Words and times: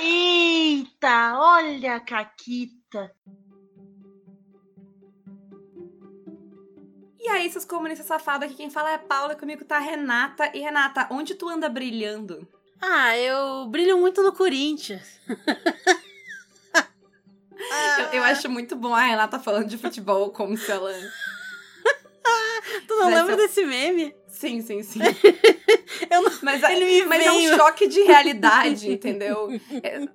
Eita, 0.00 1.38
olha 1.38 1.96
a 1.96 2.00
Caquita. 2.00 3.14
E 7.18 7.28
aí, 7.28 7.50
seus 7.50 7.66
comunistas 7.66 8.06
safados, 8.06 8.46
aqui 8.46 8.56
quem 8.56 8.70
fala 8.70 8.90
é 8.90 8.94
a 8.94 8.98
Paula, 8.98 9.36
comigo 9.36 9.62
tá 9.64 9.76
a 9.76 9.80
Renata. 9.80 10.50
E 10.54 10.60
Renata, 10.60 11.06
onde 11.10 11.34
tu 11.34 11.48
anda 11.48 11.68
brilhando? 11.68 12.48
Ah, 12.80 13.16
eu 13.18 13.66
brilho 13.66 13.98
muito 13.98 14.22
no 14.22 14.32
Corinthians. 14.32 15.20
eu, 17.98 18.04
eu, 18.14 18.22
acho 18.24 18.48
muito 18.48 18.74
bom 18.74 18.94
a 18.94 19.02
Renata 19.02 19.38
falando 19.38 19.68
de 19.68 19.76
futebol 19.76 20.30
como 20.30 20.56
se 20.56 20.72
ela. 20.72 20.90
tu 22.88 22.94
não 22.96 23.10
lembra 23.10 23.36
desse 23.36 23.66
meme? 23.66 24.14
Sim, 24.26 24.62
sim, 24.62 24.82
sim. 24.82 25.00
eu 26.10 26.22
não... 26.22 26.30
Mas, 26.42 26.62
ele 26.62 26.84
me 26.84 27.04
mas 27.06 27.26
é 27.26 27.32
um 27.32 27.56
choque 27.56 27.86
de 27.86 28.00
realidade, 28.02 28.90
entendeu? 28.92 29.48
É, 29.82 30.08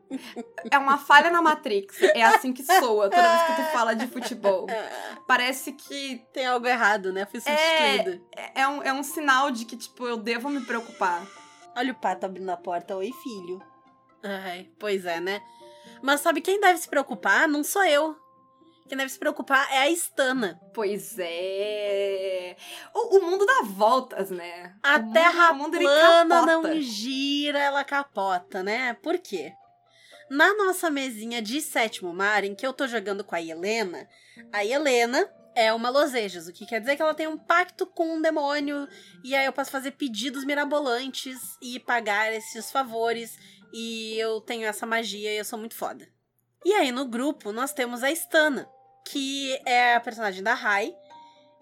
é, 0.72 0.78
uma 0.78 0.98
falha 0.98 1.30
na 1.30 1.42
Matrix. 1.42 2.02
É 2.02 2.24
assim 2.24 2.54
que 2.54 2.64
soa 2.64 3.10
toda 3.10 3.22
vez 3.22 3.44
que 3.44 3.62
tu 3.62 3.72
fala 3.72 3.96
de 3.96 4.08
futebol. 4.08 4.68
Parece 5.28 5.72
que. 5.72 6.22
Tem 6.34 6.46
algo 6.46 6.66
errado, 6.68 7.14
né? 7.14 7.26
Fui 7.26 7.40
substituída. 7.40 8.22
É, 8.36 8.62
é, 8.62 8.68
um, 8.68 8.84
é 8.84 8.94
um 8.94 9.04
sinal 9.04 9.52
de 9.52 9.66
que, 9.66 9.78
tipo, 9.78 10.06
eu 10.06 10.18
devo 10.18 10.50
me 10.50 10.62
preocupar. 10.62 11.26
Olha 11.76 11.92
o 11.92 11.96
pato 11.96 12.26
abrindo 12.26 12.50
a 12.50 12.58
porta. 12.58 12.96
Oi, 12.96 13.12
filho. 13.24 13.62
Ai, 14.24 14.68
pois 14.80 15.06
é, 15.06 15.20
né? 15.20 15.42
Mas 16.02 16.22
sabe 16.22 16.42
quem 16.42 16.60
deve 16.60 16.80
se 16.80 16.88
preocupar? 16.90 17.48
Não 17.48 17.64
sou 17.64 17.84
eu. 17.84 18.16
Quem 18.88 18.98
deve 18.98 19.10
se 19.10 19.18
preocupar 19.18 19.68
é 19.72 19.80
a 19.80 19.90
Stana. 19.90 20.60
Pois 20.74 21.18
é. 21.18 22.56
O, 22.94 23.18
o 23.18 23.22
mundo 23.24 23.46
dá 23.46 23.62
voltas, 23.64 24.30
né? 24.30 24.76
A 24.84 24.98
o 24.98 25.12
Terra 25.12 25.54
mundo, 25.54 25.78
plana 25.78 26.46
não 26.46 26.82
gira, 26.82 27.60
ela 27.60 27.84
capota, 27.84 28.62
né? 28.62 28.94
Por 28.94 29.18
quê? 29.18 29.54
Na 30.30 30.54
nossa 30.54 30.90
mesinha 30.90 31.42
de 31.42 31.62
sétimo 31.62 32.14
mar, 32.14 32.44
em 32.44 32.54
que 32.54 32.66
eu 32.66 32.74
tô 32.74 32.88
jogando 32.88 33.24
com 33.24 33.36
a 33.36 33.42
Helena, 33.42 34.08
a 34.52 34.64
Helena 34.64 35.28
é 35.56 35.72
uma 35.74 35.90
Losejas, 35.90 36.48
o 36.48 36.54
que 36.54 36.66
quer 36.66 36.80
dizer 36.80 36.96
que 36.96 37.02
ela 37.02 37.14
tem 37.14 37.28
um 37.28 37.38
pacto 37.38 37.86
com 37.86 38.16
um 38.16 38.22
demônio, 38.22 38.88
e 39.24 39.36
aí 39.36 39.46
eu 39.46 39.54
posso 39.54 39.72
fazer 39.72 39.92
pedidos 39.92 40.44
mirabolantes 40.44 41.40
e 41.62 41.80
pagar 41.80 42.34
esses 42.34 42.72
favores, 42.72 43.38
e 43.74 44.18
eu 44.20 44.42
tenho 44.42 44.68
essa 44.68 44.86
magia 44.86 45.32
e 45.32 45.38
eu 45.38 45.46
sou 45.46 45.58
muito 45.58 45.76
foda. 45.76 46.08
E 46.64 46.74
aí 46.74 46.92
no 46.92 47.06
grupo 47.06 47.52
nós 47.52 47.72
temos 47.72 48.04
a 48.04 48.12
Stana, 48.12 48.68
que 49.06 49.60
é 49.66 49.96
a 49.96 50.00
personagem 50.00 50.44
da 50.44 50.54
Rai. 50.54 50.94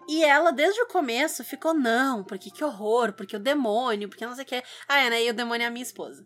E 0.08 0.22
ela, 0.22 0.52
desde 0.52 0.80
o 0.82 0.86
começo, 0.86 1.42
ficou, 1.44 1.72
não, 1.72 2.22
porque 2.22 2.50
que 2.50 2.64
horror, 2.64 3.12
porque 3.12 3.36
o 3.36 3.40
demônio, 3.40 4.08
porque 4.08 4.26
não 4.26 4.34
sei 4.34 4.44
o 4.44 4.46
que. 4.46 4.62
Ah, 4.86 5.00
é, 5.00 5.10
né? 5.10 5.24
E 5.24 5.30
o 5.30 5.34
demônio 5.34 5.64
é 5.64 5.68
a 5.68 5.70
minha 5.70 5.82
esposa. 5.82 6.24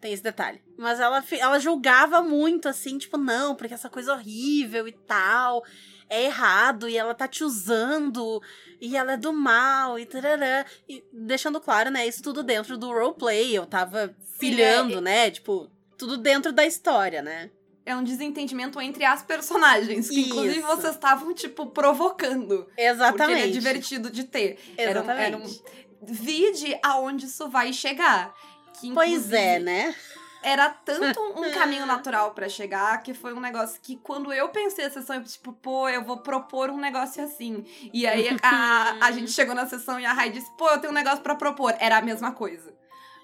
Tem 0.00 0.12
esse 0.12 0.22
detalhe. 0.22 0.62
Mas 0.76 1.00
ela, 1.00 1.24
ela 1.32 1.58
julgava 1.58 2.22
muito, 2.22 2.68
assim, 2.68 2.98
tipo, 2.98 3.16
não, 3.16 3.54
porque 3.54 3.74
essa 3.74 3.88
coisa 3.88 4.12
horrível 4.12 4.86
e 4.86 4.92
tal. 4.92 5.64
É 6.08 6.24
errado, 6.24 6.88
e 6.88 6.96
ela 6.96 7.14
tá 7.14 7.26
te 7.26 7.42
usando, 7.42 8.40
e 8.80 8.96
ela 8.96 9.14
é 9.14 9.16
do 9.16 9.32
mal, 9.32 9.98
e 9.98 10.06
tarará. 10.06 10.64
E 10.88 11.02
deixando 11.12 11.60
claro, 11.60 11.90
né? 11.90 12.06
Isso 12.06 12.22
tudo 12.22 12.44
dentro 12.44 12.78
do 12.78 12.92
roleplay. 12.92 13.56
Eu 13.56 13.66
tava 13.66 14.14
filhando, 14.38 14.92
Sim, 14.92 14.98
é, 14.98 15.00
né? 15.00 15.30
Tipo, 15.30 15.68
tudo 15.98 16.16
dentro 16.16 16.52
da 16.52 16.64
história, 16.64 17.22
né? 17.22 17.50
É 17.86 17.94
um 17.94 18.02
desentendimento 18.02 18.80
entre 18.80 19.04
as 19.04 19.22
personagens. 19.22 20.08
Que, 20.08 20.22
inclusive, 20.22 20.60
vocês 20.60 20.94
estavam, 20.94 21.32
tipo, 21.32 21.66
provocando. 21.66 22.68
Exatamente. 22.76 23.38
Porque 23.38 23.48
é 23.48 23.52
divertido 23.52 24.10
de 24.10 24.24
ter. 24.24 24.58
Exatamente. 24.76 24.80
Era 24.80 25.02
um, 25.02 25.10
era 25.10 25.36
um... 25.38 25.56
Vide 26.02 26.78
aonde 26.82 27.26
isso 27.26 27.48
vai 27.48 27.72
chegar. 27.72 28.34
Que, 28.80 28.92
pois 28.92 29.32
é, 29.32 29.60
né? 29.60 29.94
Era 30.42 30.68
tanto 30.68 31.20
um 31.20 31.50
caminho 31.54 31.86
natural 31.86 32.32
para 32.32 32.48
chegar 32.48 33.02
que 33.02 33.14
foi 33.14 33.32
um 33.32 33.40
negócio 33.40 33.80
que 33.80 33.96
quando 33.96 34.32
eu 34.32 34.48
pensei 34.50 34.84
a 34.84 34.90
sessão, 34.90 35.16
eu 35.16 35.24
tipo, 35.24 35.52
pô, 35.52 35.88
eu 35.88 36.04
vou 36.04 36.18
propor 36.18 36.70
um 36.70 36.78
negócio 36.78 37.24
assim. 37.24 37.64
E 37.92 38.06
aí 38.06 38.36
a, 38.42 38.96
a 39.00 39.10
gente 39.12 39.30
chegou 39.30 39.54
na 39.54 39.66
sessão 39.66 39.98
e 39.98 40.04
a 40.04 40.12
Rai 40.12 40.30
disse, 40.30 40.50
pô, 40.56 40.68
eu 40.68 40.78
tenho 40.78 40.92
um 40.92 40.94
negócio 40.94 41.20
para 41.20 41.34
propor. 41.34 41.74
Era 41.78 41.98
a 41.98 42.02
mesma 42.02 42.32
coisa. 42.32 42.75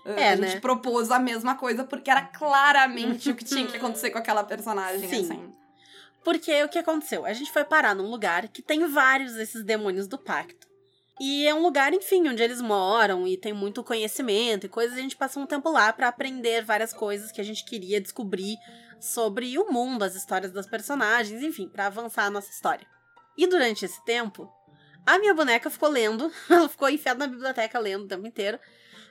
É, 0.04 0.30
a 0.30 0.36
gente 0.36 0.54
né? 0.54 0.60
propôs 0.60 1.10
a 1.10 1.18
mesma 1.18 1.54
coisa 1.54 1.84
porque 1.84 2.10
era 2.10 2.22
claramente 2.22 3.30
o 3.30 3.36
que 3.36 3.44
tinha 3.44 3.66
que 3.66 3.76
acontecer 3.76 4.10
com 4.10 4.18
aquela 4.18 4.42
personagem, 4.42 5.08
Sim. 5.08 5.24
assim. 5.24 5.54
Porque 6.24 6.62
o 6.64 6.68
que 6.68 6.78
aconteceu? 6.78 7.24
A 7.24 7.32
gente 7.32 7.52
foi 7.52 7.64
parar 7.64 7.94
num 7.94 8.10
lugar 8.10 8.48
que 8.48 8.62
tem 8.62 8.86
vários 8.86 9.34
desses 9.34 9.64
demônios 9.64 10.06
do 10.06 10.18
pacto. 10.18 10.68
E 11.20 11.46
é 11.46 11.54
um 11.54 11.62
lugar, 11.62 11.92
enfim, 11.92 12.28
onde 12.28 12.42
eles 12.42 12.60
moram 12.60 13.26
e 13.28 13.36
tem 13.36 13.52
muito 13.52 13.84
conhecimento 13.84 14.66
e 14.66 14.68
coisas. 14.68 14.96
A 14.96 15.00
gente 15.00 15.16
passou 15.16 15.42
um 15.42 15.46
tempo 15.46 15.70
lá 15.70 15.92
para 15.92 16.08
aprender 16.08 16.64
várias 16.64 16.92
coisas 16.92 17.30
que 17.30 17.40
a 17.40 17.44
gente 17.44 17.64
queria 17.64 18.00
descobrir 18.00 18.56
sobre 19.00 19.58
o 19.58 19.70
mundo, 19.70 20.04
as 20.04 20.14
histórias 20.14 20.52
das 20.52 20.66
personagens, 20.66 21.42
enfim, 21.42 21.68
para 21.68 21.86
avançar 21.86 22.24
a 22.24 22.30
nossa 22.30 22.50
história. 22.50 22.86
E 23.36 23.46
durante 23.46 23.84
esse 23.84 24.02
tempo, 24.04 24.50
a 25.04 25.18
minha 25.18 25.34
boneca 25.34 25.68
ficou 25.70 25.88
lendo, 25.88 26.30
ela 26.48 26.68
ficou 26.68 26.88
enfiada 26.88 27.26
na 27.26 27.32
biblioteca 27.32 27.78
lendo 27.78 28.04
o 28.04 28.08
tempo 28.08 28.26
inteiro. 28.26 28.58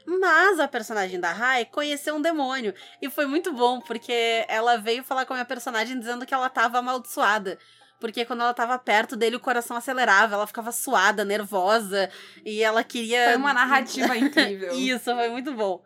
Mas 0.06 0.60
a 0.60 0.68
personagem 0.68 1.20
da 1.20 1.32
Rai 1.32 1.66
conheceu 1.66 2.16
um 2.16 2.22
demônio. 2.22 2.74
E 3.02 3.10
foi 3.10 3.26
muito 3.26 3.52
bom, 3.52 3.80
porque 3.80 4.46
ela 4.48 4.78
veio 4.78 5.04
falar 5.04 5.26
com 5.26 5.34
a 5.34 5.38
minha 5.38 5.46
personagem 5.46 6.00
dizendo 6.00 6.26
que 6.26 6.34
ela 6.34 6.50
tava 6.50 6.80
amaldiçoada. 6.80 7.58
Porque 8.00 8.26
quando 8.26 8.42
ela 8.42 8.54
tava 8.54 8.80
perto 8.80 9.16
dele, 9.16 9.36
o 9.36 9.40
coração 9.40 9.78
acelerava, 9.78 10.34
ela 10.34 10.48
ficava 10.48 10.72
suada, 10.72 11.24
nervosa, 11.24 12.10
e 12.44 12.64
ela 12.64 12.84
queria. 12.84 13.26
Foi 13.26 13.36
uma 13.36 13.54
narrativa 13.54 14.18
incrível. 14.18 14.74
Isso, 14.74 15.14
foi 15.14 15.30
muito 15.30 15.54
bom. 15.54 15.84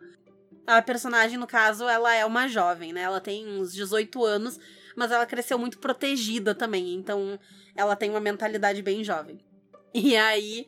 A 0.66 0.80
personagem, 0.80 1.36
no 1.36 1.46
caso, 1.46 1.86
ela 1.86 2.14
é 2.14 2.24
uma 2.24 2.48
jovem, 2.48 2.92
né? 2.92 3.02
Ela 3.02 3.20
tem 3.20 3.46
uns 3.46 3.72
18 3.72 4.24
anos, 4.24 4.58
mas 4.96 5.12
ela 5.12 5.26
cresceu 5.26 5.58
muito 5.58 5.78
protegida 5.78 6.54
também, 6.54 6.94
então 6.94 7.38
ela 7.76 7.94
tem 7.94 8.08
uma 8.08 8.18
mentalidade 8.18 8.80
bem 8.82 9.04
jovem. 9.04 9.38
E 9.92 10.16
aí, 10.16 10.66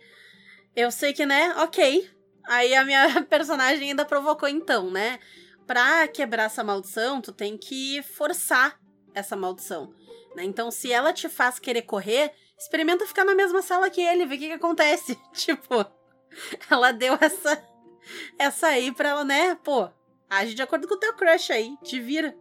eu 0.77 0.91
sei 0.91 1.13
que, 1.13 1.27
né, 1.27 1.55
ok, 1.57 2.09
Aí 2.49 2.75
a 2.75 2.83
minha 2.85 3.23
personagem 3.29 3.91
ainda 3.91 4.07
provocou 4.07 4.49
então, 4.49 4.91
né? 4.91 5.21
Pra 5.67 6.09
quebrar 6.09 6.45
essa 6.45 6.65
maldição, 6.65 7.21
tu 7.21 7.31
tem 7.31 7.59
que 7.59 8.03
forçar 8.03 8.81
essa 9.15 9.37
maldição. 9.37 9.95
Né? 10.35 10.45
Então, 10.45 10.71
se 10.71 10.91
ela 10.91 11.13
te 11.13 11.29
faz 11.29 11.59
querer 11.59 11.83
correr, 11.83 12.33
experimenta 12.59 13.07
ficar 13.07 13.25
na 13.25 13.35
mesma 13.35 13.61
sala 13.61 13.91
que 13.91 14.01
ele, 14.01 14.25
ver 14.25 14.37
o 14.37 14.39
que, 14.39 14.47
que 14.49 14.55
acontece. 14.55 15.15
tipo, 15.35 15.85
ela 16.71 16.91
deu 16.91 17.19
essa 17.21 17.63
essa 18.39 18.69
aí 18.69 18.91
pra 18.91 19.11
ela, 19.11 19.25
né? 19.25 19.55
Pô, 19.57 19.91
age 20.31 20.55
de 20.55 20.63
acordo 20.63 20.89
com 20.89 20.95
o 20.95 20.99
teu 20.99 21.13
crush 21.13 21.53
aí, 21.53 21.77
te 21.83 22.01
vira. 22.01 22.35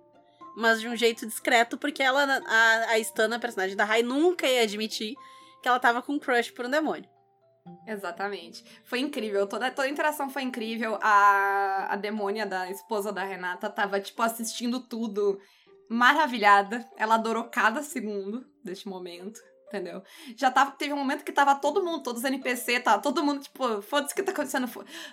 Mas 0.56 0.80
de 0.80 0.88
um 0.88 0.96
jeito 0.96 1.28
discreto, 1.28 1.78
porque 1.78 2.02
ela, 2.02 2.24
a, 2.24 2.92
a 2.92 3.00
Stan, 3.00 3.36
a 3.36 3.40
personagem 3.40 3.76
da 3.76 3.84
Rai, 3.84 4.02
nunca 4.02 4.48
ia 4.48 4.64
admitir 4.64 5.16
que 5.62 5.68
ela 5.68 5.80
tava 5.80 6.02
com 6.02 6.14
um 6.14 6.20
crush 6.20 6.50
por 6.52 6.66
um 6.66 6.70
demônio. 6.70 7.10
Exatamente. 7.86 8.64
Foi 8.84 9.00
incrível. 9.00 9.48
Toda, 9.48 9.72
toda 9.72 9.88
a 9.88 9.92
interação 9.92 10.30
foi 10.30 10.44
incrível. 10.44 10.98
A, 11.02 11.94
a 11.94 11.96
demônia 11.96 12.46
da 12.46 12.70
esposa 12.70 13.12
da 13.12 13.24
Renata 13.24 13.70
tava, 13.70 14.00
tipo, 14.00 14.22
assistindo 14.22 14.80
tudo 14.80 15.40
maravilhada. 15.90 16.86
Ela 16.98 17.16
adorou 17.16 17.46
cada 17.46 17.82
segundo 17.82 18.46
deste 18.64 18.88
momento 18.88 19.40
entendeu? 19.68 20.02
Já 20.36 20.50
tava, 20.50 20.72
teve 20.72 20.94
um 20.94 20.98
momento 20.98 21.24
que 21.24 21.32
tava 21.32 21.56
todo 21.56 21.84
mundo, 21.84 22.02
todos 22.02 22.22
os 22.22 22.28
NPC, 22.28 22.80
tá 22.80 22.98
todo 22.98 23.24
mundo, 23.24 23.42
tipo, 23.42 23.82
foda-se 23.82 24.14
o 24.14 24.16
que 24.16 24.24
tá 24.24 24.32
acontecendo. 24.32 24.68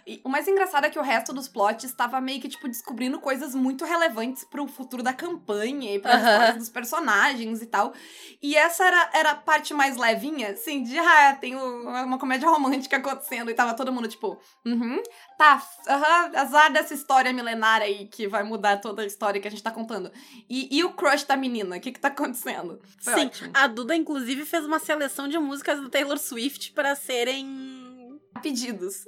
E 0.07 0.21
o 0.25 0.29
mais 0.29 0.47
engraçado 0.49 0.87
é 0.87 0.91
que 0.91 0.99
o 0.99 1.03
resto 1.03 1.33
dos 1.33 1.49
plots 1.49 1.93
tava 1.93 2.21
meio 2.21 2.41
que, 2.41 2.49
tipo, 2.49 2.69
descobrindo 2.69 3.21
coisas 3.21 3.55
muito 3.55 3.85
relevantes 3.85 4.45
pro 4.45 4.67
futuro 4.67 5.03
da 5.03 5.13
campanha 5.13 5.95
e 5.95 5.99
para 5.99 6.53
uhum. 6.53 6.59
dos 6.59 6.69
personagens 6.69 7.63
e 7.63 7.67
tal. 7.67 7.93
E 8.41 8.57
essa 8.57 8.85
era, 8.85 9.11
era 9.13 9.31
a 9.33 9.37
parte 9.37 9.75
mais 9.75 9.97
levinha, 9.97 10.51
assim, 10.51 10.83
de, 10.83 10.99
ah, 10.99 11.37
tem 11.41 11.57
uma 11.57 12.19
comédia 12.19 12.49
romântica 12.49 12.97
acontecendo 12.97 13.51
e 13.51 13.55
tava 13.55 13.75
todo 13.75 13.93
mundo, 13.93 14.09
tipo, 14.09 14.39
uhum, 14.65 15.03
tá, 15.37 15.63
uhum, 15.89 16.39
azar 16.39 16.73
dessa 16.73 16.95
história 16.95 17.33
milenária 17.33 17.87
aí 17.87 18.07
que 18.07 18.29
vai 18.29 18.43
mudar 18.43 18.81
toda 18.81 19.03
a 19.03 19.07
história 19.07 19.41
que 19.41 19.49
a 19.49 19.51
gente 19.51 19.63
tá 19.63 19.71
contando. 19.71 20.11
E, 20.49 20.69
e 20.77 20.85
o 20.85 20.93
crush 20.93 21.25
da 21.25 21.37
menina, 21.37 21.77
o 21.77 21.81
que 21.81 21.93
que 21.93 22.01
tá 22.01 22.09
acontecendo? 22.09 22.81
Foi 23.01 23.15
Sim, 23.15 23.27
ótimo. 23.27 23.51
a 23.55 23.67
Duda, 23.67 23.97
inclusive, 23.97 24.44
fez 24.45 24.65
uma 24.65 24.79
seleção 24.79 25.29
de 25.29 25.39
músicas 25.39 25.81
do 25.81 25.89
Taylor 25.89 26.19
Swift 26.19 26.73
para 26.73 26.95
serem 26.95 28.21
pedidos. 28.43 29.07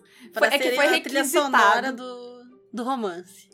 É 0.50 0.59
que 0.59 0.75
foi 0.75 0.87
requisitado 0.87 1.97
do, 1.97 2.47
do 2.73 2.83
romance. 2.83 3.49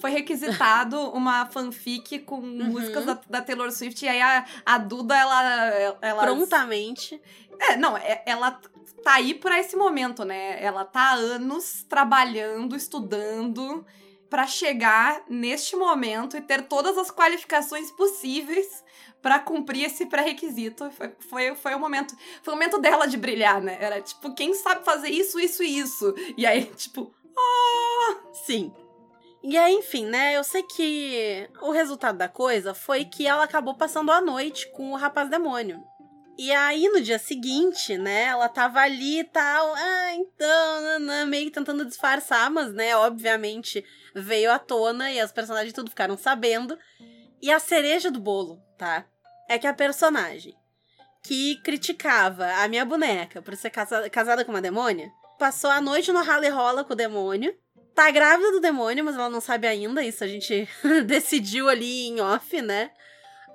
Foi 0.00 0.10
requisitado 0.10 0.98
uma 1.10 1.46
fanfic 1.46 2.20
com 2.20 2.36
uhum. 2.36 2.64
músicas 2.64 3.04
da, 3.04 3.20
da, 3.28 3.42
Taylor 3.42 3.70
Swift 3.70 4.04
e 4.04 4.08
aí 4.08 4.20
a, 4.20 4.44
a 4.64 4.78
Duda 4.78 5.16
ela, 5.16 5.98
ela 6.02 6.22
prontamente. 6.22 7.20
É, 7.58 7.76
não, 7.76 7.96
é, 7.96 8.22
ela 8.26 8.60
tá 9.02 9.14
aí 9.14 9.34
para 9.34 9.58
esse 9.58 9.76
momento, 9.76 10.24
né? 10.24 10.62
Ela 10.62 10.84
tá 10.84 11.12
há 11.12 11.14
anos 11.14 11.84
trabalhando, 11.88 12.76
estudando 12.76 13.84
para 14.36 14.46
chegar 14.46 15.22
neste 15.30 15.74
momento 15.76 16.36
e 16.36 16.42
ter 16.42 16.68
todas 16.68 16.98
as 16.98 17.10
qualificações 17.10 17.90
possíveis 17.90 18.84
para 19.22 19.38
cumprir 19.38 19.84
esse 19.84 20.04
pré-requisito. 20.04 20.90
Foi, 20.90 21.16
foi, 21.20 21.56
foi 21.56 21.74
o 21.74 21.80
momento. 21.80 22.14
Foi 22.42 22.52
o 22.52 22.56
momento 22.58 22.78
dela 22.78 23.06
de 23.06 23.16
brilhar, 23.16 23.62
né? 23.62 23.78
Era 23.80 23.98
tipo, 24.02 24.34
quem 24.34 24.52
sabe 24.52 24.84
fazer 24.84 25.08
isso, 25.08 25.40
isso 25.40 25.62
e 25.62 25.78
isso. 25.78 26.14
E 26.36 26.44
aí, 26.44 26.66
tipo, 26.76 27.14
ah! 27.34 28.18
Sim. 28.44 28.70
E 29.42 29.56
aí, 29.56 29.72
enfim, 29.72 30.04
né? 30.04 30.36
Eu 30.36 30.44
sei 30.44 30.62
que 30.64 31.48
o 31.62 31.70
resultado 31.70 32.18
da 32.18 32.28
coisa 32.28 32.74
foi 32.74 33.06
que 33.06 33.26
ela 33.26 33.42
acabou 33.42 33.74
passando 33.74 34.12
a 34.12 34.20
noite 34.20 34.70
com 34.72 34.92
o 34.92 34.96
rapaz 34.96 35.30
demônio. 35.30 35.82
E 36.38 36.52
aí, 36.52 36.86
no 36.90 37.00
dia 37.00 37.18
seguinte, 37.18 37.96
né, 37.96 38.24
ela 38.24 38.46
tava 38.46 38.80
ali 38.80 39.20
e 39.20 39.24
tal, 39.24 39.74
ah, 39.74 40.14
então, 40.16 41.26
meio 41.26 41.50
tentando 41.50 41.82
disfarçar, 41.82 42.50
mas, 42.50 42.74
né, 42.74 42.94
obviamente 42.94 43.82
veio 44.16 44.50
à 44.50 44.58
tona 44.58 45.10
e 45.10 45.20
as 45.20 45.30
personagens 45.30 45.72
tudo 45.72 45.90
ficaram 45.90 46.16
sabendo. 46.16 46.78
E 47.40 47.52
a 47.52 47.58
cereja 47.58 48.10
do 48.10 48.18
bolo, 48.18 48.58
tá? 48.78 49.04
É 49.48 49.58
que 49.58 49.66
a 49.66 49.74
personagem 49.74 50.56
que 51.22 51.56
criticava 51.62 52.46
a 52.46 52.68
minha 52.68 52.84
boneca 52.84 53.42
por 53.42 53.54
ser 53.56 53.70
casada, 53.70 54.08
casada 54.08 54.44
com 54.44 54.52
uma 54.52 54.62
demônia 54.62 55.10
passou 55.38 55.70
a 55.70 55.80
noite 55.80 56.12
no 56.12 56.22
rally 56.22 56.48
rola 56.48 56.84
com 56.84 56.94
o 56.94 56.96
demônio. 56.96 57.54
Tá 57.94 58.10
grávida 58.10 58.52
do 58.52 58.60
demônio, 58.60 59.04
mas 59.04 59.14
ela 59.14 59.28
não 59.28 59.40
sabe 59.40 59.66
ainda. 59.66 60.02
Isso 60.02 60.24
a 60.24 60.26
gente 60.26 60.68
decidiu 61.06 61.68
ali 61.68 62.08
em 62.08 62.20
off, 62.20 62.60
né? 62.62 62.90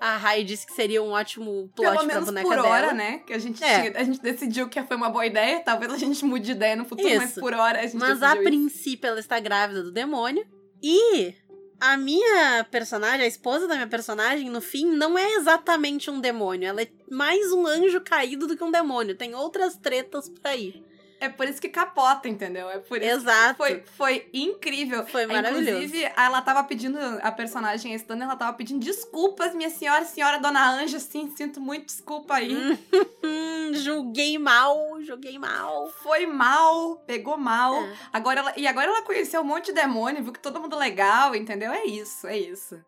A 0.01 0.17
Rai 0.17 0.43
disse 0.43 0.65
que 0.65 0.73
seria 0.73 1.01
um 1.03 1.11
ótimo 1.11 1.69
plot 1.75 1.95
Pelo 1.95 2.09
pra 2.09 2.21
boneca 2.21 2.47
por 2.47 2.55
dela. 2.55 2.67
hora, 2.67 2.91
né? 2.93 3.19
Que 3.19 3.33
a 3.33 3.37
gente, 3.37 3.63
É. 3.63 3.81
tinha- 3.91 4.01
a 4.01 4.03
gente 4.03 4.19
decidiu 4.19 4.67
que 4.67 4.81
foi 4.81 4.97
uma 4.97 5.11
boa 5.11 5.27
ideia. 5.27 5.59
Talvez 5.63 5.93
a 5.93 5.97
gente 5.97 6.25
mude 6.25 6.45
de 6.45 6.51
ideia 6.53 6.75
no 6.75 6.85
futuro, 6.85 7.07
mas 7.17 7.29
Isso. 7.29 7.39
por 7.39 7.53
hora 7.53 7.79
a 7.79 7.83
gente 7.83 7.97
Mas 7.97 8.23
a 8.23 8.33
isso. 8.33 8.43
princípio 8.43 9.07
ela 9.07 9.19
está 9.19 9.39
grávida 9.39 9.83
do 9.83 9.91
demônio. 9.91 10.43
E 10.81 11.35
a 11.79 11.95
minha 11.97 12.63
personagem, 12.71 13.21
a 13.23 13.27
esposa 13.27 13.67
da 13.67 13.75
minha 13.75 13.87
personagem, 13.87 14.49
no 14.49 14.59
fim, 14.59 14.85
não 14.85 15.15
é 15.15 15.33
exatamente 15.35 16.09
um 16.09 16.19
demônio. 16.19 16.67
Ela 16.67 16.81
é 16.81 16.87
mais 17.07 17.51
um 17.53 17.67
anjo 17.67 18.01
caído 18.01 18.47
do 18.47 18.57
que 18.57 18.63
um 18.63 18.71
demônio. 18.71 19.15
Tem 19.15 19.35
outras 19.35 19.77
tretas 19.77 20.27
por 20.27 20.41
aí. 20.47 20.81
É 21.21 21.29
por 21.29 21.47
isso 21.47 21.61
que 21.61 21.69
capota, 21.69 22.27
entendeu? 22.27 22.67
É 22.67 22.79
por 22.79 22.99
isso 22.99 23.17
Exato. 23.17 23.57
Foi, 23.57 23.83
foi 23.95 24.27
incrível. 24.33 25.05
Foi 25.05 25.27
maravilhoso. 25.27 25.69
Inclusive, 25.69 26.11
ela 26.17 26.41
tava 26.41 26.63
pedindo, 26.63 26.97
a 27.21 27.31
personagem, 27.31 27.95
a 27.95 28.13
ela 28.15 28.35
tava 28.35 28.53
pedindo 28.57 28.83
desculpas, 28.83 29.53
minha 29.53 29.69
senhora, 29.69 30.03
senhora 30.03 30.39
Dona 30.39 30.71
Anja, 30.71 30.99
sim, 30.99 31.31
sinto 31.37 31.61
muito 31.61 31.85
desculpa 31.85 32.33
aí. 32.33 32.79
Hum, 33.23 33.71
julguei 33.75 34.39
mal, 34.39 34.99
julguei 35.01 35.37
mal. 35.37 35.87
Foi 36.01 36.25
mal, 36.25 36.95
pegou 37.05 37.37
mal. 37.37 37.75
É. 37.75 37.93
Agora 38.11 38.39
ela, 38.39 38.53
e 38.57 38.65
agora 38.65 38.87
ela 38.87 39.03
conheceu 39.03 39.41
um 39.41 39.45
monte 39.45 39.67
de 39.67 39.73
demônio, 39.73 40.23
viu 40.23 40.33
que 40.33 40.39
todo 40.39 40.59
mundo 40.59 40.75
legal, 40.75 41.35
entendeu? 41.35 41.71
É 41.71 41.85
isso, 41.85 42.25
é 42.25 42.35
isso. 42.35 42.83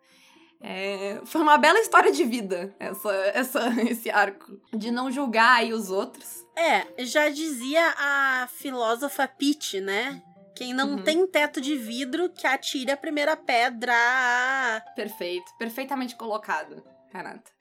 É, 0.59 1.21
foi 1.25 1.41
uma 1.41 1.57
bela 1.57 1.77
história 1.79 2.11
de 2.11 2.23
vida, 2.23 2.73
essa, 2.79 3.13
essa, 3.33 3.59
esse 3.87 4.09
arco. 4.09 4.59
De 4.73 4.89
não 4.89 5.11
julgar 5.11 5.57
aí 5.57 5.71
os 5.71 5.91
outros. 5.91 6.42
É, 6.55 7.03
já 7.05 7.29
dizia 7.29 7.93
a 7.97 8.47
filósofa 8.47 9.27
Pitt, 9.27 9.81
né? 9.81 10.21
Quem 10.55 10.71
não 10.73 10.91
Uhum. 10.91 11.03
tem 11.03 11.25
teto 11.25 11.59
de 11.59 11.75
vidro 11.75 12.29
que 12.29 12.45
atire 12.45 12.91
a 12.91 12.97
primeira 12.97 13.35
pedra. 13.35 13.93
Perfeito, 14.95 15.51
perfeitamente 15.57 16.15
colocado, 16.15 16.83
Renata. 17.11 17.51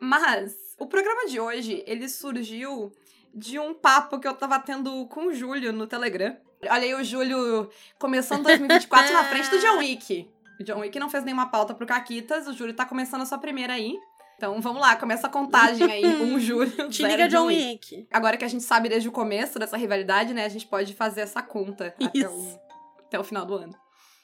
Mas 0.00 0.54
o 0.78 0.86
programa 0.86 1.26
de 1.26 1.40
hoje, 1.40 1.82
ele 1.86 2.08
surgiu 2.08 2.92
de 3.34 3.58
um 3.58 3.74
papo 3.74 4.20
que 4.20 4.28
eu 4.28 4.34
tava 4.34 4.58
tendo 4.60 5.06
com 5.08 5.26
o 5.26 5.34
Júlio 5.34 5.72
no 5.72 5.86
Telegram. 5.86 6.36
Olha 6.62 6.82
aí 6.84 6.94
o 6.94 7.02
Júlio 7.04 7.68
começando 7.98 8.42
2024 8.46 9.12
na 9.12 9.24
frente 9.24 9.50
do 9.50 9.58
John 9.58 9.78
Wick. 9.78 10.30
O 10.60 10.64
John 10.64 10.78
Wick 10.80 10.96
não 10.98 11.10
fez 11.10 11.24
nenhuma 11.24 11.50
pauta 11.50 11.74
pro 11.74 11.86
Caquitas, 11.86 12.46
o 12.46 12.52
Júlio 12.52 12.74
tá 12.74 12.84
começando 12.84 13.22
a 13.22 13.26
sua 13.26 13.38
primeira 13.38 13.72
aí. 13.74 13.96
Então 14.38 14.60
vamos 14.60 14.80
lá, 14.80 14.94
começa 14.94 15.26
a 15.26 15.30
contagem 15.30 15.90
aí, 15.90 16.06
um 16.06 16.38
Júlio. 16.40 16.88
Te 16.88 17.02
liga, 17.02 17.28
John 17.28 17.46
Wick. 17.46 17.96
Wick. 17.96 18.08
Agora 18.08 18.36
que 18.36 18.44
a 18.44 18.48
gente 18.48 18.62
sabe 18.62 18.88
desde 18.88 19.08
o 19.08 19.12
começo 19.12 19.58
dessa 19.58 19.76
rivalidade, 19.76 20.32
né, 20.32 20.44
a 20.44 20.48
gente 20.48 20.64
pode 20.64 20.94
fazer 20.94 21.22
essa 21.22 21.42
conta 21.42 21.92
até 22.00 22.28
o, 22.28 22.60
até 23.00 23.18
o 23.18 23.24
final 23.24 23.44
do 23.44 23.54
ano. 23.54 23.74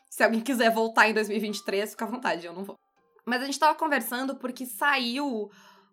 Se 0.09 0.23
alguém 0.23 0.41
quiser 0.41 0.71
voltar 0.71 1.11
em 1.11 1.15
2023, 1.15 1.91
fica 1.91 2.05
à 2.05 2.09
vontade, 2.09 2.47
eu 2.47 2.53
não 2.53 2.63
vou. 2.63 2.77
Mas 3.27 3.43
a 3.43 3.47
gente 3.47 3.59
tava 3.59 3.77
conversando 3.77 4.37
porque 4.37 4.65
saiu 4.65 5.51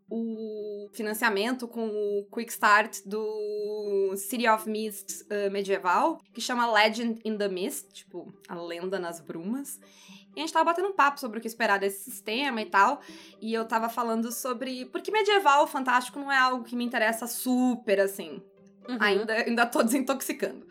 o 0.08 0.90
financiamento 0.94 1.68
com 1.68 1.88
o 1.88 2.28
Quick 2.32 2.52
Start 2.52 3.00
do 3.06 4.14
City 4.18 4.48
of 4.48 4.70
Mist 4.70 5.24
uh, 5.24 5.50
medieval, 5.50 6.20
que 6.32 6.42
chama 6.42 6.72
Legend 6.72 7.20
in 7.26 7.38
the 7.38 7.48
Mist, 7.48 7.88
tipo, 7.94 8.32
a 8.48 8.56
lenda 8.62 9.00
nas 9.00 9.20
brumas. 9.20 9.80
E 10.36 10.40
a 10.40 10.44
gente 10.44 10.54
tava 10.54 10.66
batendo 10.66 10.88
um 10.88 10.94
papo 10.94 11.20
sobre 11.20 11.40
o 11.40 11.42
que 11.42 11.48
esperar 11.48 11.78
desse 11.78 12.10
sistema 12.10 12.62
e 12.62 12.66
tal. 12.66 13.02
E 13.42 13.54
eu 13.54 13.66
tava 13.66 13.90
falando 13.90 14.32
sobre. 14.32 14.86
Porque 14.86 15.12
medieval 15.12 15.68
fantástico 15.68 16.20
não 16.20 16.32
é 16.32 16.38
algo 16.38 16.64
que 16.64 16.76
me 16.76 16.86
interessa 16.86 17.28
super 17.28 18.00
assim. 18.00 18.42
Uhum. 18.88 18.98
Ainda, 19.00 19.34
ainda 19.34 19.66
tô 19.66 19.82
desintoxicando. 19.84 20.66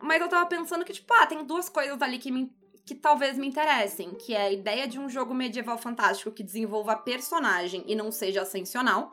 Mas 0.00 0.20
eu 0.20 0.28
tava 0.28 0.46
pensando 0.46 0.84
que, 0.84 0.92
tipo, 0.92 1.12
ah, 1.14 1.26
tem 1.26 1.44
duas 1.44 1.68
coisas 1.68 2.00
ali 2.00 2.18
que, 2.18 2.30
me, 2.30 2.52
que 2.86 2.94
talvez 2.94 3.36
me 3.36 3.46
interessem. 3.46 4.14
Que 4.14 4.34
é 4.34 4.42
a 4.42 4.52
ideia 4.52 4.86
de 4.86 4.98
um 4.98 5.08
jogo 5.08 5.34
medieval 5.34 5.76
fantástico 5.76 6.30
que 6.30 6.42
desenvolva 6.42 6.96
personagem 6.96 7.84
e 7.86 7.96
não 7.96 8.12
seja 8.12 8.42
ascensional. 8.42 9.12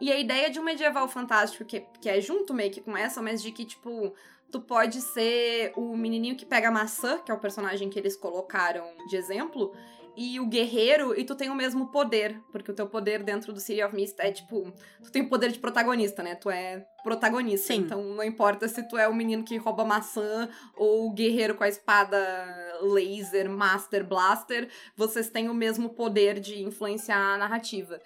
E 0.00 0.10
a 0.10 0.18
ideia 0.18 0.50
de 0.50 0.58
um 0.58 0.64
medieval 0.64 1.06
fantástico 1.06 1.64
que, 1.64 1.80
que 2.00 2.08
é 2.08 2.20
junto 2.20 2.52
meio 2.52 2.72
que 2.72 2.80
com 2.80 2.96
essa, 2.96 3.22
mas 3.22 3.40
de 3.40 3.52
que, 3.52 3.64
tipo, 3.64 4.12
tu 4.52 4.60
pode 4.60 5.00
ser 5.00 5.72
o 5.74 5.96
menininho 5.96 6.36
que 6.36 6.44
pega 6.44 6.68
a 6.68 6.70
maçã, 6.70 7.18
que 7.18 7.32
é 7.32 7.34
o 7.34 7.38
personagem 7.38 7.88
que 7.88 7.98
eles 7.98 8.14
colocaram 8.14 8.84
de 9.08 9.16
exemplo, 9.16 9.72
e 10.14 10.38
o 10.38 10.46
guerreiro, 10.46 11.18
e 11.18 11.24
tu 11.24 11.34
tem 11.34 11.48
o 11.48 11.54
mesmo 11.54 11.86
poder, 11.86 12.38
porque 12.52 12.70
o 12.70 12.74
teu 12.74 12.86
poder 12.86 13.22
dentro 13.22 13.50
do 13.50 13.58
City 13.58 13.82
of 13.82 13.96
Mist 13.96 14.14
é 14.18 14.30
tipo, 14.30 14.70
tu 15.02 15.10
tem 15.10 15.22
o 15.22 15.28
poder 15.28 15.50
de 15.50 15.58
protagonista, 15.58 16.22
né? 16.22 16.34
Tu 16.34 16.50
é 16.50 16.86
protagonista. 17.02 17.68
Sim. 17.68 17.80
Então 17.80 18.02
não 18.02 18.22
importa 18.22 18.68
se 18.68 18.86
tu 18.86 18.98
é 18.98 19.08
o 19.08 19.14
menino 19.14 19.42
que 19.42 19.56
rouba 19.56 19.86
maçã 19.86 20.50
ou 20.76 21.08
o 21.08 21.14
guerreiro 21.14 21.54
com 21.54 21.64
a 21.64 21.68
espada 21.68 22.18
laser, 22.82 23.48
master, 23.48 24.06
blaster, 24.06 24.68
vocês 24.94 25.30
têm 25.30 25.48
o 25.48 25.54
mesmo 25.54 25.88
poder 25.88 26.38
de 26.38 26.62
influenciar 26.62 27.34
a 27.34 27.38
narrativa. 27.38 27.98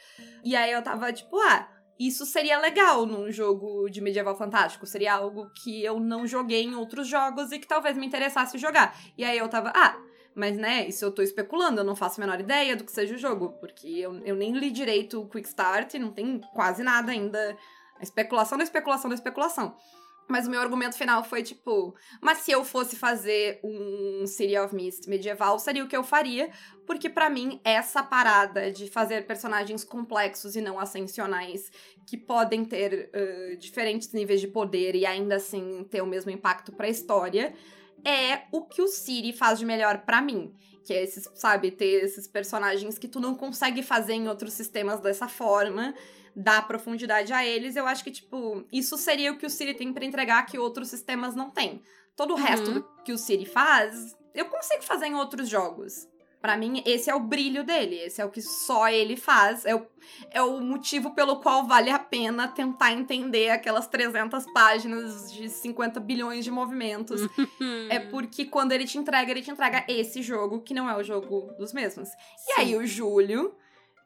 E 0.45 0.55
aí 0.55 0.71
eu 0.71 0.83
tava 0.83 1.13
tipo, 1.13 1.41
ah, 1.41 1.69
isso 1.99 2.27
seria 2.27 2.59
legal 2.59 3.07
num 3.07 3.31
jogo 3.31 3.89
de 3.89 4.01
medieval 4.01 4.37
fantástico. 4.37 4.87
Seria 4.87 5.15
algo 5.15 5.51
que 5.55 5.83
eu 5.83 5.99
não 5.99 6.27
joguei 6.27 6.63
em 6.63 6.75
outros 6.75 7.09
jogos 7.09 7.53
e 7.53 7.59
que 7.59 7.67
talvez 7.67 7.97
me 7.97 8.07
interessasse 8.07 8.59
jogar. 8.59 8.99
E 9.17 9.25
aí 9.25 9.39
eu 9.39 9.49
tava, 9.49 9.73
ah, 9.75 9.97
mas 10.35 10.57
né, 10.59 10.87
isso 10.87 11.05
eu 11.05 11.11
tô 11.11 11.23
especulando, 11.23 11.81
eu 11.81 11.85
não 11.85 11.97
faço 11.97 12.21
a 12.21 12.25
menor 12.25 12.39
ideia 12.39 12.77
do 12.77 12.85
que 12.85 12.93
seja 12.93 13.15
o 13.15 13.19
jogo, 13.19 13.55
porque 13.59 13.89
eu, 13.89 14.15
eu 14.25 14.37
nem 14.37 14.53
li 14.53 14.71
direito 14.71 15.23
o 15.23 15.29
Quick 15.29 15.49
Start, 15.49 15.95
não 15.95 16.13
tem 16.13 16.41
quase 16.53 16.83
nada 16.83 17.11
ainda. 17.11 17.57
A 17.99 18.03
especulação 18.03 18.59
da 18.59 18.65
especulação 18.65 19.09
da 19.09 19.15
especulação. 19.15 19.75
Mas 20.29 20.47
o 20.47 20.51
meu 20.51 20.61
argumento 20.61 20.97
final 20.97 21.23
foi 21.23 21.43
tipo, 21.43 21.95
mas 22.21 22.39
se 22.39 22.51
eu 22.51 22.65
fosse 22.65 22.97
fazer 22.97 23.61
um 23.63 24.27
City 24.27 24.59
of 24.59 24.75
Mist 24.75 25.09
medieval, 25.09 25.59
seria 25.59 25.85
o 25.85 25.89
que 25.89 25.97
eu 25.97 26.03
faria, 26.03 26.51
porque 26.85 27.09
pra 27.09 27.31
mim 27.31 27.61
essa 27.63 28.03
parada 28.03 28.71
de 28.73 28.91
fazer 28.91 29.27
personagens 29.27 29.85
complexos 29.85 30.57
e 30.57 30.61
não 30.61 30.81
ascensionais 30.81 31.71
que 32.07 32.17
podem 32.17 32.65
ter 32.65 33.11
uh, 33.15 33.57
diferentes 33.57 34.13
níveis 34.13 34.41
de 34.41 34.49
poder 34.49 34.97
e 34.97 35.07
ainda 35.07 35.37
assim 35.37 35.87
ter 35.91 36.01
o 36.03 36.07
mesmo 36.07 36.31
impacto 36.31 36.73
pra 36.73 36.89
história, 36.89 37.55
é 38.05 38.43
o 38.53 38.63
que 38.63 38.83
o 38.83 38.89
City 38.89 39.33
faz 39.33 39.59
de 39.59 39.65
melhor 39.65 39.99
pra 39.99 40.21
mim. 40.21 40.55
Que 40.85 40.93
é 40.93 41.03
esses, 41.03 41.29
sabe, 41.35 41.73
ter 41.73 42.05
esses 42.05 42.29
personagens 42.29 42.97
que 42.97 43.09
tu 43.09 43.19
não 43.19 43.35
consegue 43.35 43.83
fazer 43.83 44.15
em 44.15 44.29
outros 44.29 44.53
sistemas 44.53 45.01
dessa 45.01 45.27
forma, 45.27 45.93
dar 46.37 46.69
profundidade 46.69 47.33
a 47.33 47.45
eles. 47.45 47.75
Eu 47.77 47.87
acho 47.87 48.05
que, 48.05 48.11
tipo, 48.11 48.65
isso 48.71 48.99
seria 48.99 49.33
o 49.33 49.39
que 49.39 49.47
o 49.47 49.51
City 49.51 49.73
tem 49.75 49.93
pra 49.93 50.05
entregar 50.05 50.45
que 50.45 50.59
outros 50.59 50.89
sistemas 50.89 51.35
não 51.35 51.51
têm. 51.51 51.81
Todo 52.15 52.33
o 52.35 52.37
Uhum. 52.37 52.43
resto 52.43 52.85
que 53.05 53.13
o 53.13 53.19
City 53.19 53.47
faz, 53.47 54.15
eu 54.35 54.45
consigo 54.47 54.83
fazer 54.83 55.07
em 55.07 55.15
outros 55.15 55.49
jogos. 55.49 56.07
Pra 56.41 56.57
mim, 56.57 56.81
esse 56.87 57.11
é 57.11 57.15
o 57.15 57.19
brilho 57.19 57.65
dele, 57.65 57.97
esse 57.97 58.21
é 58.21 58.25
o 58.25 58.31
que 58.31 58.41
só 58.43 58.89
ele 58.89 59.17
faz, 59.17 59.65
é 59.65 59.75
o, 59.75 59.85
é 60.31 60.41
o 60.43 60.61
motivo 60.61 61.13
pelo 61.13 61.41
qual 61.41 61.67
vale 61.67 61.91
a 61.91 61.99
pena 61.99 62.47
tentar 62.47 62.93
entender 62.93 63.49
aquelas 63.51 63.89
300 63.89 64.45
páginas 64.53 65.33
de 65.33 65.49
50 65.49 65.99
bilhões 65.99 66.45
de 66.45 66.51
movimentos. 66.51 67.23
Hum. 67.61 67.89
É 67.91 67.99
porque 67.99 68.45
quando 68.45 68.73
ele 68.73 68.85
te 68.85 68.97
entrega, 68.99 69.31
ele 69.31 69.43
te 69.43 69.51
entrega 69.51 69.85
esse 69.89 70.23
jogo, 70.23 70.61
que 70.61 70.75
não 70.75 70.89
é 70.89 70.97
o 70.97 71.03
jogo 71.03 71.53
dos 71.59 71.73
mesmos. 71.73 72.11
E 72.47 72.61
aí 72.61 72.77
o 72.77 72.87
Júlio 72.87 73.57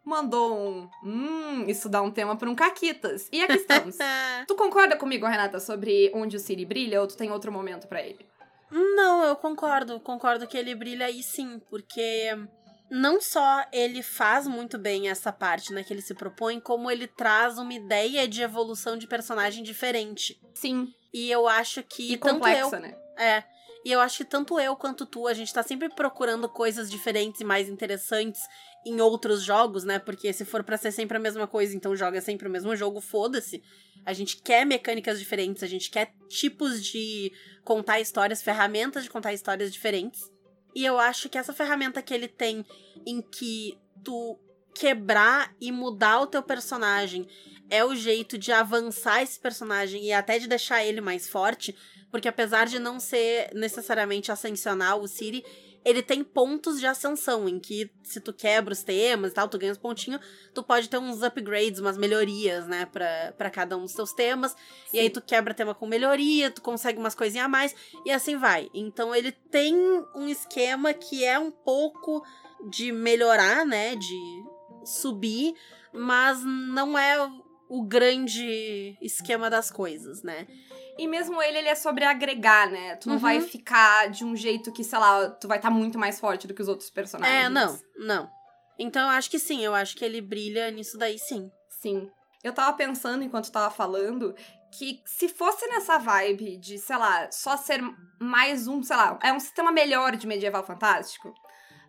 mandou 0.04 0.56
um. 0.56 0.90
Hum, 1.04 1.64
isso 1.66 1.88
dá 1.88 2.02
um 2.02 2.10
tema 2.10 2.36
pra 2.36 2.48
um 2.48 2.54
Caquitas. 2.54 3.28
E 3.32 3.42
aqui 3.42 3.54
estamos. 3.54 3.96
tu 4.46 4.54
concorda 4.54 4.96
comigo, 4.96 5.26
Renata, 5.26 5.60
sobre 5.60 6.10
onde 6.14 6.36
o 6.36 6.40
Siri 6.40 6.64
brilha 6.64 7.00
ou 7.00 7.06
tu 7.06 7.16
tem 7.16 7.30
outro 7.30 7.52
momento 7.52 7.86
pra 7.86 8.02
ele? 8.02 8.26
Não, 8.70 9.24
eu 9.24 9.36
concordo. 9.36 10.00
Concordo 10.00 10.46
que 10.46 10.56
ele 10.56 10.74
brilha 10.74 11.06
aí 11.06 11.22
sim, 11.22 11.60
porque 11.68 12.30
não 12.90 13.20
só 13.20 13.64
ele 13.72 14.02
faz 14.02 14.46
muito 14.46 14.78
bem 14.78 15.08
essa 15.08 15.32
parte 15.32 15.72
né, 15.72 15.82
que 15.82 15.92
ele 15.92 16.02
se 16.02 16.14
propõe, 16.14 16.60
como 16.60 16.90
ele 16.90 17.06
traz 17.06 17.58
uma 17.58 17.72
ideia 17.72 18.26
de 18.26 18.42
evolução 18.42 18.96
de 18.96 19.06
personagem 19.06 19.62
diferente. 19.62 20.40
Sim. 20.54 20.92
E 21.12 21.30
eu 21.30 21.48
acho 21.48 21.82
que 21.82 22.12
E 22.12 22.16
complexa, 22.16 22.76
eu, 22.76 22.80
né? 22.80 22.96
É. 23.16 23.44
E 23.84 23.90
eu 23.90 24.00
acho 24.00 24.18
que 24.18 24.24
tanto 24.24 24.60
eu 24.60 24.76
quanto 24.76 25.06
tu, 25.06 25.26
a 25.26 25.32
gente 25.32 25.52
tá 25.54 25.62
sempre 25.62 25.88
procurando 25.88 26.48
coisas 26.48 26.90
diferentes 26.90 27.40
e 27.40 27.44
mais 27.44 27.68
interessantes 27.68 28.42
em 28.84 29.00
outros 29.00 29.42
jogos, 29.42 29.84
né? 29.84 29.98
Porque 29.98 30.32
se 30.32 30.44
for 30.44 30.62
pra 30.62 30.76
ser 30.76 30.92
sempre 30.92 31.16
a 31.16 31.20
mesma 31.20 31.46
coisa, 31.46 31.76
então 31.76 31.94
joga 31.94 32.20
sempre 32.20 32.48
o 32.48 32.50
mesmo 32.50 32.74
jogo, 32.74 33.00
foda-se. 33.00 33.62
A 34.04 34.12
gente 34.12 34.38
quer 34.38 34.64
mecânicas 34.64 35.18
diferentes, 35.18 35.62
a 35.62 35.66
gente 35.66 35.90
quer 35.90 36.14
tipos 36.28 36.82
de 36.82 37.32
contar 37.64 38.00
histórias, 38.00 38.42
ferramentas 38.42 39.04
de 39.04 39.10
contar 39.10 39.32
histórias 39.32 39.72
diferentes. 39.72 40.30
E 40.74 40.84
eu 40.84 40.98
acho 40.98 41.28
que 41.28 41.36
essa 41.36 41.52
ferramenta 41.52 42.00
que 42.00 42.14
ele 42.14 42.28
tem 42.28 42.64
em 43.06 43.20
que 43.20 43.76
tu 44.02 44.38
quebrar 44.74 45.54
e 45.60 45.70
mudar 45.70 46.20
o 46.20 46.26
teu 46.26 46.42
personagem 46.42 47.26
é 47.68 47.84
o 47.84 47.94
jeito 47.94 48.38
de 48.38 48.52
avançar 48.52 49.22
esse 49.22 49.38
personagem 49.38 50.04
e 50.04 50.12
até 50.12 50.38
de 50.38 50.48
deixar 50.48 50.84
ele 50.84 51.00
mais 51.00 51.28
forte, 51.28 51.74
porque 52.10 52.28
apesar 52.28 52.66
de 52.66 52.78
não 52.78 52.98
ser 52.98 53.50
necessariamente 53.54 54.32
ascensional 54.32 55.00
o 55.00 55.08
Siri, 55.08 55.44
ele 55.84 56.02
tem 56.02 56.22
pontos 56.22 56.78
de 56.78 56.86
ascensão, 56.86 57.48
em 57.48 57.58
que 57.58 57.90
se 58.02 58.20
tu 58.20 58.32
quebra 58.32 58.72
os 58.72 58.82
temas 58.82 59.32
e 59.32 59.34
tal, 59.34 59.48
tu 59.48 59.58
ganha 59.58 59.72
uns 59.72 59.78
pontinhos, 59.78 60.20
tu 60.54 60.62
pode 60.62 60.88
ter 60.88 60.98
uns 60.98 61.22
upgrades, 61.22 61.80
umas 61.80 61.96
melhorias, 61.96 62.66
né, 62.66 62.86
pra, 62.86 63.32
pra 63.36 63.50
cada 63.50 63.76
um 63.76 63.82
dos 63.82 63.94
teus 63.94 64.12
temas. 64.12 64.52
Sim. 64.52 64.96
E 64.96 65.00
aí 65.00 65.10
tu 65.10 65.22
quebra 65.22 65.54
tema 65.54 65.74
com 65.74 65.86
melhoria, 65.86 66.50
tu 66.50 66.60
consegue 66.60 66.98
umas 66.98 67.14
coisinhas 67.14 67.46
a 67.46 67.48
mais, 67.48 67.74
e 68.04 68.10
assim 68.10 68.36
vai. 68.36 68.68
Então 68.74 69.14
ele 69.14 69.32
tem 69.32 69.74
um 70.14 70.28
esquema 70.28 70.92
que 70.92 71.24
é 71.24 71.38
um 71.38 71.50
pouco 71.50 72.22
de 72.68 72.92
melhorar, 72.92 73.64
né, 73.64 73.96
de 73.96 74.44
subir, 74.84 75.54
mas 75.92 76.42
não 76.44 76.98
é 76.98 77.16
o 77.68 77.82
grande 77.82 78.98
esquema 79.00 79.48
das 79.48 79.70
coisas, 79.70 80.22
né? 80.22 80.46
E 80.98 81.06
mesmo 81.06 81.42
ele, 81.42 81.58
ele 81.58 81.68
é 81.68 81.74
sobre 81.74 82.04
agregar, 82.04 82.70
né? 82.70 82.96
Tu 82.96 83.08
não 83.08 83.16
uhum. 83.16 83.20
vai 83.20 83.40
ficar 83.40 84.10
de 84.10 84.24
um 84.24 84.36
jeito 84.36 84.72
que, 84.72 84.84
sei 84.84 84.98
lá, 84.98 85.30
tu 85.30 85.48
vai 85.48 85.58
estar 85.58 85.68
tá 85.68 85.74
muito 85.74 85.98
mais 85.98 86.20
forte 86.20 86.46
do 86.46 86.54
que 86.54 86.62
os 86.62 86.68
outros 86.68 86.90
personagens. 86.90 87.46
É, 87.46 87.48
não, 87.48 87.78
não. 87.98 88.30
Então 88.78 89.02
eu 89.02 89.08
acho 89.08 89.30
que 89.30 89.38
sim, 89.38 89.62
eu 89.62 89.74
acho 89.74 89.96
que 89.96 90.04
ele 90.04 90.20
brilha 90.20 90.70
nisso 90.70 90.96
daí 90.96 91.18
sim. 91.18 91.50
Sim. 91.68 92.10
Eu 92.42 92.52
tava 92.52 92.74
pensando 92.76 93.22
enquanto 93.22 93.52
tava 93.52 93.70
falando 93.70 94.34
que 94.70 95.02
se 95.04 95.28
fosse 95.28 95.66
nessa 95.66 95.98
vibe 95.98 96.56
de, 96.56 96.78
sei 96.78 96.96
lá, 96.96 97.30
só 97.30 97.56
ser 97.56 97.82
mais 98.18 98.66
um, 98.66 98.82
sei 98.82 98.96
lá, 98.96 99.18
é 99.22 99.32
um 99.32 99.40
sistema 99.40 99.72
melhor 99.72 100.16
de 100.16 100.26
medieval 100.26 100.64
fantástico, 100.64 101.34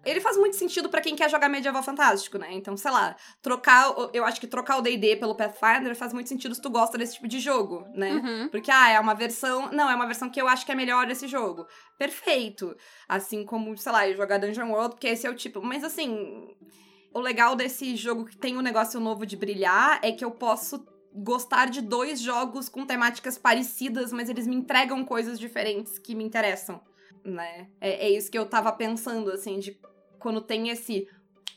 ele 0.03 0.19
faz 0.19 0.37
muito 0.37 0.55
sentido 0.55 0.89
para 0.89 1.01
quem 1.01 1.15
quer 1.15 1.29
jogar 1.29 1.47
medieval 1.47 1.83
fantástico, 1.83 2.37
né? 2.37 2.47
Então, 2.51 2.75
sei 2.75 2.91
lá, 2.91 3.15
trocar. 3.41 3.93
Eu 4.13 4.25
acho 4.25 4.39
que 4.39 4.47
trocar 4.47 4.77
o 4.77 4.81
DD 4.81 5.17
pelo 5.17 5.35
Pathfinder 5.35 5.95
faz 5.95 6.13
muito 6.13 6.27
sentido 6.27 6.55
se 6.55 6.61
tu 6.61 6.69
gosta 6.69 6.97
desse 6.97 7.15
tipo 7.15 7.27
de 7.27 7.39
jogo, 7.39 7.85
né? 7.93 8.13
Uhum. 8.13 8.49
Porque, 8.49 8.71
ah, 8.71 8.89
é 8.89 8.99
uma 8.99 9.13
versão. 9.13 9.71
Não, 9.71 9.89
é 9.89 9.95
uma 9.95 10.07
versão 10.07 10.29
que 10.29 10.41
eu 10.41 10.47
acho 10.47 10.65
que 10.65 10.71
é 10.71 10.75
melhor 10.75 11.05
desse 11.05 11.27
jogo. 11.27 11.67
Perfeito. 11.97 12.75
Assim 13.07 13.45
como, 13.45 13.77
sei 13.77 13.91
lá, 13.91 14.11
jogar 14.11 14.39
Dungeon 14.39 14.71
World, 14.71 14.95
porque 14.95 15.07
esse 15.07 15.27
é 15.27 15.29
o 15.29 15.35
tipo. 15.35 15.61
Mas 15.61 15.83
assim. 15.83 16.47
O 17.13 17.19
legal 17.19 17.57
desse 17.57 17.97
jogo 17.97 18.23
que 18.23 18.37
tem 18.37 18.57
um 18.57 18.61
negócio 18.61 18.97
novo 18.97 19.25
de 19.25 19.35
brilhar 19.35 19.99
é 20.01 20.13
que 20.13 20.23
eu 20.23 20.31
posso 20.31 20.87
gostar 21.13 21.69
de 21.69 21.81
dois 21.81 22.19
jogos 22.21 22.69
com 22.69 22.85
temáticas 22.85 23.37
parecidas, 23.37 24.11
mas 24.13 24.29
eles 24.29 24.47
me 24.47 24.55
entregam 24.55 25.03
coisas 25.03 25.39
diferentes 25.39 25.99
que 25.99 26.15
me 26.15 26.23
interessam, 26.23 26.81
né? 27.23 27.67
É, 27.79 28.07
é 28.07 28.09
isso 28.09 28.29
que 28.29 28.37
eu 28.37 28.45
tava 28.45 28.71
pensando, 28.71 29.31
assim, 29.31 29.59
de 29.59 29.79
quando 30.19 30.41
tem 30.41 30.69
esse 30.69 31.07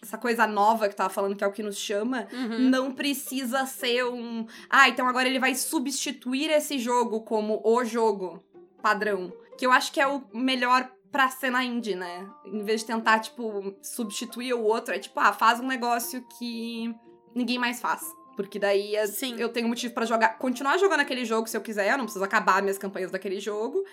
essa 0.04 0.18
coisa 0.18 0.47
nova 0.47 0.88
que 0.88 0.94
tava 0.94 1.09
falando 1.09 1.35
que 1.35 1.42
é 1.42 1.47
o 1.47 1.52
que 1.52 1.62
nos 1.62 1.78
chama, 1.78 2.28
uhum. 2.30 2.59
não 2.59 2.92
precisa 2.92 3.64
ser 3.66 4.04
um. 4.04 4.47
Ah, 4.68 4.88
então 4.88 5.09
agora 5.09 5.26
ele 5.26 5.38
vai 5.38 5.54
substituir 5.54 6.50
esse 6.50 6.78
jogo 6.78 7.23
como 7.23 7.61
o 7.64 7.85
jogo 7.85 8.44
padrão. 8.83 9.33
Que 9.59 9.66
eu 9.66 9.73
acho 9.73 9.90
que 9.92 10.00
é 10.00 10.06
o 10.06 10.23
melhor 10.33 10.90
pra 11.11 11.30
cena 11.30 11.64
indie, 11.64 11.94
né? 11.94 12.28
Em 12.44 12.62
vez 12.62 12.80
de 12.80 12.87
tentar, 12.87 13.21
tipo, 13.21 13.75
substituir 13.83 14.52
o 14.52 14.62
outro, 14.62 14.94
é 14.94 14.99
tipo, 14.99 15.18
ah, 15.18 15.33
faz 15.33 15.59
um 15.59 15.66
negócio 15.66 16.23
que 16.38 16.94
ninguém 17.35 17.59
mais 17.59 17.80
faz. 17.80 18.02
Porque 18.37 18.59
daí 18.59 18.97
é, 18.97 19.06
Sim. 19.06 19.37
eu 19.38 19.49
tenho 19.49 19.68
motivo 19.68 19.94
para 19.94 20.04
jogar, 20.04 20.38
continuar 20.38 20.76
jogando 20.76 21.00
aquele 21.00 21.25
jogo 21.25 21.49
se 21.49 21.56
eu 21.56 21.61
quiser, 21.61 21.90
eu 21.90 21.97
não 21.97 22.04
preciso 22.04 22.25
acabar 22.25 22.61
minhas 22.61 22.78
campanhas 22.78 23.11
daquele 23.11 23.38
jogo 23.38 23.85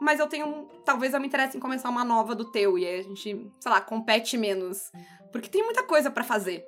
mas 0.00 0.18
eu 0.18 0.26
tenho. 0.26 0.66
Talvez 0.84 1.12
eu 1.12 1.20
me 1.20 1.26
interesse 1.26 1.56
em 1.56 1.60
começar 1.60 1.90
uma 1.90 2.04
nova 2.04 2.34
do 2.34 2.50
teu 2.50 2.78
e 2.78 2.86
aí 2.86 3.00
a 3.00 3.02
gente, 3.02 3.50
sei 3.60 3.70
lá, 3.70 3.80
compete 3.80 4.38
menos. 4.38 4.90
Porque 5.30 5.48
tem 5.48 5.62
muita 5.62 5.82
coisa 5.82 6.10
para 6.10 6.24
fazer 6.24 6.66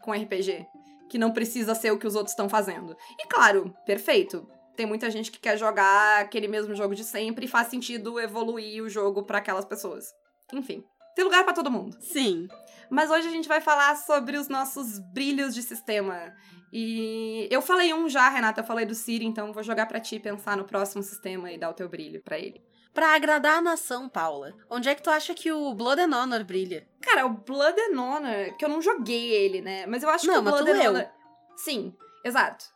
com 0.00 0.12
RPG 0.12 0.66
que 1.10 1.18
não 1.18 1.32
precisa 1.32 1.74
ser 1.74 1.90
o 1.90 1.98
que 1.98 2.06
os 2.06 2.14
outros 2.14 2.32
estão 2.32 2.48
fazendo. 2.48 2.96
E 3.18 3.26
claro, 3.26 3.74
perfeito. 3.84 4.48
Tem 4.76 4.86
muita 4.86 5.10
gente 5.10 5.30
que 5.30 5.38
quer 5.38 5.58
jogar 5.58 6.20
aquele 6.20 6.48
mesmo 6.48 6.74
jogo 6.74 6.94
de 6.94 7.04
sempre 7.04 7.44
e 7.44 7.48
faz 7.48 7.68
sentido 7.68 8.18
evoluir 8.18 8.82
o 8.82 8.88
jogo 8.88 9.24
para 9.24 9.38
aquelas 9.38 9.64
pessoas. 9.64 10.06
Enfim, 10.52 10.82
tem 11.14 11.24
lugar 11.24 11.44
para 11.44 11.52
todo 11.52 11.70
mundo. 11.70 11.96
Sim. 12.00 12.48
Mas 12.88 13.10
hoje 13.10 13.28
a 13.28 13.30
gente 13.30 13.48
vai 13.48 13.60
falar 13.60 13.94
sobre 13.96 14.38
os 14.38 14.48
nossos 14.48 14.98
brilhos 15.12 15.54
de 15.54 15.62
sistema. 15.62 16.32
E 16.72 17.46
eu 17.50 17.60
falei 17.60 17.92
um 17.92 18.08
já, 18.08 18.28
Renata, 18.28 18.60
eu 18.60 18.64
falei 18.64 18.86
do 18.86 18.94
Siri, 18.94 19.26
então 19.26 19.52
vou 19.52 19.62
jogar 19.62 19.86
para 19.86 20.00
ti 20.00 20.18
pensar 20.18 20.56
no 20.56 20.64
próximo 20.64 21.02
sistema 21.02 21.52
e 21.52 21.58
dar 21.58 21.70
o 21.70 21.74
teu 21.74 21.88
brilho 21.88 22.22
para 22.22 22.38
ele 22.38 22.62
para 22.92 23.14
agradar 23.14 23.58
a 23.58 23.62
nação, 23.62 24.08
Paula. 24.08 24.54
Onde 24.68 24.88
é 24.88 24.94
que 24.94 25.02
tu 25.02 25.10
acha 25.10 25.34
que 25.34 25.52
o 25.52 25.74
Blood 25.74 26.02
and 26.02 26.16
Honor 26.16 26.44
brilha? 26.44 26.86
Cara, 27.00 27.26
o 27.26 27.30
Blood 27.30 27.78
and 27.80 28.00
Honor, 28.00 28.56
que 28.56 28.64
eu 28.64 28.68
não 28.68 28.82
joguei 28.82 29.30
ele, 29.32 29.60
né? 29.60 29.86
Mas 29.86 30.02
eu 30.02 30.10
acho 30.10 30.26
não, 30.26 30.34
que 30.34 30.40
o 30.40 30.42
Blood 30.42 30.70
and 30.70 30.90
Honor. 30.90 31.08
Sim, 31.56 31.94
exato. 32.24 32.66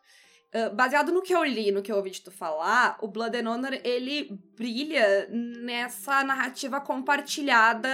Uh, 0.55 0.73
baseado 0.73 1.11
no 1.11 1.21
que 1.21 1.35
eu 1.35 1.43
li, 1.43 1.73
no 1.73 1.83
que 1.83 1.91
eu 1.91 1.97
ouvi 1.97 2.11
de 2.11 2.21
tu 2.21 2.31
falar, 2.31 2.97
o 3.01 3.09
Blood 3.09 3.37
and 3.37 3.51
Honor, 3.51 3.81
ele 3.83 4.39
brilha 4.57 5.29
nessa 5.29 6.23
narrativa 6.23 6.81
compartilhada 6.81 7.89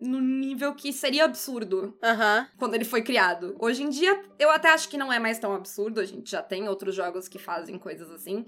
no 0.00 0.20
nível 0.20 0.76
que 0.76 0.92
seria 0.92 1.24
absurdo 1.24 1.98
uhum. 2.00 2.46
quando 2.56 2.74
ele 2.74 2.84
foi 2.84 3.02
criado. 3.02 3.56
Hoje 3.58 3.82
em 3.82 3.90
dia, 3.90 4.22
eu 4.38 4.48
até 4.50 4.68
acho 4.68 4.88
que 4.88 4.96
não 4.96 5.12
é 5.12 5.18
mais 5.18 5.40
tão 5.40 5.54
absurdo, 5.54 5.98
a 5.98 6.04
gente 6.04 6.30
já 6.30 6.40
tem 6.40 6.68
outros 6.68 6.94
jogos 6.94 7.26
que 7.26 7.38
fazem 7.38 7.76
coisas 7.78 8.12
assim, 8.12 8.46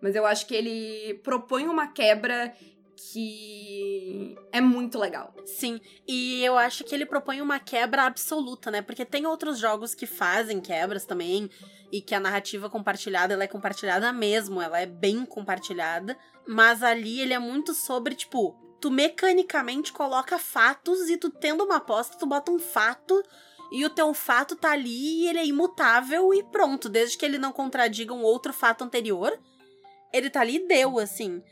mas 0.00 0.14
eu 0.14 0.24
acho 0.24 0.46
que 0.46 0.54
ele 0.54 1.14
propõe 1.24 1.66
uma 1.66 1.88
quebra 1.88 2.54
que 2.96 4.36
é 4.50 4.60
muito 4.60 4.98
legal. 4.98 5.34
Sim, 5.44 5.80
e 6.08 6.42
eu 6.42 6.56
acho 6.56 6.82
que 6.82 6.94
ele 6.94 7.04
propõe 7.04 7.40
uma 7.40 7.58
quebra 7.58 8.04
absoluta, 8.04 8.70
né? 8.70 8.80
Porque 8.80 9.04
tem 9.04 9.26
outros 9.26 9.58
jogos 9.58 9.94
que 9.94 10.06
fazem 10.06 10.60
quebras 10.60 11.04
também 11.04 11.50
e 11.92 12.00
que 12.00 12.14
a 12.14 12.20
narrativa 12.20 12.70
compartilhada, 12.70 13.34
ela 13.34 13.44
é 13.44 13.48
compartilhada 13.48 14.12
mesmo, 14.12 14.60
ela 14.60 14.80
é 14.80 14.86
bem 14.86 15.24
compartilhada, 15.26 16.16
mas 16.46 16.82
ali 16.82 17.20
ele 17.20 17.34
é 17.34 17.38
muito 17.38 17.74
sobre, 17.74 18.14
tipo, 18.14 18.56
tu 18.80 18.90
mecanicamente 18.90 19.92
coloca 19.92 20.38
fatos 20.38 21.08
e 21.10 21.16
tu 21.16 21.30
tendo 21.30 21.64
uma 21.64 21.76
aposta, 21.76 22.16
tu 22.18 22.26
bota 22.26 22.50
um 22.50 22.58
fato 22.58 23.22
e 23.70 23.84
o 23.84 23.90
teu 23.90 24.14
fato 24.14 24.56
tá 24.56 24.72
ali 24.72 25.24
e 25.24 25.28
ele 25.28 25.38
é 25.38 25.46
imutável 25.46 26.32
e 26.32 26.42
pronto, 26.44 26.88
desde 26.88 27.18
que 27.18 27.24
ele 27.24 27.38
não 27.38 27.52
contradiga 27.52 28.14
um 28.14 28.22
outro 28.22 28.52
fato 28.52 28.84
anterior, 28.84 29.38
ele 30.12 30.30
tá 30.30 30.40
ali 30.40 30.56
e 30.56 30.66
deu, 30.66 30.98
assim. 30.98 31.42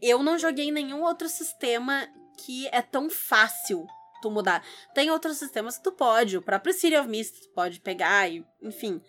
Eu 0.00 0.22
não 0.22 0.38
joguei 0.38 0.70
nenhum 0.70 1.02
outro 1.02 1.28
sistema 1.28 2.08
que 2.38 2.66
é 2.68 2.80
tão 2.80 3.10
fácil 3.10 3.86
tu 4.20 4.30
mudar. 4.30 4.64
Tem 4.94 5.10
outros 5.10 5.36
sistemas 5.38 5.78
que 5.78 5.84
tu 5.84 5.92
pode, 5.92 6.36
o 6.36 6.42
próprio 6.42 6.72
City 6.72 6.96
of 6.96 7.08
Mist 7.08 7.40
tu 7.42 7.48
pode 7.50 7.80
pegar 7.80 8.28
e, 8.28 8.44
enfim, 8.62 9.00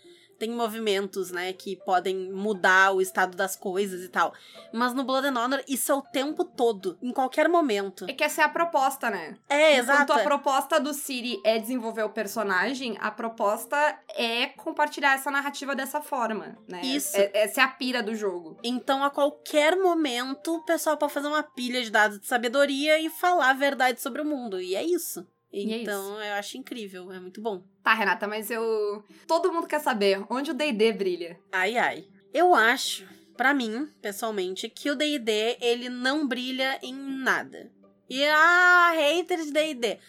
tem 0.41 0.49
movimentos, 0.49 1.29
né, 1.29 1.53
que 1.53 1.75
podem 1.75 2.31
mudar 2.31 2.95
o 2.95 2.99
estado 2.99 3.37
das 3.37 3.55
coisas 3.55 4.03
e 4.03 4.09
tal. 4.09 4.33
Mas 4.73 4.91
no 4.91 5.03
Blood 5.03 5.27
and 5.27 5.39
Honor, 5.39 5.63
isso 5.67 5.91
é 5.91 5.95
o 5.95 6.01
tempo 6.01 6.43
todo, 6.43 6.97
em 6.99 7.11
qualquer 7.11 7.47
momento. 7.47 8.05
É 8.09 8.13
que 8.13 8.23
essa 8.23 8.41
é 8.41 8.45
a 8.45 8.49
proposta, 8.49 9.11
né? 9.11 9.37
É, 9.47 9.77
exato. 9.77 10.01
Enquanto 10.01 10.19
a 10.19 10.23
proposta 10.23 10.79
do 10.79 10.95
Siri 10.95 11.39
é 11.45 11.59
desenvolver 11.59 12.01
o 12.01 12.09
personagem, 12.09 12.97
a 12.99 13.11
proposta 13.11 13.77
é 14.15 14.47
compartilhar 14.47 15.13
essa 15.13 15.29
narrativa 15.29 15.75
dessa 15.75 16.01
forma, 16.01 16.57
né? 16.67 16.81
Isso. 16.81 17.15
É, 17.15 17.29
essa 17.35 17.61
é 17.61 17.63
a 17.63 17.67
pira 17.67 18.01
do 18.01 18.15
jogo. 18.15 18.57
Então, 18.63 19.03
a 19.03 19.11
qualquer 19.11 19.75
momento, 19.75 20.55
o 20.55 20.65
pessoal 20.65 20.97
pode 20.97 21.13
fazer 21.13 21.27
uma 21.27 21.43
pilha 21.43 21.83
de 21.83 21.91
dados 21.91 22.19
de 22.19 22.25
sabedoria 22.25 22.97
e 22.97 23.11
falar 23.11 23.51
a 23.51 23.53
verdade 23.53 24.01
sobre 24.01 24.23
o 24.23 24.25
mundo. 24.25 24.59
E 24.59 24.75
é 24.75 24.83
isso. 24.83 25.23
É 25.53 25.59
então, 25.59 26.19
é 26.19 26.31
eu 26.31 26.33
acho 26.35 26.57
incrível, 26.57 27.11
é 27.11 27.19
muito 27.19 27.41
bom. 27.41 27.63
Tá, 27.83 27.93
Renata, 27.93 28.27
mas 28.27 28.49
eu. 28.49 29.03
Todo 29.27 29.51
mundo 29.51 29.67
quer 29.67 29.79
saber 29.79 30.23
onde 30.29 30.51
o 30.51 30.53
DD 30.53 30.93
brilha. 30.93 31.39
Ai, 31.51 31.77
ai. 31.77 32.07
Eu 32.33 32.55
acho, 32.55 33.05
para 33.35 33.53
mim, 33.53 33.89
pessoalmente, 34.01 34.69
que 34.69 34.89
o 34.89 34.95
DD 34.95 35.57
ele 35.59 35.89
não 35.89 36.27
brilha 36.27 36.79
em 36.81 36.93
nada. 36.93 37.69
E 38.09 38.23
ah, 38.25 38.91
haters 38.95 39.47
de 39.47 39.51
DD. 39.51 39.99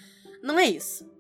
Não 0.43 0.59
é 0.59 0.67
isso. 0.67 1.11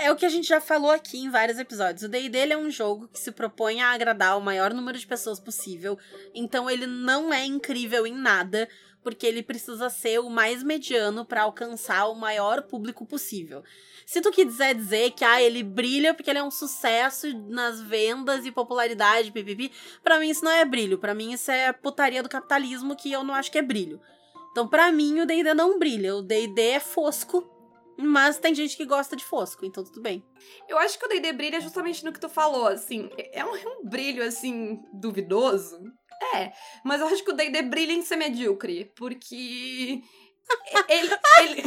É 0.00 0.12
o 0.12 0.16
que 0.16 0.24
a 0.24 0.28
gente 0.28 0.46
já 0.46 0.60
falou 0.60 0.92
aqui 0.92 1.18
em 1.18 1.28
vários 1.28 1.58
episódios. 1.58 2.04
O 2.04 2.08
D&D 2.08 2.38
é 2.38 2.56
um 2.56 2.70
jogo 2.70 3.08
que 3.08 3.18
se 3.18 3.32
propõe 3.32 3.82
a 3.82 3.90
agradar 3.90 4.38
o 4.38 4.40
maior 4.40 4.72
número 4.72 4.96
de 4.96 5.04
pessoas 5.04 5.40
possível. 5.40 5.98
Então 6.32 6.70
ele 6.70 6.86
não 6.86 7.34
é 7.34 7.44
incrível 7.44 8.06
em 8.06 8.14
nada, 8.14 8.68
porque 9.08 9.26
ele 9.26 9.42
precisa 9.42 9.88
ser 9.88 10.20
o 10.20 10.28
mais 10.28 10.62
mediano 10.62 11.24
para 11.24 11.44
alcançar 11.44 12.08
o 12.08 12.14
maior 12.14 12.64
público 12.64 13.06
possível. 13.06 13.62
Se 14.04 14.20
tu 14.20 14.30
quiser 14.30 14.74
dizer 14.74 15.12
que 15.12 15.24
ah, 15.24 15.40
ele 15.40 15.62
brilha 15.62 16.12
porque 16.12 16.28
ele 16.28 16.40
é 16.40 16.44
um 16.44 16.50
sucesso 16.50 17.26
nas 17.48 17.80
vendas 17.80 18.44
e 18.44 18.52
popularidade, 18.52 19.32
pipipi, 19.32 19.72
para 20.04 20.18
mim 20.18 20.28
isso 20.28 20.44
não 20.44 20.52
é 20.52 20.62
brilho, 20.62 20.98
para 20.98 21.14
mim 21.14 21.32
isso 21.32 21.50
é 21.50 21.72
putaria 21.72 22.22
do 22.22 22.28
capitalismo 22.28 22.94
que 22.94 23.10
eu 23.10 23.24
não 23.24 23.32
acho 23.32 23.50
que 23.50 23.56
é 23.56 23.62
brilho. 23.62 23.98
Então, 24.50 24.68
para 24.68 24.92
mim, 24.92 25.20
o 25.20 25.26
D&D 25.26 25.54
não 25.54 25.78
brilha. 25.78 26.16
O 26.16 26.22
D&D 26.22 26.60
é 26.60 26.80
fosco, 26.80 27.48
mas 27.96 28.38
tem 28.38 28.54
gente 28.54 28.76
que 28.76 28.84
gosta 28.84 29.16
de 29.16 29.24
fosco, 29.24 29.64
então 29.64 29.84
tudo 29.84 30.02
bem. 30.02 30.22
Eu 30.68 30.76
acho 30.76 30.98
que 30.98 31.06
o 31.06 31.08
D&D 31.08 31.32
brilha 31.32 31.62
justamente 31.62 32.04
no 32.04 32.12
que 32.12 32.20
tu 32.20 32.28
falou, 32.28 32.66
assim. 32.66 33.08
É 33.32 33.42
um, 33.42 33.56
é 33.56 33.66
um 33.66 33.88
brilho, 33.88 34.22
assim, 34.22 34.82
duvidoso. 34.92 35.80
É, 36.34 36.52
mas 36.84 37.00
eu 37.00 37.06
acho 37.06 37.24
que 37.24 37.30
o 37.30 37.34
D&D 37.34 37.62
brilha 37.62 37.92
em 37.92 38.02
ser 38.02 38.16
medíocre, 38.16 38.92
porque 38.96 40.02
ele, 40.88 41.10
ele... 41.40 41.62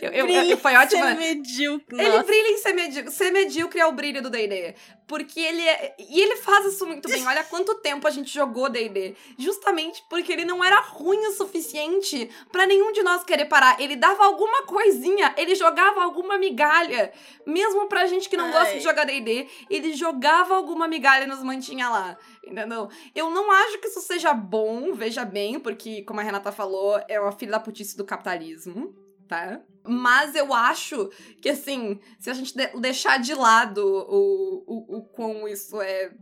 Eu, 0.00 0.10
eu, 0.10 0.28
eu, 0.28 0.58
foi 0.58 0.74
ótimo. 0.74 1.04
Ser 1.04 1.14
medíocre. 1.14 2.00
Ele 2.00 2.22
brilha 2.22 2.48
em 2.48 2.58
ser 2.58 2.72
medíocre. 2.72 3.12
Ser 3.12 3.30
medíocre 3.30 3.80
é 3.80 3.86
o 3.86 3.92
brilho 3.92 4.22
do 4.22 4.30
D&D. 4.30 4.74
Porque 5.06 5.38
ele 5.38 5.62
é... 5.62 5.94
E 5.98 6.20
ele 6.20 6.36
faz 6.36 6.66
isso 6.66 6.86
muito 6.86 7.08
bem. 7.08 7.26
Olha 7.26 7.44
quanto 7.44 7.76
tempo 7.76 8.06
a 8.06 8.10
gente 8.10 8.32
jogou 8.32 8.68
D&D. 8.68 9.14
Justamente 9.38 10.02
porque 10.08 10.32
ele 10.32 10.44
não 10.44 10.64
era 10.64 10.80
ruim 10.80 11.18
o 11.26 11.32
suficiente 11.32 12.28
para 12.50 12.66
nenhum 12.66 12.92
de 12.92 13.02
nós 13.02 13.22
querer 13.22 13.44
parar. 13.44 13.80
Ele 13.80 13.96
dava 13.96 14.24
alguma 14.24 14.64
coisinha, 14.64 15.34
ele 15.36 15.54
jogava 15.54 16.02
alguma 16.02 16.38
migalha. 16.38 17.12
Mesmo 17.46 17.88
pra 17.88 18.06
gente 18.06 18.28
que 18.28 18.36
não 18.36 18.46
Ai. 18.46 18.52
gosta 18.52 18.74
de 18.74 18.80
jogar 18.80 19.04
D&D, 19.04 19.46
ele 19.70 19.94
jogava 19.94 20.54
alguma 20.54 20.88
migalha 20.88 21.24
e 21.24 21.28
nos 21.28 21.42
mantinha 21.42 21.88
lá. 21.88 22.16
Entendeu? 22.44 22.88
Eu 23.14 23.30
não 23.30 23.50
acho 23.50 23.78
que 23.78 23.88
isso 23.88 24.00
seja 24.00 24.32
bom, 24.32 24.92
veja 24.94 25.24
bem, 25.24 25.58
porque, 25.58 26.02
como 26.02 26.20
a 26.20 26.22
Renata 26.22 26.52
falou, 26.52 27.00
é 27.08 27.20
uma 27.20 27.32
filha 27.32 27.52
da 27.52 27.60
putice 27.60 27.96
do 27.96 28.04
capitalismo 28.04 29.05
tá? 29.26 29.60
Mas 29.84 30.34
eu 30.34 30.52
acho 30.52 31.10
que, 31.40 31.48
assim, 31.48 32.00
se 32.18 32.30
a 32.30 32.34
gente 32.34 32.56
de 32.56 32.66
deixar 32.80 33.18
de 33.18 33.34
lado 33.34 33.84
o, 33.84 34.64
o, 34.66 34.96
o 34.98 35.02
quão 35.02 35.46
isso 35.46 35.80
é 35.80 36.12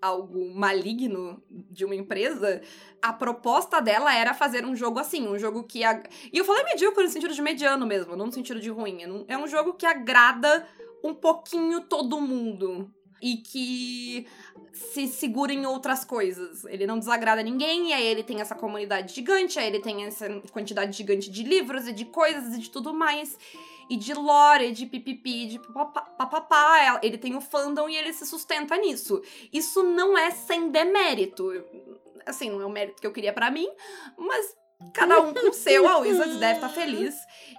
algo 0.00 0.54
maligno 0.54 1.42
de 1.48 1.84
uma 1.84 1.94
empresa, 1.94 2.60
a 3.00 3.12
proposta 3.12 3.80
dela 3.80 4.14
era 4.14 4.34
fazer 4.34 4.66
um 4.66 4.76
jogo 4.76 4.98
assim, 4.98 5.26
um 5.26 5.38
jogo 5.38 5.64
que. 5.64 5.82
Ag... 5.82 6.08
E 6.30 6.36
eu 6.36 6.44
falei 6.44 6.64
medíocre 6.64 7.04
no 7.04 7.10
sentido 7.10 7.32
de 7.32 7.40
mediano 7.40 7.86
mesmo, 7.86 8.14
não 8.14 8.26
no 8.26 8.32
sentido 8.32 8.60
de 8.60 8.68
ruim. 8.68 8.98
É 9.26 9.38
um 9.38 9.48
jogo 9.48 9.72
que 9.74 9.86
agrada 9.86 10.66
um 11.02 11.14
pouquinho 11.14 11.80
todo 11.82 12.20
mundo. 12.20 12.92
E 13.26 13.38
que 13.38 14.26
se 14.74 15.06
segura 15.06 15.52
em 15.52 15.64
outras 15.64 16.04
coisas. 16.04 16.64
Ele 16.66 16.86
não 16.86 16.98
desagrada 16.98 17.42
ninguém, 17.42 17.90
e 17.90 17.92
aí 17.94 18.04
ele 18.04 18.22
tem 18.22 18.40
essa 18.40 18.54
comunidade 18.54 19.14
gigante, 19.14 19.58
aí 19.58 19.68
ele 19.68 19.80
tem 19.80 20.04
essa 20.04 20.28
quantidade 20.52 20.94
gigante 20.94 21.30
de 21.30 21.42
livros 21.42 21.88
e 21.88 21.92
de 21.92 22.04
coisas 22.04 22.54
e 22.54 22.58
de 22.58 22.68
tudo 22.68 22.92
mais. 22.92 23.38
E 23.88 23.96
de 23.96 24.12
lore, 24.12 24.72
de 24.72 24.84
pipipi, 24.86 25.46
de 25.46 25.58
papapá. 26.18 27.00
Ele 27.02 27.16
tem 27.16 27.34
o 27.34 27.40
fandom 27.40 27.88
e 27.88 27.96
ele 27.96 28.12
se 28.12 28.26
sustenta 28.26 28.76
nisso. 28.76 29.22
Isso 29.52 29.82
não 29.82 30.18
é 30.18 30.30
sem 30.30 30.70
demérito. 30.70 31.50
Assim, 32.26 32.50
não 32.50 32.60
é 32.60 32.66
o 32.66 32.70
mérito 32.70 33.00
que 33.00 33.06
eu 33.06 33.12
queria 33.12 33.32
para 33.32 33.50
mim, 33.50 33.68
mas 34.16 34.54
cada 34.92 35.20
um 35.20 35.32
com 35.32 35.50
o 35.50 35.52
seu. 35.52 35.86
A 35.86 35.98
Wizards 35.98 36.38
deve 36.38 36.54
estar 36.54 36.68
tá 36.68 36.74
feliz. 36.74 37.14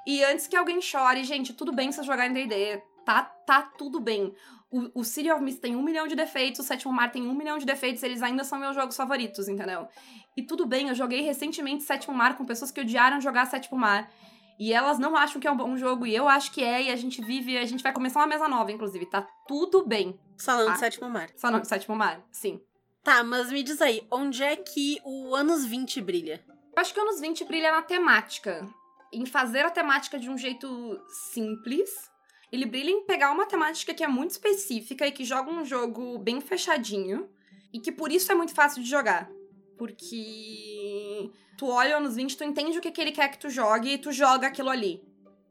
E 0.05 0.23
antes 0.23 0.47
que 0.47 0.55
alguém 0.55 0.81
chore, 0.81 1.23
gente, 1.23 1.53
tudo 1.53 1.71
bem 1.71 1.91
você 1.91 2.03
jogar 2.03 2.27
em 2.27 2.33
D&D. 2.33 2.81
Tá, 3.05 3.23
tá 3.23 3.61
tudo 3.61 3.99
bem. 3.99 4.33
O, 4.71 5.01
o 5.01 5.03
City 5.03 5.31
of 5.31 5.43
Mist 5.43 5.61
tem 5.61 5.75
um 5.75 5.81
milhão 5.81 6.07
de 6.07 6.15
defeitos, 6.15 6.59
o 6.59 6.63
Sétimo 6.63 6.91
Mar 6.91 7.11
tem 7.11 7.27
um 7.27 7.33
milhão 7.33 7.57
de 7.57 7.65
defeitos, 7.65 8.03
eles 8.03 8.21
ainda 8.21 8.43
são 8.43 8.59
meus 8.59 8.75
jogos 8.75 8.95
favoritos, 8.95 9.47
entendeu? 9.47 9.87
E 10.35 10.43
tudo 10.43 10.65
bem, 10.65 10.89
eu 10.89 10.95
joguei 10.95 11.21
recentemente 11.21 11.83
Sétimo 11.83 12.15
Mar 12.15 12.35
com 12.35 12.45
pessoas 12.45 12.71
que 12.71 12.81
odiaram 12.81 13.21
jogar 13.21 13.45
Sétimo 13.45 13.79
Mar. 13.79 14.11
E 14.57 14.71
elas 14.73 14.97
não 14.97 15.17
acham 15.17 15.39
que 15.39 15.47
é 15.47 15.51
um 15.51 15.57
bom 15.57 15.75
jogo, 15.75 16.05
e 16.05 16.15
eu 16.15 16.29
acho 16.29 16.51
que 16.51 16.63
é, 16.63 16.83
e 16.83 16.89
a 16.89 16.95
gente 16.95 17.21
vive, 17.21 17.57
a 17.57 17.65
gente 17.65 17.83
vai 17.83 17.91
começar 17.91 18.21
uma 18.21 18.27
mesa 18.27 18.47
nova, 18.47 18.71
inclusive, 18.71 19.05
tá 19.05 19.21
tudo 19.47 19.85
bem. 19.85 20.17
Falando 20.37 20.67
tá? 20.67 20.73
de 20.73 20.79
Sétimo 20.79 21.09
Mar. 21.09 21.29
Falando 21.37 21.61
de 21.63 21.67
Sétimo 21.67 21.95
Mar, 21.95 22.21
sim. 22.31 22.61
Tá, 23.03 23.23
mas 23.23 23.51
me 23.51 23.61
diz 23.61 23.81
aí, 23.81 24.05
onde 24.09 24.43
é 24.43 24.55
que 24.55 24.99
o 25.03 25.35
anos 25.35 25.65
20 25.65 26.01
brilha? 26.01 26.43
Eu 26.75 26.81
acho 26.81 26.93
que 26.93 26.99
o 26.99 27.03
anos 27.03 27.19
20 27.19 27.45
brilha 27.45 27.71
na 27.71 27.81
temática. 27.81 28.65
Em 29.13 29.25
fazer 29.25 29.65
a 29.65 29.69
temática 29.69 30.17
de 30.17 30.29
um 30.29 30.37
jeito 30.37 30.99
simples, 31.33 32.09
ele 32.55 32.65
brilha 32.65 32.89
em 32.89 33.05
pegar 33.05 33.31
uma 33.31 33.45
temática 33.45 33.93
que 33.93 34.03
é 34.03 34.07
muito 34.07 34.31
específica 34.31 35.05
e 35.05 35.11
que 35.11 35.23
joga 35.23 35.51
um 35.51 35.63
jogo 35.63 36.17
bem 36.17 36.41
fechadinho. 36.41 37.29
E 37.71 37.79
que 37.79 37.91
por 37.91 38.11
isso 38.11 38.31
é 38.31 38.35
muito 38.35 38.53
fácil 38.53 38.81
de 38.81 38.89
jogar. 38.89 39.29
Porque 39.77 41.29
tu 41.57 41.67
olha 41.67 41.99
nos 41.99 42.15
20, 42.15 42.37
tu 42.37 42.43
entende 42.43 42.77
o 42.77 42.81
que, 42.81 42.91
que 42.91 43.01
ele 43.01 43.11
quer 43.11 43.29
que 43.29 43.37
tu 43.37 43.49
jogue 43.49 43.93
e 43.93 43.97
tu 43.97 44.11
joga 44.11 44.47
aquilo 44.47 44.69
ali. 44.69 45.03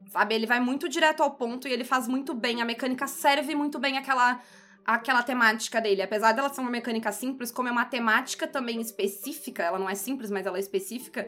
Sabe? 0.08 0.34
Ele 0.34 0.46
vai 0.46 0.60
muito 0.60 0.88
direto 0.88 1.22
ao 1.22 1.32
ponto 1.32 1.68
e 1.68 1.72
ele 1.72 1.84
faz 1.84 2.08
muito 2.08 2.32
bem. 2.32 2.62
A 2.62 2.64
mecânica 2.64 3.06
serve 3.06 3.54
muito 3.54 3.78
bem 3.78 3.98
aquela 3.98 4.40
aquela 4.84 5.22
temática 5.22 5.80
dele. 5.80 6.02
Apesar 6.02 6.32
dela 6.32 6.52
ser 6.52 6.60
uma 6.60 6.70
mecânica 6.70 7.10
simples, 7.12 7.50
como 7.50 7.68
é 7.68 7.72
uma 7.72 7.84
temática 7.84 8.46
também 8.46 8.80
específica, 8.80 9.62
ela 9.62 9.78
não 9.78 9.88
é 9.88 9.94
simples, 9.94 10.30
mas 10.30 10.46
ela 10.46 10.56
é 10.56 10.60
específica, 10.60 11.26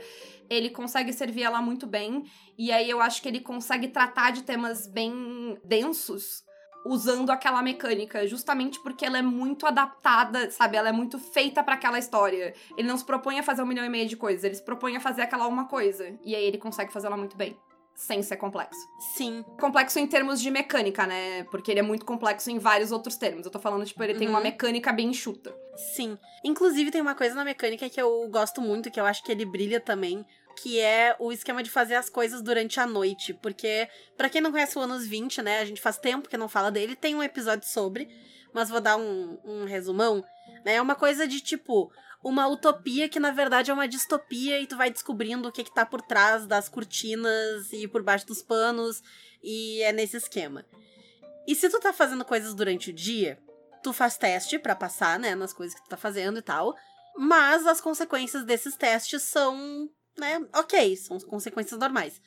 ele 0.49 0.71
consegue 0.71 1.13
servir 1.13 1.43
ela 1.43 1.63
muito 1.63 1.87
bem. 1.87 2.25
E 2.59 2.71
aí 2.73 2.89
eu 2.89 3.01
acho 3.01 3.23
que 3.23 3.29
ele 3.29 3.41
consegue 3.41 3.89
tratar 3.89 4.33
de 4.33 4.43
temas 4.43 4.87
bem 4.87 5.59
densos 5.65 6.45
usando 6.85 7.31
aquela 7.31 7.63
mecânica, 7.63 8.27
justamente 8.29 8.81
porque 8.81 9.05
ela 9.05 9.19
é 9.19 9.23
muito 9.23 9.67
adaptada, 9.67 10.49
sabe? 10.53 10.77
Ela 10.77 10.91
é 10.91 10.93
muito 10.93 11.19
feita 11.19 11.63
para 11.63 11.75
aquela 11.75 11.99
história. 11.99 12.55
Ele 12.77 12.87
não 12.87 12.97
se 12.97 13.05
propõe 13.05 13.41
a 13.41 13.43
fazer 13.43 13.63
um 13.63 13.67
milhão 13.67 13.85
e 13.85 13.89
meio 13.89 14.09
de 14.09 14.17
coisas, 14.17 14.45
ele 14.45 14.55
se 14.55 14.65
propõe 14.65 14.97
a 14.97 15.01
fazer 15.01 15.23
aquela 15.23 15.49
uma 15.49 15.65
coisa. 15.65 16.17
E 16.25 16.35
aí 16.37 16.45
ele 16.45 16.59
consegue 16.59 16.93
fazer 16.93 17.09
ela 17.09 17.17
muito 17.17 17.37
bem 17.37 17.59
sem 17.97 18.23
ser 18.23 18.37
complexo. 18.37 18.79
Sim. 19.17 19.43
Complexo 19.59 19.99
em 19.99 20.07
termos 20.07 20.41
de 20.41 20.51
mecânica, 20.51 21.07
né? 21.07 21.45
Porque 21.45 21.71
ele 21.71 21.81
é 21.81 21.83
muito 21.83 22.05
complexo 22.05 22.51
em 22.51 22.59
vários 22.59 22.93
outros 22.93 23.17
termos. 23.17 23.47
Eu 23.47 23.51
tô 23.51 23.59
falando, 23.59 23.87
tipo, 23.87 24.03
ele 24.03 24.13
uhum. 24.13 24.19
tem 24.19 24.29
uma 24.29 24.39
uhum. 24.39 24.45
mecânica 24.45 24.93
bem 24.93 25.09
enxuta. 25.09 25.57
Sim. 25.75 26.19
Inclusive, 26.45 26.91
tem 26.91 27.01
uma 27.01 27.15
coisa 27.15 27.35
na 27.35 27.45
mecânica 27.45 27.89
que 27.89 28.01
eu 28.01 28.29
gosto 28.29 28.61
muito, 28.61 28.91
que 28.91 29.01
eu 29.01 29.07
acho 29.07 29.25
que 29.25 29.33
ele 29.33 29.47
brilha 29.47 29.81
também, 29.81 30.27
que 30.61 30.79
é 30.79 31.17
o 31.19 31.33
esquema 31.33 31.63
de 31.63 31.71
fazer 31.71 31.95
as 31.95 32.11
coisas 32.11 32.43
durante 32.43 32.79
a 32.79 32.87
noite. 32.87 33.33
Porque, 33.33 33.89
para 34.15 34.29
quem 34.29 34.43
não 34.43 34.53
conhece 34.53 34.79
o 34.79 34.83
Anos 34.83 35.07
20, 35.07 35.41
né? 35.41 35.61
A 35.61 35.65
gente 35.65 35.81
faz 35.81 35.97
tempo 35.97 36.29
que 36.29 36.37
não 36.37 36.51
fala 36.51 36.71
dele, 36.71 36.95
tem 36.95 37.15
um 37.15 37.23
episódio 37.23 37.67
sobre, 37.67 38.09
mas 38.53 38.69
vou 38.69 38.81
dar 38.81 38.99
um, 38.99 39.39
um 39.43 39.65
resumão. 39.65 40.23
Né? 40.67 40.75
É 40.75 40.83
uma 40.83 40.95
coisa 40.95 41.27
de 41.27 41.41
tipo 41.41 41.91
uma 42.27 42.49
utopia 42.49 43.09
que 43.09 43.21
na 43.21 43.31
verdade 43.31 43.71
é 43.71 43.75
uma 43.75 43.87
distopia 43.87 44.61
e 44.61 44.67
tu 44.67 44.77
vai 44.77 44.91
descobrindo 44.91 45.49
o 45.49 45.53
que 45.53 45.63
que 45.63 45.73
tá 45.73 45.87
por 45.87 46.03
trás 46.03 46.45
das 46.45 46.69
cortinas 46.69 47.73
e 47.73 47.87
por 47.87 48.03
baixo 48.03 48.27
dos 48.27 48.43
panos 48.43 49.01
e 49.41 49.81
é 49.83 49.93
nesse 49.93 50.17
esquema. 50.17 50.67
E 51.47 51.55
se 51.55 51.69
tu 51.69 51.79
tá 51.79 51.93
fazendo 51.93 52.25
coisas 52.25 52.53
durante 52.53 52.91
o 52.91 52.93
dia, 52.93 53.39
tu 53.81 53.93
faz 53.93 54.19
teste 54.19 54.59
para 54.59 54.75
passar, 54.75 55.21
né, 55.21 55.37
nas 55.37 55.53
coisas 55.53 55.79
que 55.79 55.85
tu 55.85 55.89
tá 55.89 55.97
fazendo 55.97 56.41
e 56.41 56.43
tal, 56.43 56.75
mas 57.17 57.65
as 57.65 57.81
consequências 57.81 58.45
desses 58.45 58.75
testes 58.75 59.23
são, 59.23 59.89
né, 60.19 60.45
ok, 60.53 60.97
são 60.97 61.21
consequências 61.21 61.79
normais. 61.79 62.21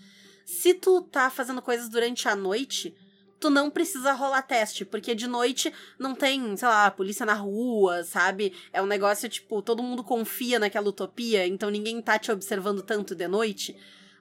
Se 0.46 0.74
tu 0.74 1.02
tá 1.02 1.30
fazendo 1.30 1.62
coisas 1.62 1.90
durante 1.90 2.30
a 2.30 2.38
noite, 2.38 2.96
tu 3.39 3.49
não 3.49 3.69
precisa 3.69 4.12
rolar 4.13 4.41
teste, 4.41 4.84
porque 4.84 5.15
de 5.15 5.28
noite 5.28 5.73
não 5.97 6.13
tem, 6.13 6.56
sei 6.58 6.67
lá, 6.67 6.91
polícia 6.91 7.25
na 7.25 7.34
rua, 7.34 8.04
sabe? 8.04 8.54
É 8.73 8.82
um 8.82 8.86
negócio 8.86 9.30
tipo, 9.30 9.62
todo 9.62 9.82
mundo 9.82 10.04
confia 10.04 10.60
naquela 10.60 10.89
utopia, 10.89 11.47
então 11.47 11.69
ninguém 11.69 12.02
tá 12.02 12.19
te 12.19 12.32
observando 12.32 12.82
tanto 12.82 13.15
de 13.15 13.28
noite. 13.28 13.75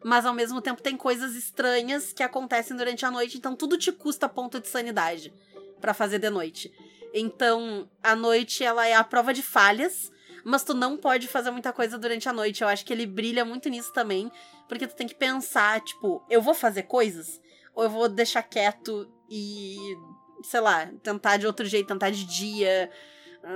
Mas 0.04 0.24
ao 0.24 0.33
mesmo 0.33 0.61
tempo 0.61 0.81
tem 0.81 0.96
coisas 0.96 1.35
estranhas 1.35 2.12
que 2.12 2.22
acontecem 2.22 2.76
durante 2.76 3.04
a 3.04 3.11
noite, 3.11 3.37
então 3.37 3.57
tudo 3.57 3.76
te 3.76 3.90
custa 3.90 4.28
ponto 4.28 4.61
de 4.61 4.68
sanidade 4.68 5.35
para 5.81 5.92
fazer 5.92 6.20
de 6.20 6.31
noite. 6.31 6.72
Então, 7.12 7.88
a 8.02 8.14
noite 8.14 8.62
ela 8.62 8.87
é 8.87 8.94
a 8.94 9.02
prova 9.02 9.35
de 9.35 9.42
falhas, 9.42 10.12
mas 10.44 10.62
tu 10.62 10.74
não 10.74 10.96
pode 10.96 11.26
fazer 11.26 11.50
muita 11.50 11.72
coisa 11.72 11.98
durante 11.98 12.28
a 12.28 12.33
noite. 12.33 12.62
Eu 12.62 12.68
acho 12.68 12.85
que 12.85 12.92
ele 12.92 13.07
brilha 13.07 13.44
muito 13.44 13.68
nisso 13.68 13.92
também, 13.92 14.31
porque 14.68 14.87
tu 14.87 14.94
tem 14.94 15.07
que 15.07 15.14
pensar, 15.14 15.81
tipo, 15.81 16.22
eu 16.31 16.40
vou 16.40 16.54
fazer 16.54 16.85
coisas 16.85 17.40
ou 17.79 17.85
eu 17.85 17.91
vou 17.91 18.09
deixar 18.09 18.43
quieto 18.43 19.09
e, 19.31 19.77
sei 20.43 20.59
lá, 20.59 20.91
tentar 21.01 21.37
de 21.37 21.47
outro 21.47 21.64
jeito, 21.64 21.87
tentar 21.87 22.11
de 22.11 22.25
dia, 22.25 22.91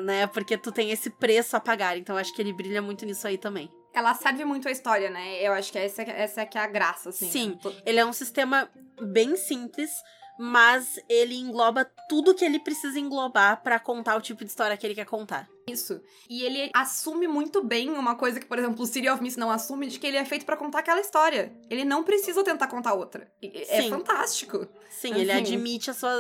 né? 0.05 0.29
Porque 0.29 0.57
tu 0.57 0.71
tem 0.71 0.93
esse 0.93 1.11
preço 1.11 1.57
a 1.57 1.61
pagar. 1.61 1.99
Então 1.99 2.17
acho 2.17 2.33
que 2.33 2.41
ele 2.41 2.53
brilha 2.53 2.81
muito 2.81 3.05
nisso 3.05 3.27
aí 3.27 3.37
também. 3.37 3.69
Ela 3.93 4.15
serve 4.15 4.45
muito 4.45 4.69
a 4.69 4.71
história, 4.71 5.11
né? 5.11 5.43
Eu 5.43 5.53
acho 5.53 5.73
que 5.73 5.79
essa, 5.79 6.03
essa 6.03 6.43
é 6.43 6.47
que 6.47 6.57
é 6.57 6.61
a 6.61 6.69
graça, 6.69 7.09
assim. 7.09 7.29
Sim, 7.29 7.59
ele 7.85 7.99
é 7.99 8.07
um 8.07 8.13
sistema 8.13 8.71
bem 9.03 9.35
simples, 9.35 9.91
mas 10.39 10.99
ele 11.09 11.35
engloba 11.35 11.85
tudo 12.09 12.35
que 12.35 12.45
ele 12.45 12.59
precisa 12.59 12.99
englobar 12.99 13.63
para 13.63 13.79
contar 13.79 14.17
o 14.17 14.21
tipo 14.21 14.45
de 14.45 14.51
história 14.51 14.77
que 14.77 14.87
ele 14.87 14.95
quer 14.95 15.05
contar. 15.05 15.49
Isso. 15.69 16.01
E 16.29 16.43
ele 16.43 16.71
assume 16.75 17.29
muito 17.29 17.63
bem 17.63 17.91
uma 17.91 18.17
coisa 18.17 18.41
que, 18.41 18.47
por 18.47 18.59
exemplo, 18.59 18.83
o 18.83 18.87
City 18.87 19.09
of 19.09 19.23
Mist 19.23 19.39
não 19.39 19.51
assume, 19.51 19.87
de 19.87 19.99
que 19.99 20.07
ele 20.07 20.17
é 20.17 20.25
feito 20.25 20.45
para 20.45 20.57
contar 20.57 20.81
aquela 20.81 21.01
história. 21.01 21.53
Ele 21.71 21.85
não 21.85 22.03
precisa 22.03 22.43
tentar 22.43 22.67
contar 22.67 22.95
outra. 22.95 23.31
É 23.43 23.83
Sim. 23.83 23.91
fantástico. 23.91 24.67
Sim, 24.91 25.15
ele 25.15 25.31
admite 25.31 25.91
a 25.91 25.95
sua. 25.95 26.13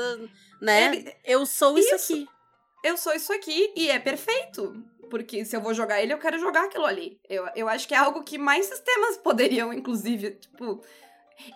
Né? 0.60 0.94
Ele... 0.94 1.16
Eu 1.24 1.44
sou 1.44 1.76
isso, 1.78 1.94
isso 1.94 2.12
aqui. 2.12 2.28
Eu 2.84 2.96
sou 2.96 3.14
isso 3.14 3.32
aqui 3.32 3.72
e 3.76 3.90
é 3.90 3.98
perfeito 3.98 4.84
porque 5.12 5.44
se 5.44 5.54
eu 5.54 5.60
vou 5.60 5.74
jogar 5.74 6.02
ele, 6.02 6.10
eu 6.10 6.18
quero 6.18 6.38
jogar 6.38 6.64
aquilo 6.64 6.86
ali. 6.86 7.20
Eu, 7.28 7.46
eu 7.54 7.68
acho 7.68 7.86
que 7.86 7.92
é 7.92 7.98
algo 7.98 8.22
que 8.22 8.38
mais 8.38 8.64
sistemas 8.64 9.18
poderiam, 9.18 9.70
inclusive, 9.70 10.30
tipo, 10.30 10.82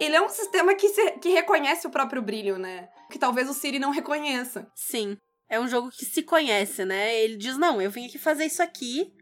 ele 0.00 0.16
é 0.16 0.20
um 0.20 0.28
sistema 0.28 0.74
que, 0.74 0.88
se, 0.88 1.12
que 1.12 1.28
reconhece 1.30 1.86
o 1.86 1.90
próprio 1.90 2.22
brilho, 2.22 2.58
né? 2.58 2.88
Que 3.10 3.18
talvez 3.18 3.48
o 3.48 3.54
Siri 3.54 3.78
não 3.78 3.90
reconheça. 3.90 4.66
Sim. 4.74 5.16
É 5.48 5.60
um 5.60 5.68
jogo 5.68 5.90
que 5.90 6.04
se 6.04 6.22
conhece, 6.22 6.84
né? 6.84 7.16
Ele 7.20 7.36
diz: 7.36 7.56
não, 7.56 7.80
eu 7.80 7.90
vim 7.90 8.06
aqui 8.06 8.18
fazer 8.18 8.46
isso 8.46 8.62
aqui. 8.62 9.12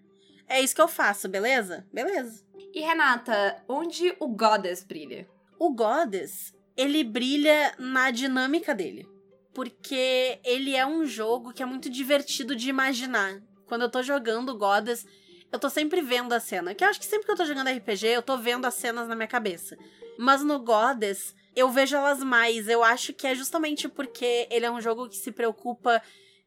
É 0.49 0.61
isso 0.61 0.75
que 0.75 0.81
eu 0.81 0.89
faço, 0.89 1.29
beleza? 1.29 1.87
Beleza. 1.93 2.45
E 2.73 2.81
Renata, 2.81 3.63
onde 3.69 4.15
o 4.19 4.29
Goddess 4.29 4.85
brilha? 4.85 5.29
O 5.59 5.75
Goddess, 5.75 6.53
ele 6.77 7.05
brilha 7.05 7.75
na 7.79 8.11
dinâmica 8.11 8.75
dele. 8.75 9.07
Porque 9.55 10.41
ele 10.45 10.75
é 10.75 10.85
um 10.85 11.07
jogo 11.07 11.53
que 11.53 11.63
é 11.63 11.67
muito 11.67 11.89
divertido 11.89 12.57
de 12.57 12.69
imaginar. 12.69 13.41
Quando 13.67 13.83
eu 13.83 13.91
tô 13.91 14.03
jogando 14.03 14.57
Goddess, 14.59 15.07
eu 15.53 15.59
tô 15.59 15.71
sempre 15.71 16.03
vendo 16.03 16.33
a 16.33 16.41
cena. 16.41 16.75
Que 16.75 16.85
eu 16.85 16.89
acho 16.89 16.99
que 16.99 17.07
sempre 17.07 17.27
que 17.27 17.31
eu 17.31 17.37
tô 17.37 17.45
jogando 17.45 17.71
RPG, 17.71 18.09
eu 18.09 18.23
tô 18.23 18.37
vendo 18.37 18.67
as 18.67 18.75
cenas 18.75 19.07
na 19.07 19.15
minha 19.15 19.29
cabeça. 19.29 19.79
Mas 20.19 20.43
no 20.43 20.59
Goddess, 20.59 21.35
eu 21.55 21.71
vejo 21.71 21.97
elas 21.97 22.23
mais. 22.23 22.69
Eu 22.69 22.83
acho 22.83 23.13
que 23.13 23.27
é 23.27 23.35
justamente 23.35 23.89
porque 23.89 24.47
ele 24.51 24.67
é 24.67 24.71
um 24.71 24.81
jogo 24.81 25.09
que 25.09 25.17
se 25.17 25.33
preocupa 25.33 26.03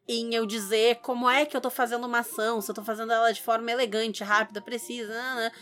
em 0.06 0.34
eu 0.34 0.46
dizer 0.46 0.96
como 0.96 1.28
é 1.28 1.44
que 1.44 1.56
eu 1.56 1.60
tô 1.60 1.70
fazendo 1.70 2.06
uma 2.06 2.20
ação, 2.20 2.60
se 2.62 2.70
eu 2.70 2.74
tô 2.74 2.82
fazendo 2.82 3.12
ela 3.12 3.30
de 3.30 3.42
forma 3.42 3.70
elegante, 3.70 4.24
rápida, 4.24 4.60
precisa. 4.60 5.12
Né, 5.12 5.34
né. 5.36 5.52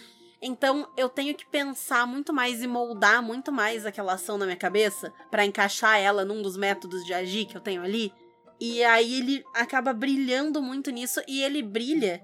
Então 0.41 0.89
eu 0.97 1.09
tenho 1.09 1.35
que 1.35 1.45
pensar 1.47 2.07
muito 2.07 2.33
mais 2.33 2.63
e 2.63 2.67
moldar 2.67 3.23
muito 3.23 3.51
mais 3.51 3.85
aquela 3.85 4.13
ação 4.13 4.39
na 4.39 4.45
minha 4.45 4.57
cabeça 4.57 5.13
para 5.31 5.45
encaixar 5.45 5.99
ela 5.99 6.25
num 6.25 6.43
dos 6.43 6.57
métodos 6.57 7.05
de 7.05 7.13
agir 7.13 7.47
que 7.47 7.57
eu 7.57 7.61
tenho 7.61 7.83
ali. 7.83 8.13
E 8.61 8.83
aí 8.85 9.19
ele 9.19 9.45
acaba 9.55 9.93
brilhando 9.93 10.63
muito 10.63 10.91
nisso 10.91 11.21
e 11.27 11.43
ele 11.43 11.63
brilha 11.63 12.23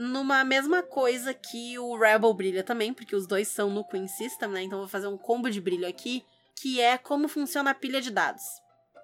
numa 0.00 0.42
mesma 0.42 0.82
coisa 0.82 1.34
que 1.34 1.78
o 1.78 1.94
Rebel 1.94 2.32
brilha 2.32 2.64
também, 2.64 2.90
porque 2.90 3.14
os 3.14 3.26
dois 3.26 3.48
são 3.48 3.68
no 3.68 3.84
Queen 3.84 4.08
System, 4.08 4.48
né? 4.48 4.62
Então 4.62 4.78
vou 4.78 4.88
fazer 4.88 5.06
um 5.08 5.18
combo 5.18 5.50
de 5.50 5.60
brilho 5.60 5.86
aqui, 5.86 6.24
que 6.56 6.80
é 6.80 6.96
como 6.96 7.28
funciona 7.28 7.72
a 7.72 7.74
pilha 7.74 8.00
de 8.00 8.10
dados. 8.10 8.42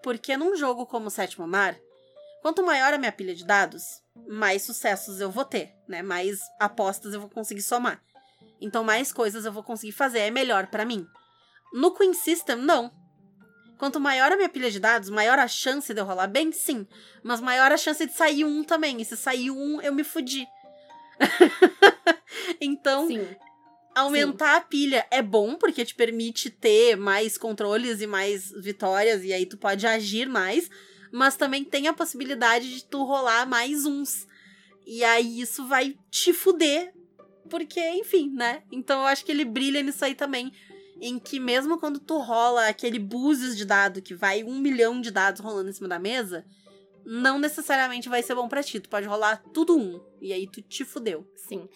Porque 0.03 0.39
num 0.39 0.57
jogo 0.57 0.87
como 0.87 1.09
o 1.09 1.11
Sétimo 1.11 1.47
Mar, 1.47 1.77
quanto 2.41 2.65
maior 2.65 2.95
a 2.95 2.99
minha 2.99 3.13
pilha 3.13 3.35
de 3.35 3.45
dados, 3.45 3.83
mais 4.27 4.63
sucessos 4.63 5.21
eu 5.21 5.31
vou 5.31 5.45
ter, 5.45 5.71
né? 5.87 6.01
Mais 6.01 6.41
apostas 6.59 7.13
eu 7.13 7.21
vou 7.21 7.29
conseguir 7.29 7.61
somar. 7.61 8.03
Então 8.59 8.83
mais 8.83 9.13
coisas 9.13 9.45
eu 9.45 9.53
vou 9.53 9.63
conseguir 9.63 9.93
fazer, 9.93 10.21
é 10.21 10.31
melhor 10.31 10.69
para 10.69 10.87
mim. 10.87 11.07
No 11.75 11.93
Queen 11.93 12.15
System, 12.15 12.57
não. 12.57 12.91
Quanto 13.77 14.01
maior 14.01 14.33
a 14.33 14.37
minha 14.37 14.49
pilha 14.49 14.71
de 14.71 14.81
dados, 14.81 15.11
maior 15.11 15.39
a 15.39 15.47
chance 15.47 15.93
de 15.93 16.01
eu 16.01 16.07
rolar 16.07 16.27
bem, 16.27 16.51
sim. 16.53 16.87
Mas 17.23 17.43
maior 17.43 17.71
a 17.71 17.77
chance 17.77 18.07
de 18.07 18.15
sair 18.15 18.47
um 18.47 18.65
também. 18.65 19.03
E 19.03 19.05
se 19.05 19.15
sair 19.15 19.51
um, 19.51 19.79
eu 19.83 19.93
me 19.93 20.03
fudi. 20.03 20.49
então, 22.61 23.07
sim. 23.07 23.27
aumentar 23.95 24.53
sim. 24.53 24.59
a 24.59 24.61
pilha 24.61 25.07
é 25.11 25.23
bom, 25.23 25.57
porque 25.57 25.85
te 25.85 25.95
permite 25.95 26.51
ter 26.51 26.97
mais 26.97 27.37
controles 27.39 28.01
e 28.01 28.07
mais 28.07 28.51
vitórias, 28.53 29.25
e 29.25 29.33
aí 29.33 29.47
tu 29.47 29.57
pode 29.57 29.87
agir 29.87 30.29
mais. 30.29 30.71
Mas 31.13 31.37
também 31.37 31.65
tem 31.65 31.89
a 31.89 31.95
possibilidade 31.95 32.75
de 32.75 32.85
tu 32.85 33.05
rolar 33.05 33.47
mais 33.47 33.87
uns. 33.87 34.27
E 34.87 35.03
aí 35.05 35.41
isso 35.41 35.67
vai 35.67 35.97
te 36.11 36.33
fuder 36.33 36.93
porque, 37.47 37.81
enfim, 37.91 38.31
né? 38.31 38.63
Então 38.71 39.01
eu 39.01 39.07
acho 39.07 39.25
que 39.25 39.33
ele 39.33 39.45
brilha 39.45 39.83
nisso 39.83 40.05
aí 40.05 40.15
também. 40.15 40.53
Em 41.01 41.19
que 41.19 41.39
mesmo 41.39 41.79
quando 41.79 41.99
tu 41.99 42.19
rola 42.19 42.69
aquele 42.69 42.99
búzios 42.99 43.57
de 43.57 43.65
dado 43.65 44.03
que 44.03 44.15
vai 44.15 44.43
um 44.43 44.59
milhão 44.59 45.01
de 45.01 45.11
dados 45.11 45.41
rolando 45.41 45.69
em 45.69 45.73
cima 45.73 45.89
da 45.89 45.99
mesa, 45.99 46.45
não 47.07 47.39
necessariamente 47.39 48.09
vai 48.09 48.23
ser 48.23 48.35
bom 48.35 48.49
pra 48.49 48.63
ti. 48.63 48.81
Tu 48.81 48.89
pode 48.89 49.07
rolar 49.07 49.43
tudo 49.55 49.79
um. 49.79 50.05
E 50.21 50.33
aí 50.33 50.47
tu 50.47 50.61
te 50.61 50.85
fudeu. 50.85 51.25
Sim. 51.37 51.69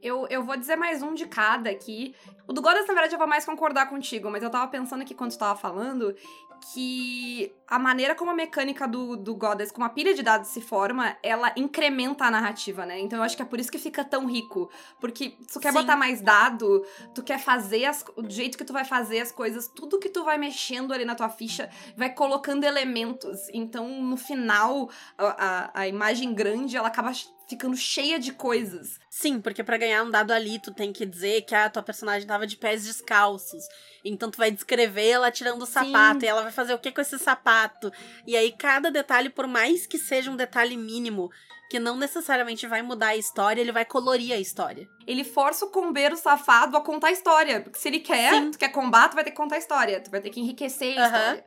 Eu, 0.00 0.26
eu 0.28 0.44
vou 0.44 0.56
dizer 0.56 0.76
mais 0.76 1.02
um 1.02 1.14
de 1.14 1.26
cada 1.26 1.70
aqui. 1.70 2.14
O 2.46 2.52
do 2.52 2.62
Godas, 2.62 2.86
na 2.86 2.94
verdade, 2.94 3.14
eu 3.14 3.18
vou 3.18 3.26
mais 3.26 3.44
concordar 3.44 3.88
contigo, 3.88 4.30
mas 4.30 4.42
eu 4.42 4.50
tava 4.50 4.70
pensando 4.70 5.02
aqui 5.02 5.14
quando 5.14 5.32
tu 5.32 5.38
tava 5.38 5.58
falando 5.58 6.14
que 6.60 7.52
a 7.68 7.78
maneira 7.78 8.14
como 8.14 8.30
a 8.30 8.34
mecânica 8.34 8.86
do, 8.86 9.16
do 9.16 9.34
Goddess, 9.34 9.72
como 9.72 9.84
a 9.84 9.88
pilha 9.88 10.14
de 10.14 10.22
dados 10.22 10.48
se 10.48 10.60
forma, 10.60 11.16
ela 11.22 11.52
incrementa 11.56 12.24
a 12.24 12.30
narrativa, 12.30 12.86
né? 12.86 12.98
Então 13.00 13.18
eu 13.18 13.22
acho 13.22 13.36
que 13.36 13.42
é 13.42 13.44
por 13.44 13.58
isso 13.58 13.70
que 13.70 13.78
fica 13.78 14.04
tão 14.04 14.26
rico. 14.26 14.70
Porque 15.00 15.36
tu 15.52 15.58
quer 15.58 15.72
Sim. 15.72 15.78
botar 15.80 15.96
mais 15.96 16.20
dado, 16.20 16.84
tu 17.14 17.22
quer 17.22 17.38
fazer 17.38 17.84
as, 17.84 18.04
o 18.16 18.28
jeito 18.28 18.56
que 18.56 18.64
tu 18.64 18.72
vai 18.72 18.84
fazer 18.84 19.20
as 19.20 19.32
coisas, 19.32 19.68
tudo 19.68 19.98
que 19.98 20.08
tu 20.08 20.24
vai 20.24 20.38
mexendo 20.38 20.92
ali 20.92 21.04
na 21.04 21.14
tua 21.14 21.28
ficha, 21.28 21.68
vai 21.96 22.12
colocando 22.12 22.64
elementos. 22.64 23.48
Então, 23.52 23.88
no 24.02 24.16
final, 24.16 24.88
a, 25.18 25.24
a, 25.26 25.80
a 25.80 25.88
imagem 25.88 26.34
grande, 26.34 26.76
ela 26.76 26.88
acaba 26.88 27.10
ficando 27.48 27.76
cheia 27.76 28.18
de 28.18 28.32
coisas. 28.32 28.98
Sim, 29.08 29.40
porque 29.40 29.62
para 29.62 29.76
ganhar 29.76 30.02
um 30.02 30.10
dado 30.10 30.32
ali, 30.32 30.58
tu 30.58 30.72
tem 30.72 30.92
que 30.92 31.06
dizer 31.06 31.42
que 31.42 31.54
a 31.54 31.70
tua 31.70 31.82
personagem 31.82 32.26
tava 32.26 32.46
de 32.46 32.56
pés 32.56 32.84
descalços. 32.84 33.64
Então 34.04 34.30
tu 34.30 34.36
vai 34.36 34.50
descrever 34.50 35.08
ela 35.08 35.30
tirando 35.30 35.62
o 35.62 35.66
sapato 35.66 36.20
Sim. 36.20 36.26
e 36.26 36.28
ela 36.28 36.42
vai 36.42 36.52
fazer 36.52 36.74
o 36.74 36.78
que 36.78 36.92
com 36.92 37.00
esse 37.00 37.18
sapato. 37.18 37.92
E 38.26 38.36
aí 38.36 38.52
cada 38.52 38.90
detalhe, 38.90 39.30
por 39.30 39.46
mais 39.46 39.86
que 39.86 39.98
seja 39.98 40.30
um 40.30 40.36
detalhe 40.36 40.76
mínimo, 40.76 41.30
que 41.68 41.78
não 41.78 41.96
necessariamente 41.96 42.66
vai 42.66 42.82
mudar 42.82 43.08
a 43.08 43.16
história, 43.16 43.60
ele 43.60 43.72
vai 43.72 43.84
colorir 43.84 44.32
a 44.32 44.38
história. 44.38 44.88
Ele 45.06 45.24
força 45.24 45.64
o 45.64 45.70
combeiro 45.70 46.16
safado 46.16 46.76
a 46.76 46.80
contar 46.80 47.08
a 47.08 47.12
história. 47.12 47.60
Porque 47.60 47.78
se 47.78 47.88
ele 47.88 48.00
quer, 48.00 48.34
Sim. 48.34 48.50
tu 48.50 48.58
quer 48.58 48.68
combate, 48.68 49.12
tu 49.12 49.14
vai 49.14 49.24
ter 49.24 49.30
que 49.30 49.36
contar 49.36 49.56
a 49.56 49.58
história. 49.58 50.00
Tu 50.00 50.10
vai 50.10 50.20
ter 50.20 50.30
que 50.30 50.40
enriquecer 50.40 50.96
a 50.96 51.00
uhum. 51.00 51.06
história. 51.06 51.44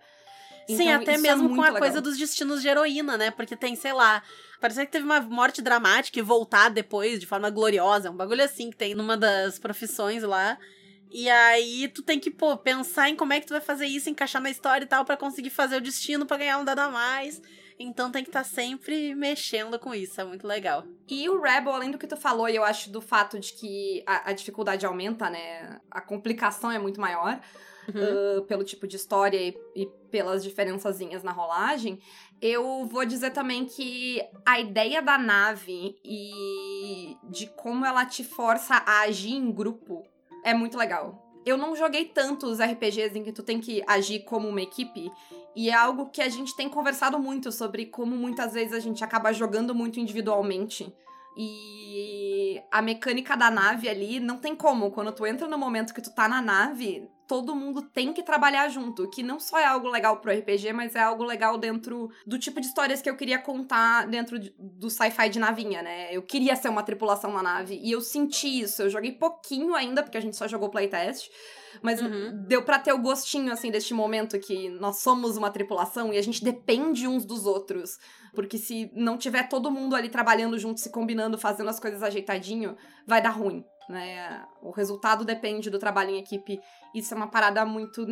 Então, 0.69 0.85
Sim, 0.85 0.91
até 0.91 1.15
é 1.15 1.17
mesmo 1.17 1.51
é 1.51 1.55
com 1.55 1.61
a 1.61 1.65
legal. 1.65 1.79
coisa 1.79 1.99
dos 1.99 2.17
destinos 2.17 2.61
de 2.61 2.67
heroína, 2.67 3.17
né? 3.17 3.31
Porque 3.31 3.55
tem, 3.55 3.75
sei 3.75 3.91
lá, 3.91 4.21
Parecia 4.59 4.85
que 4.85 4.91
teve 4.91 5.05
uma 5.05 5.21
morte 5.21 5.61
dramática 5.61 6.19
e 6.19 6.21
voltar 6.21 6.69
depois 6.69 7.19
de 7.19 7.25
forma 7.25 7.49
gloriosa. 7.49 8.11
Um 8.11 8.15
bagulho 8.15 8.43
assim 8.43 8.69
que 8.69 8.75
tem 8.75 8.93
numa 8.93 9.15
das 9.15 9.57
profissões 9.57 10.21
lá. 10.21 10.57
E 11.09 11.29
aí 11.29 11.87
tu 11.87 12.03
tem 12.03 12.19
que, 12.19 12.29
pô, 12.29 12.57
pensar 12.57 13.09
em 13.09 13.15
como 13.15 13.33
é 13.33 13.39
que 13.39 13.47
tu 13.47 13.53
vai 13.53 13.61
fazer 13.61 13.85
isso, 13.85 14.09
encaixar 14.09 14.41
na 14.41 14.49
história 14.49 14.83
e 14.83 14.87
tal, 14.87 15.05
para 15.05 15.17
conseguir 15.17 15.49
fazer 15.49 15.77
o 15.77 15.81
destino 15.81 16.25
para 16.25 16.37
ganhar 16.37 16.59
um 16.59 16.65
dado 16.65 16.79
a 16.79 16.89
mais. 16.89 17.41
Então 17.79 18.11
tem 18.11 18.21
que 18.21 18.29
estar 18.29 18.43
tá 18.43 18.49
sempre 18.49 19.15
mexendo 19.15 19.79
com 19.79 19.95
isso, 19.95 20.19
é 20.19 20.25
muito 20.25 20.45
legal. 20.45 20.85
E 21.07 21.29
o 21.29 21.41
Rebel, 21.41 21.73
além 21.73 21.89
do 21.89 21.97
que 21.97 22.05
tu 22.05 22.17
falou, 22.17 22.49
e 22.49 22.55
eu 22.57 22.63
acho 22.63 22.91
do 22.91 23.01
fato 23.01 23.39
de 23.39 23.53
que 23.53 24.03
a, 24.05 24.29
a 24.29 24.33
dificuldade 24.33 24.85
aumenta, 24.85 25.29
né? 25.29 25.79
A 25.89 26.01
complicação 26.01 26.69
é 26.69 26.77
muito 26.77 26.99
maior. 26.99 27.39
Uhum. 27.93 28.39
Uh, 28.39 28.41
pelo 28.43 28.63
tipo 28.63 28.87
de 28.87 28.95
história 28.95 29.37
e, 29.37 29.57
e 29.75 29.85
pelas 30.11 30.43
diferençazinhas 30.43 31.23
na 31.23 31.31
rolagem, 31.31 31.99
eu 32.41 32.85
vou 32.85 33.05
dizer 33.05 33.31
também 33.31 33.65
que 33.65 34.21
a 34.45 34.59
ideia 34.59 35.01
da 35.01 35.17
nave 35.17 35.97
e 36.03 37.15
de 37.29 37.47
como 37.47 37.85
ela 37.85 38.05
te 38.05 38.23
força 38.23 38.75
a 38.85 39.01
agir 39.01 39.33
em 39.33 39.51
grupo 39.51 40.03
é 40.43 40.53
muito 40.53 40.77
legal. 40.77 41.25
Eu 41.45 41.57
não 41.57 41.75
joguei 41.75 42.05
tantos 42.05 42.59
RPGs 42.59 43.17
em 43.17 43.23
que 43.23 43.31
tu 43.31 43.41
tem 43.41 43.59
que 43.59 43.83
agir 43.87 44.19
como 44.19 44.47
uma 44.47 44.61
equipe, 44.61 45.11
e 45.55 45.69
é 45.69 45.73
algo 45.73 46.09
que 46.09 46.21
a 46.21 46.29
gente 46.29 46.55
tem 46.55 46.69
conversado 46.69 47.17
muito 47.19 47.51
sobre 47.51 47.85
como 47.85 48.15
muitas 48.15 48.53
vezes 48.53 48.73
a 48.73 48.79
gente 48.79 49.03
acaba 49.03 49.33
jogando 49.33 49.73
muito 49.73 49.99
individualmente. 49.99 50.93
E 51.35 52.61
a 52.71 52.81
mecânica 52.81 53.35
da 53.35 53.49
nave 53.49 53.87
ali 53.87 54.19
não 54.19 54.37
tem 54.37 54.55
como. 54.55 54.91
Quando 54.91 55.11
tu 55.11 55.25
entra 55.25 55.47
no 55.47 55.57
momento 55.57 55.93
que 55.93 56.01
tu 56.01 56.13
tá 56.13 56.27
na 56.27 56.41
nave, 56.41 57.09
todo 57.29 57.55
mundo 57.55 57.83
tem 57.83 58.11
que 58.11 58.23
trabalhar 58.23 58.67
junto, 58.69 59.07
que 59.07 59.21
não 59.21 59.39
só 59.39 59.59
é 59.59 59.63
algo 59.63 59.87
legal 59.87 60.17
pro 60.17 60.31
RPG, 60.31 60.73
mas 60.73 60.95
é 60.95 60.99
algo 60.99 61.23
legal 61.23 61.59
dentro 61.59 62.09
do 62.25 62.39
tipo 62.39 62.59
de 62.59 62.65
histórias 62.65 63.03
que 63.03 63.09
eu 63.09 63.15
queria 63.15 63.37
contar 63.37 64.07
dentro 64.07 64.39
de, 64.39 64.51
do 64.57 64.89
sci-fi 64.89 65.29
de 65.29 65.37
navinha, 65.37 65.83
né? 65.83 66.07
Eu 66.11 66.23
queria 66.23 66.55
ser 66.55 66.69
uma 66.69 66.81
tripulação 66.81 67.31
na 67.31 67.43
nave 67.43 67.79
e 67.83 67.91
eu 67.91 68.01
senti 68.01 68.61
isso. 68.61 68.81
Eu 68.81 68.89
joguei 68.89 69.11
pouquinho 69.11 69.75
ainda, 69.75 70.01
porque 70.01 70.17
a 70.17 70.21
gente 70.21 70.35
só 70.35 70.47
jogou 70.47 70.69
playtest, 70.69 71.29
mas 71.83 72.01
uhum. 72.01 72.45
deu 72.47 72.63
para 72.63 72.79
ter 72.79 72.93
o 72.93 72.97
gostinho 72.97 73.53
assim 73.53 73.69
deste 73.69 73.93
momento 73.93 74.39
que 74.39 74.67
nós 74.67 74.97
somos 74.97 75.37
uma 75.37 75.51
tripulação 75.51 76.11
e 76.11 76.17
a 76.17 76.23
gente 76.23 76.43
depende 76.43 77.07
uns 77.07 77.25
dos 77.25 77.45
outros. 77.45 77.99
Porque 78.33 78.57
se 78.57 78.91
não 78.95 79.19
tiver 79.19 79.47
todo 79.47 79.69
mundo 79.69 79.95
ali 79.95 80.09
trabalhando 80.09 80.57
junto, 80.57 80.79
se 80.79 80.89
combinando, 80.89 81.37
fazendo 81.37 81.69
as 81.69 81.79
coisas 81.79 82.01
ajeitadinho, 82.01 82.75
vai 83.05 83.21
dar 83.21 83.29
ruim 83.29 83.63
né? 83.89 84.45
O 84.61 84.71
resultado 84.71 85.25
depende 85.25 85.69
do 85.69 85.79
trabalho 85.79 86.11
em 86.11 86.19
equipe. 86.19 86.59
Isso 86.93 87.13
é 87.13 87.17
uma 87.17 87.29
parada 87.29 87.65
muito 87.65 88.05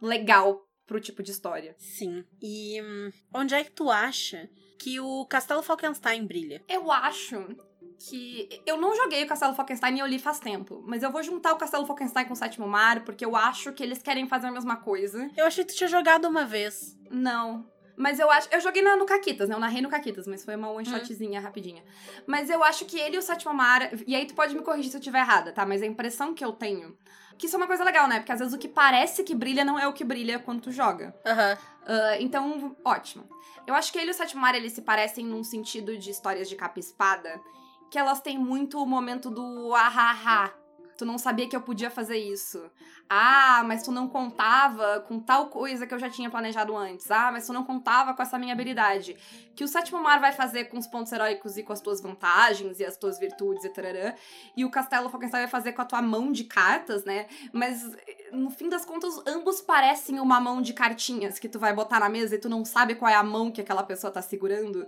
legal 0.00 0.60
pro 0.86 1.00
tipo 1.00 1.22
de 1.22 1.30
história. 1.30 1.74
Sim. 1.78 2.24
E 2.40 2.80
hum, 2.80 3.10
onde 3.34 3.54
é 3.54 3.64
que 3.64 3.72
tu 3.72 3.90
acha 3.90 4.48
que 4.78 5.00
o 5.00 5.26
Castelo 5.26 5.62
Falkenstein 5.62 6.26
brilha? 6.26 6.62
Eu 6.68 6.92
acho 6.92 7.46
que 8.08 8.48
eu 8.66 8.76
não 8.76 8.94
joguei 8.94 9.24
o 9.24 9.26
Castelo 9.26 9.54
Falkenstein 9.54 9.96
e 9.96 10.00
eu 10.00 10.06
li 10.06 10.18
faz 10.18 10.38
tempo, 10.38 10.82
mas 10.86 11.02
eu 11.02 11.10
vou 11.10 11.22
juntar 11.22 11.52
o 11.52 11.56
Castelo 11.56 11.86
Falkenstein 11.86 12.26
com 12.26 12.32
o 12.32 12.36
Sétimo 12.36 12.66
Mar 12.66 13.04
porque 13.04 13.24
eu 13.24 13.34
acho 13.34 13.72
que 13.72 13.82
eles 13.82 14.02
querem 14.02 14.28
fazer 14.28 14.48
a 14.48 14.52
mesma 14.52 14.76
coisa. 14.76 15.30
Eu 15.36 15.46
achei 15.46 15.64
que 15.64 15.72
tu 15.72 15.76
tinha 15.76 15.88
jogado 15.88 16.26
uma 16.26 16.44
vez. 16.44 16.98
Não, 17.10 17.66
mas 17.96 18.18
eu 18.18 18.30
acho. 18.30 18.48
Eu 18.50 18.60
joguei 18.60 18.82
no 18.82 19.06
Caquitas, 19.06 19.48
né? 19.48 19.54
Eu 19.54 19.60
narrei 19.60 19.80
no 19.80 19.88
Caquitas, 19.88 20.26
mas 20.26 20.44
foi 20.44 20.56
uma 20.56 20.70
one 20.70 20.84
shotzinha 20.84 21.40
hum. 21.40 21.42
rapidinha. 21.42 21.82
Mas 22.26 22.50
eu 22.50 22.62
acho 22.64 22.84
que 22.84 22.98
ele 22.98 23.16
e 23.16 23.18
o 23.18 23.22
Sétimo 23.22 23.54
Mar. 23.54 23.90
E 24.06 24.14
aí 24.14 24.26
tu 24.26 24.34
pode 24.34 24.54
me 24.54 24.62
corrigir 24.62 24.90
se 24.90 24.96
eu 24.96 25.00
estiver 25.00 25.20
errada, 25.20 25.52
tá? 25.52 25.64
Mas 25.64 25.82
a 25.82 25.86
impressão 25.86 26.34
que 26.34 26.44
eu 26.44 26.52
tenho. 26.52 26.96
Que 27.38 27.46
isso 27.46 27.56
é 27.56 27.58
uma 27.58 27.66
coisa 27.66 27.82
legal, 27.82 28.06
né? 28.06 28.18
Porque 28.18 28.32
às 28.32 28.38
vezes 28.38 28.54
o 28.54 28.58
que 28.58 28.68
parece 28.68 29.24
que 29.24 29.34
brilha 29.34 29.64
não 29.64 29.78
é 29.78 29.88
o 29.88 29.92
que 29.92 30.04
brilha 30.04 30.38
quando 30.38 30.62
tu 30.62 30.70
joga. 30.70 31.14
Uhum. 31.24 31.52
Uh, 31.54 32.16
então, 32.20 32.76
ótimo. 32.84 33.28
Eu 33.66 33.74
acho 33.74 33.92
que 33.92 33.98
ele 33.98 34.08
e 34.08 34.10
o 34.10 34.14
Sétimo 34.14 34.40
Mar, 34.40 34.54
eles 34.54 34.72
se 34.72 34.82
parecem 34.82 35.24
num 35.24 35.42
sentido 35.42 35.96
de 35.98 36.10
histórias 36.10 36.48
de 36.48 36.54
capa 36.54 36.78
e 36.78 36.80
espada. 36.80 37.40
Que 37.90 37.98
elas 37.98 38.20
têm 38.20 38.38
muito 38.38 38.80
o 38.80 38.86
momento 38.86 39.30
do 39.30 39.74
ahaha 39.74 40.63
Tu 40.96 41.04
não 41.04 41.18
sabia 41.18 41.48
que 41.48 41.56
eu 41.56 41.60
podia 41.60 41.90
fazer 41.90 42.16
isso. 42.16 42.70
Ah, 43.08 43.62
mas 43.66 43.82
tu 43.82 43.92
não 43.92 44.08
contava 44.08 45.00
com 45.00 45.20
tal 45.20 45.48
coisa 45.48 45.86
que 45.86 45.92
eu 45.92 45.98
já 45.98 46.08
tinha 46.08 46.30
planejado 46.30 46.76
antes. 46.76 47.10
Ah, 47.10 47.30
mas 47.30 47.46
tu 47.46 47.52
não 47.52 47.64
contava 47.64 48.14
com 48.14 48.22
essa 48.22 48.38
minha 48.38 48.52
habilidade. 48.52 49.16
Que 49.54 49.64
o 49.64 49.68
sétimo 49.68 50.02
mar 50.02 50.20
vai 50.20 50.32
fazer 50.32 50.64
com 50.64 50.78
os 50.78 50.86
pontos 50.86 51.12
heróicos 51.12 51.56
e 51.56 51.62
com 51.62 51.72
as 51.72 51.80
tuas 51.80 52.00
vantagens 52.00 52.80
e 52.80 52.84
as 52.84 52.96
tuas 52.96 53.18
virtudes 53.18 53.64
e 53.64 53.68
tararã. 53.68 54.14
E 54.56 54.64
o 54.64 54.70
castelo 54.70 55.10
Falkenstein 55.10 55.42
vai 55.42 55.50
fazer 55.50 55.72
com 55.72 55.82
a 55.82 55.84
tua 55.84 56.00
mão 56.00 56.32
de 56.32 56.44
cartas, 56.44 57.04
né? 57.04 57.26
Mas 57.52 57.82
no 58.34 58.50
fim 58.50 58.68
das 58.68 58.84
contas, 58.84 59.20
ambos 59.26 59.60
parecem 59.60 60.20
uma 60.20 60.40
mão 60.40 60.60
de 60.60 60.72
cartinhas 60.72 61.38
que 61.38 61.48
tu 61.48 61.58
vai 61.58 61.74
botar 61.74 62.00
na 62.00 62.08
mesa 62.08 62.34
e 62.34 62.38
tu 62.38 62.48
não 62.48 62.64
sabe 62.64 62.94
qual 62.94 63.10
é 63.10 63.14
a 63.14 63.22
mão 63.22 63.50
que 63.50 63.60
aquela 63.60 63.82
pessoa 63.82 64.12
tá 64.12 64.20
segurando. 64.20 64.86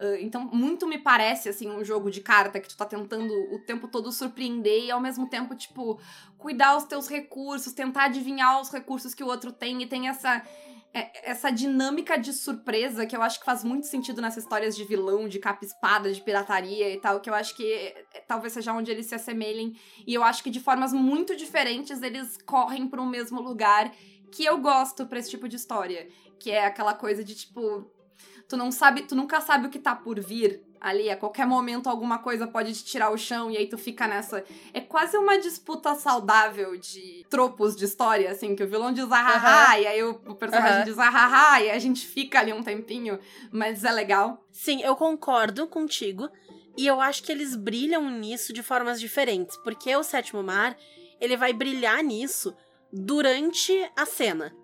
Uh, 0.00 0.14
então, 0.20 0.44
muito 0.52 0.86
me 0.86 0.98
parece, 0.98 1.48
assim, 1.48 1.68
um 1.68 1.84
jogo 1.84 2.10
de 2.10 2.20
carta 2.20 2.60
que 2.60 2.68
tu 2.68 2.76
tá 2.76 2.84
tentando 2.84 3.32
o 3.52 3.58
tempo 3.60 3.88
todo 3.88 4.12
surpreender 4.12 4.84
e 4.84 4.90
ao 4.90 5.00
mesmo 5.00 5.28
tempo, 5.28 5.54
tipo, 5.54 5.98
cuidar 6.36 6.76
os 6.76 6.84
teus 6.84 7.08
recursos, 7.08 7.72
tentar 7.72 8.04
adivinhar 8.04 8.60
os 8.60 8.70
recursos 8.70 9.14
que 9.14 9.24
o 9.24 9.26
outro 9.26 9.50
tem 9.50 9.82
e 9.82 9.86
tem 9.86 10.08
essa 10.08 10.42
essa 11.22 11.50
dinâmica 11.50 12.18
de 12.18 12.32
surpresa 12.32 13.06
que 13.06 13.16
eu 13.16 13.22
acho 13.22 13.38
que 13.40 13.44
faz 13.44 13.64
muito 13.64 13.86
sentido 13.86 14.20
nessas 14.20 14.44
histórias 14.44 14.76
de 14.76 14.84
vilão, 14.84 15.28
de 15.28 15.38
capa-espada, 15.38 16.12
de 16.12 16.20
pirataria 16.20 16.92
e 16.92 17.00
tal, 17.00 17.20
que 17.20 17.28
eu 17.28 17.34
acho 17.34 17.54
que 17.56 17.72
é, 17.72 18.04
talvez 18.26 18.52
seja 18.52 18.72
onde 18.72 18.90
eles 18.90 19.06
se 19.06 19.14
assemelhem. 19.14 19.76
E 20.06 20.14
eu 20.14 20.22
acho 20.22 20.42
que 20.42 20.50
de 20.50 20.60
formas 20.60 20.92
muito 20.92 21.36
diferentes 21.36 22.02
eles 22.02 22.38
correm 22.44 22.88
para 22.88 23.00
o 23.00 23.06
mesmo 23.06 23.40
lugar 23.40 23.92
que 24.30 24.44
eu 24.44 24.58
gosto 24.58 25.06
para 25.06 25.18
esse 25.18 25.30
tipo 25.30 25.48
de 25.48 25.56
história. 25.56 26.08
Que 26.38 26.50
é 26.50 26.64
aquela 26.64 26.94
coisa 26.94 27.24
de 27.24 27.34
tipo. 27.34 27.90
Tu 28.48 28.56
não 28.56 28.70
sabe, 28.70 29.02
tu 29.02 29.14
nunca 29.14 29.40
sabe 29.40 29.66
o 29.66 29.70
que 29.70 29.78
tá 29.78 29.94
por 29.94 30.18
vir 30.20 30.67
ali. 30.80 31.10
A 31.10 31.16
qualquer 31.16 31.46
momento 31.46 31.88
alguma 31.88 32.18
coisa 32.18 32.46
pode 32.46 32.72
te 32.72 32.84
tirar 32.84 33.10
o 33.10 33.18
chão 33.18 33.50
e 33.50 33.56
aí 33.56 33.68
tu 33.68 33.78
fica 33.78 34.06
nessa. 34.06 34.44
É 34.72 34.80
quase 34.80 35.16
uma 35.16 35.38
disputa 35.38 35.94
saudável 35.94 36.76
de 36.76 37.26
tropos 37.28 37.76
de 37.76 37.84
história, 37.84 38.30
assim, 38.30 38.54
que 38.54 38.62
o 38.62 38.68
vilão 38.68 38.92
diz 38.92 39.10
ahaha, 39.10 39.74
uhum. 39.74 39.82
e 39.82 39.86
aí 39.86 40.02
o, 40.02 40.34
personagem 40.34 40.78
uhum. 40.80 40.84
diz 40.84 40.98
ahaha, 40.98 41.60
e 41.62 41.70
a 41.70 41.78
gente 41.78 42.06
fica 42.06 42.40
ali 42.40 42.52
um 42.52 42.62
tempinho, 42.62 43.18
mas 43.50 43.84
é 43.84 43.92
legal. 43.92 44.44
Sim, 44.50 44.82
eu 44.82 44.96
concordo 44.96 45.66
contigo. 45.66 46.28
E 46.76 46.86
eu 46.86 47.00
acho 47.00 47.24
que 47.24 47.32
eles 47.32 47.56
brilham 47.56 48.08
nisso 48.08 48.52
de 48.52 48.62
formas 48.62 49.00
diferentes, 49.00 49.56
porque 49.64 49.94
o 49.96 50.04
Sétimo 50.04 50.44
Mar, 50.44 50.76
ele 51.20 51.36
vai 51.36 51.52
brilhar 51.52 52.04
nisso 52.04 52.54
durante 52.92 53.72
a 53.96 54.06
cena. 54.06 54.54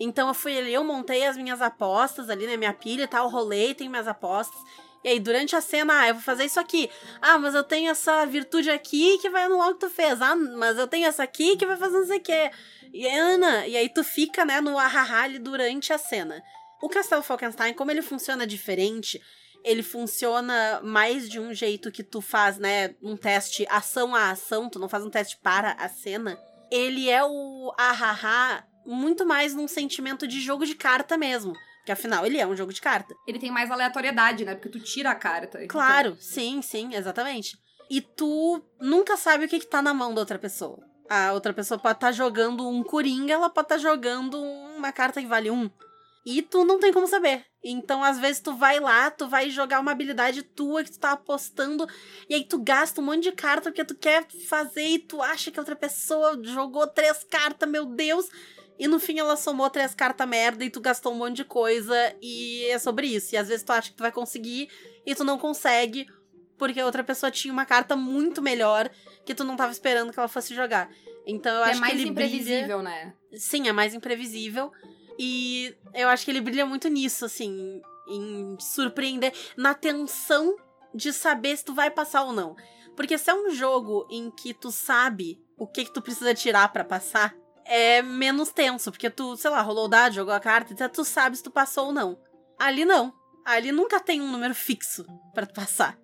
Então 0.00 0.28
eu 0.28 0.34
fui 0.34 0.56
ali, 0.56 0.72
eu 0.72 0.84
montei 0.84 1.26
as 1.26 1.36
minhas 1.36 1.60
apostas 1.60 2.30
ali 2.30 2.44
na 2.44 2.52
né, 2.52 2.56
minha 2.56 2.72
pilha 2.72 3.02
e 3.02 3.08
tal, 3.08 3.28
rolei, 3.28 3.74
tenho 3.74 3.90
minhas 3.90 4.06
apostas. 4.06 4.60
E 5.04 5.08
aí, 5.08 5.20
durante 5.20 5.54
a 5.54 5.60
cena, 5.60 6.00
ah, 6.00 6.08
eu 6.08 6.14
vou 6.14 6.22
fazer 6.22 6.44
isso 6.44 6.58
aqui. 6.58 6.90
Ah, 7.20 7.38
mas 7.38 7.54
eu 7.54 7.62
tenho 7.62 7.90
essa 7.90 8.24
virtude 8.26 8.70
aqui 8.70 9.18
que 9.18 9.30
vai 9.30 9.44
anular 9.44 9.70
o 9.70 9.74
que 9.74 9.80
tu 9.80 9.90
fez. 9.90 10.20
Ah, 10.20 10.34
mas 10.34 10.76
eu 10.76 10.88
tenho 10.88 11.06
essa 11.06 11.22
aqui 11.22 11.56
que 11.56 11.66
vai 11.66 11.76
fazer 11.76 11.98
não 11.98 12.06
sei 12.06 12.18
o 12.18 12.22
quê. 12.22 12.50
E 12.92 13.06
Ana, 13.06 13.66
e 13.66 13.76
aí 13.76 13.88
tu 13.88 14.02
fica, 14.02 14.44
né, 14.44 14.60
no 14.60 14.78
ahahá 14.78 15.28
durante 15.40 15.92
a 15.92 15.98
cena. 15.98 16.42
O 16.82 16.88
Castelo 16.88 17.22
Falkenstein, 17.22 17.74
como 17.74 17.90
ele 17.90 18.02
funciona 18.02 18.46
diferente, 18.46 19.20
ele 19.64 19.82
funciona 19.82 20.80
mais 20.82 21.28
de 21.28 21.38
um 21.38 21.52
jeito 21.52 21.90
que 21.90 22.02
tu 22.02 22.20
faz, 22.20 22.58
né, 22.58 22.94
um 23.02 23.16
teste 23.16 23.66
ação 23.68 24.14
a 24.14 24.30
ação, 24.30 24.68
tu 24.68 24.78
não 24.78 24.88
faz 24.88 25.04
um 25.04 25.10
teste 25.10 25.36
para 25.36 25.72
a 25.72 25.88
cena. 25.88 26.38
Ele 26.70 27.08
é 27.08 27.24
o 27.24 27.72
ahahá 27.76 28.64
muito 28.86 29.26
mais 29.26 29.54
num 29.54 29.68
sentimento 29.68 30.26
de 30.26 30.40
jogo 30.40 30.64
de 30.64 30.74
carta 30.74 31.16
mesmo. 31.16 31.52
Que 31.88 31.92
afinal, 31.92 32.26
ele 32.26 32.36
é 32.36 32.46
um 32.46 32.54
jogo 32.54 32.70
de 32.70 32.82
carta. 32.82 33.14
Ele 33.26 33.38
tem 33.38 33.50
mais 33.50 33.70
aleatoriedade, 33.70 34.44
né? 34.44 34.54
Porque 34.54 34.68
tu 34.68 34.78
tira 34.78 35.08
a 35.08 35.14
carta. 35.14 35.56
Então. 35.56 35.68
Claro, 35.68 36.08
então... 36.10 36.20
sim, 36.20 36.60
sim, 36.60 36.94
exatamente. 36.94 37.58
E 37.88 38.02
tu 38.02 38.62
nunca 38.78 39.16
sabe 39.16 39.46
o 39.46 39.48
que, 39.48 39.58
que 39.58 39.66
tá 39.66 39.80
na 39.80 39.94
mão 39.94 40.12
da 40.12 40.20
outra 40.20 40.38
pessoa. 40.38 40.86
A 41.08 41.32
outra 41.32 41.54
pessoa 41.54 41.80
pode 41.80 41.96
estar 41.96 42.08
tá 42.08 42.12
jogando 42.12 42.68
um 42.68 42.82
coringa, 42.82 43.32
ela 43.32 43.48
pode 43.48 43.64
estar 43.64 43.76
tá 43.76 43.80
jogando 43.80 44.38
uma 44.38 44.92
carta 44.92 45.18
que 45.22 45.26
vale 45.26 45.50
um. 45.50 45.70
E 46.26 46.42
tu 46.42 46.62
não 46.62 46.78
tem 46.78 46.92
como 46.92 47.06
saber. 47.06 47.46
Então, 47.64 48.04
às 48.04 48.18
vezes, 48.18 48.42
tu 48.42 48.54
vai 48.54 48.78
lá, 48.78 49.10
tu 49.10 49.26
vai 49.26 49.48
jogar 49.48 49.80
uma 49.80 49.92
habilidade 49.92 50.42
tua 50.42 50.84
que 50.84 50.90
tu 50.90 50.98
tá 50.98 51.12
apostando, 51.12 51.88
e 52.28 52.34
aí 52.34 52.44
tu 52.44 52.58
gasta 52.58 53.00
um 53.00 53.04
monte 53.04 53.22
de 53.22 53.32
carta 53.32 53.70
porque 53.70 53.82
tu 53.82 53.94
quer 53.94 54.26
fazer 54.46 54.86
e 54.86 54.98
tu 54.98 55.22
acha 55.22 55.50
que 55.50 55.58
a 55.58 55.62
outra 55.62 55.74
pessoa 55.74 56.38
jogou 56.44 56.86
três 56.86 57.24
cartas, 57.24 57.66
meu 57.66 57.86
Deus. 57.86 58.28
E 58.78 58.86
no 58.86 59.00
fim 59.00 59.18
ela 59.18 59.36
somou 59.36 59.68
três 59.68 59.94
cartas 59.94 60.28
merda 60.28 60.64
e 60.64 60.70
tu 60.70 60.80
gastou 60.80 61.12
um 61.12 61.16
monte 61.16 61.36
de 61.36 61.44
coisa 61.44 62.14
e 62.22 62.64
é 62.66 62.78
sobre 62.78 63.08
isso. 63.08 63.34
E 63.34 63.38
às 63.38 63.48
vezes 63.48 63.64
tu 63.64 63.72
acha 63.72 63.90
que 63.90 63.96
tu 63.96 64.02
vai 64.02 64.12
conseguir 64.12 64.68
e 65.04 65.14
tu 65.14 65.24
não 65.24 65.36
consegue 65.36 66.06
porque 66.56 66.80
a 66.80 66.86
outra 66.86 67.04
pessoa 67.04 67.30
tinha 67.30 67.52
uma 67.52 67.64
carta 67.64 67.96
muito 67.96 68.42
melhor 68.42 68.90
que 69.24 69.34
tu 69.34 69.44
não 69.44 69.56
tava 69.56 69.72
esperando 69.72 70.12
que 70.12 70.18
ela 70.18 70.28
fosse 70.28 70.54
jogar. 70.54 70.90
Então 71.26 71.54
eu 71.54 71.64
é 71.64 71.70
acho 71.70 71.82
que 71.82 71.90
ele 71.90 72.08
imprevisível, 72.08 72.78
brilha... 72.78 72.82
né? 72.82 73.14
Sim, 73.34 73.68
é 73.68 73.72
mais 73.72 73.94
imprevisível. 73.94 74.72
E 75.18 75.74
eu 75.94 76.08
acho 76.08 76.24
que 76.24 76.30
ele 76.30 76.40
brilha 76.40 76.64
muito 76.64 76.88
nisso, 76.88 77.24
assim, 77.24 77.82
em 78.08 78.56
surpreender, 78.60 79.32
na 79.56 79.74
tensão 79.74 80.56
de 80.94 81.12
saber 81.12 81.56
se 81.56 81.64
tu 81.64 81.74
vai 81.74 81.90
passar 81.90 82.22
ou 82.22 82.32
não. 82.32 82.56
Porque 82.96 83.18
se 83.18 83.30
é 83.30 83.34
um 83.34 83.50
jogo 83.50 84.06
em 84.10 84.30
que 84.30 84.54
tu 84.54 84.70
sabe 84.70 85.40
o 85.56 85.66
que, 85.66 85.84
que 85.84 85.92
tu 85.92 86.00
precisa 86.00 86.34
tirar 86.34 86.72
para 86.72 86.84
passar, 86.84 87.34
é 87.68 88.02
menos 88.02 88.50
tenso, 88.50 88.90
porque 88.90 89.10
tu, 89.10 89.36
sei 89.36 89.50
lá, 89.50 89.60
rolou 89.60 89.84
o 89.84 89.88
dado, 89.88 90.14
jogou 90.14 90.32
a 90.32 90.40
carta, 90.40 90.72
então 90.72 90.88
tu 90.88 91.04
sabe 91.04 91.36
se 91.36 91.42
tu 91.42 91.50
passou 91.50 91.86
ou 91.86 91.92
não. 91.92 92.18
Ali 92.58 92.84
não. 92.84 93.12
Ali 93.44 93.70
nunca 93.70 94.00
tem 94.00 94.20
um 94.20 94.30
número 94.30 94.54
fixo 94.54 95.06
para 95.34 95.46
passar. 95.46 95.98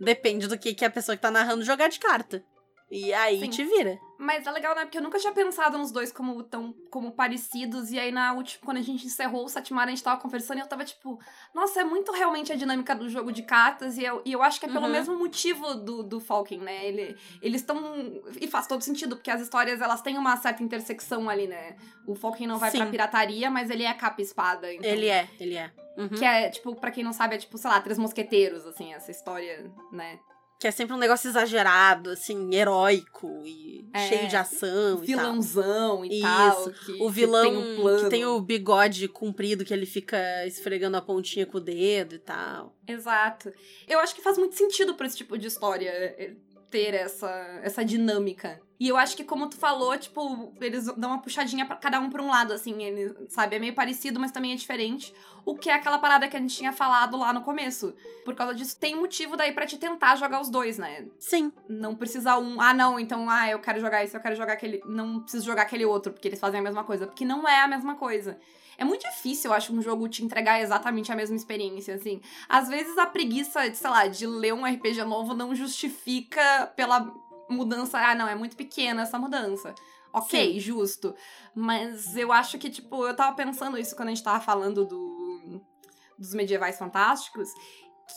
Depende 0.00 0.48
do 0.48 0.58
que, 0.58 0.74
que 0.74 0.84
a 0.84 0.90
pessoa 0.90 1.14
que 1.14 1.22
tá 1.22 1.30
narrando 1.30 1.64
jogar 1.64 1.88
de 1.88 1.98
carta. 1.98 2.44
E 2.92 3.10
aí 3.14 3.40
Sim. 3.40 3.48
te 3.48 3.64
vira. 3.64 3.98
Mas 4.18 4.46
é 4.46 4.50
legal, 4.50 4.74
né? 4.74 4.82
Porque 4.82 4.98
eu 4.98 5.02
nunca 5.02 5.18
tinha 5.18 5.32
pensado 5.32 5.78
nos 5.78 5.90
dois 5.90 6.12
como 6.12 6.42
tão 6.42 6.74
como 6.90 7.10
parecidos. 7.10 7.90
E 7.90 7.98
aí, 7.98 8.12
na 8.12 8.34
última, 8.34 8.62
quando 8.62 8.76
a 8.76 8.82
gente 8.82 9.06
encerrou 9.06 9.46
o 9.46 9.48
Satimara, 9.48 9.86
a 9.86 9.94
gente 9.94 10.04
tava 10.04 10.20
conversando 10.20 10.58
e 10.58 10.60
eu 10.60 10.66
tava 10.66 10.84
tipo, 10.84 11.18
nossa, 11.54 11.80
é 11.80 11.84
muito 11.84 12.12
realmente 12.12 12.52
a 12.52 12.54
dinâmica 12.54 12.94
do 12.94 13.08
jogo 13.08 13.32
de 13.32 13.44
cartas. 13.44 13.96
E 13.96 14.04
eu, 14.04 14.20
e 14.26 14.32
eu 14.32 14.42
acho 14.42 14.60
que 14.60 14.66
é 14.66 14.68
pelo 14.68 14.84
uhum. 14.84 14.92
mesmo 14.92 15.18
motivo 15.18 15.74
do, 15.74 16.02
do 16.02 16.20
Falken, 16.20 16.58
né? 16.58 16.84
Ele, 16.84 17.16
eles 17.40 17.62
estão. 17.62 18.22
E 18.38 18.46
faz 18.46 18.66
todo 18.66 18.82
sentido, 18.82 19.16
porque 19.16 19.30
as 19.30 19.40
histórias 19.40 19.80
elas 19.80 20.02
têm 20.02 20.18
uma 20.18 20.36
certa 20.36 20.62
intersecção 20.62 21.30
ali, 21.30 21.46
né? 21.46 21.76
O 22.06 22.14
Falken 22.14 22.46
não 22.46 22.58
vai 22.58 22.70
Sim. 22.70 22.76
pra 22.76 22.86
pirataria, 22.88 23.50
mas 23.50 23.70
ele 23.70 23.84
é 23.84 23.94
capa 23.94 24.20
espada. 24.20 24.70
Então... 24.70 24.90
Ele 24.90 25.08
é, 25.08 25.30
ele 25.40 25.54
é. 25.54 25.72
Uhum. 25.96 26.10
Que 26.10 26.26
é, 26.26 26.50
tipo, 26.50 26.76
pra 26.76 26.90
quem 26.90 27.02
não 27.02 27.14
sabe, 27.14 27.36
é 27.36 27.38
tipo, 27.38 27.56
sei 27.56 27.70
lá, 27.70 27.80
Três 27.80 27.98
Mosqueteiros, 27.98 28.66
assim, 28.66 28.92
essa 28.92 29.10
história, 29.10 29.72
né? 29.90 30.18
Que 30.62 30.68
é 30.68 30.70
sempre 30.70 30.94
um 30.94 30.98
negócio 30.98 31.28
exagerado, 31.28 32.10
assim, 32.10 32.54
heróico 32.54 33.42
e 33.44 33.84
é, 33.92 34.06
cheio 34.06 34.28
de 34.28 34.36
ação 34.36 34.98
vilãozão 34.98 36.04
e, 36.04 36.20
e 36.20 36.22
tal. 36.22 36.70
Que, 36.70 37.02
o 37.02 37.10
vilão 37.10 37.50
que 37.50 37.50
tem, 37.50 37.80
um 37.80 37.96
que 37.98 38.10
tem 38.10 38.24
o 38.24 38.40
bigode 38.40 39.08
comprido 39.08 39.64
que 39.64 39.74
ele 39.74 39.86
fica 39.86 40.16
esfregando 40.46 40.96
a 40.96 41.02
pontinha 41.02 41.44
com 41.44 41.58
o 41.58 41.60
dedo 41.60 42.14
e 42.14 42.18
tal. 42.20 42.76
Exato. 42.86 43.52
Eu 43.88 43.98
acho 43.98 44.14
que 44.14 44.22
faz 44.22 44.38
muito 44.38 44.54
sentido 44.54 44.94
para 44.94 45.08
esse 45.08 45.16
tipo 45.16 45.36
de 45.36 45.48
história 45.48 45.90
eh, 45.90 46.36
ter 46.72 46.94
essa, 46.94 47.28
essa 47.62 47.84
dinâmica. 47.84 48.58
E 48.80 48.88
eu 48.88 48.96
acho 48.96 49.16
que, 49.16 49.22
como 49.22 49.46
tu 49.46 49.56
falou, 49.56 49.96
tipo, 49.96 50.52
eles 50.60 50.86
dão 50.96 51.10
uma 51.10 51.20
puxadinha 51.20 51.64
para 51.64 51.76
cada 51.76 52.00
um 52.00 52.10
pra 52.10 52.20
um 52.20 52.28
lado, 52.28 52.52
assim, 52.52 52.82
ele, 52.82 53.14
sabe? 53.28 53.54
É 53.54 53.58
meio 53.60 53.74
parecido, 53.74 54.18
mas 54.18 54.32
também 54.32 54.52
é 54.52 54.56
diferente. 54.56 55.14
O 55.44 55.54
que 55.54 55.70
é 55.70 55.74
aquela 55.74 55.98
parada 55.98 56.26
que 56.26 56.36
a 56.36 56.40
gente 56.40 56.56
tinha 56.56 56.72
falado 56.72 57.16
lá 57.16 57.32
no 57.32 57.42
começo. 57.42 57.94
Por 58.24 58.34
causa 58.34 58.54
disso, 58.54 58.76
tem 58.80 58.96
motivo 58.96 59.36
daí 59.36 59.52
para 59.52 59.66
te 59.66 59.78
tentar 59.78 60.16
jogar 60.16 60.40
os 60.40 60.48
dois, 60.48 60.78
né? 60.78 61.06
Sim. 61.18 61.52
Não 61.68 61.94
precisa 61.94 62.36
um, 62.38 62.60
ah, 62.60 62.74
não, 62.74 62.98
então, 62.98 63.30
ah, 63.30 63.48
eu 63.48 63.60
quero 63.60 63.78
jogar 63.78 64.02
isso, 64.02 64.16
eu 64.16 64.20
quero 64.20 64.34
jogar 64.34 64.54
aquele. 64.54 64.82
Não 64.84 65.20
preciso 65.20 65.44
jogar 65.44 65.62
aquele 65.62 65.84
outro, 65.84 66.12
porque 66.12 66.26
eles 66.26 66.40
fazem 66.40 66.58
a 66.58 66.62
mesma 66.62 66.82
coisa. 66.82 67.06
Porque 67.06 67.24
não 67.24 67.46
é 67.46 67.60
a 67.60 67.68
mesma 67.68 67.94
coisa. 67.94 68.38
É 68.82 68.84
muito 68.84 69.08
difícil, 69.08 69.48
eu 69.48 69.54
acho, 69.54 69.72
um 69.72 69.80
jogo 69.80 70.08
te 70.08 70.24
entregar 70.24 70.60
exatamente 70.60 71.12
a 71.12 71.14
mesma 71.14 71.36
experiência, 71.36 71.94
assim. 71.94 72.20
Às 72.48 72.68
vezes 72.68 72.98
a 72.98 73.06
preguiça, 73.06 73.70
de, 73.70 73.76
sei 73.76 73.88
lá, 73.88 74.08
de 74.08 74.26
ler 74.26 74.52
um 74.52 74.66
RPG 74.66 75.04
novo 75.04 75.34
não 75.34 75.54
justifica 75.54 76.66
pela 76.74 77.14
mudança. 77.48 77.96
Ah, 77.96 78.12
não, 78.16 78.26
é 78.26 78.34
muito 78.34 78.56
pequena 78.56 79.02
essa 79.02 79.20
mudança. 79.20 79.72
Ok, 80.12 80.54
Sim. 80.54 80.58
justo. 80.58 81.14
Mas 81.54 82.16
eu 82.16 82.32
acho 82.32 82.58
que, 82.58 82.68
tipo, 82.68 83.06
eu 83.06 83.14
tava 83.14 83.36
pensando 83.36 83.78
isso 83.78 83.94
quando 83.94 84.08
a 84.08 84.10
gente 84.10 84.24
tava 84.24 84.40
falando 84.40 84.84
do, 84.84 85.60
dos 86.18 86.34
medievais 86.34 86.76
fantásticos 86.76 87.50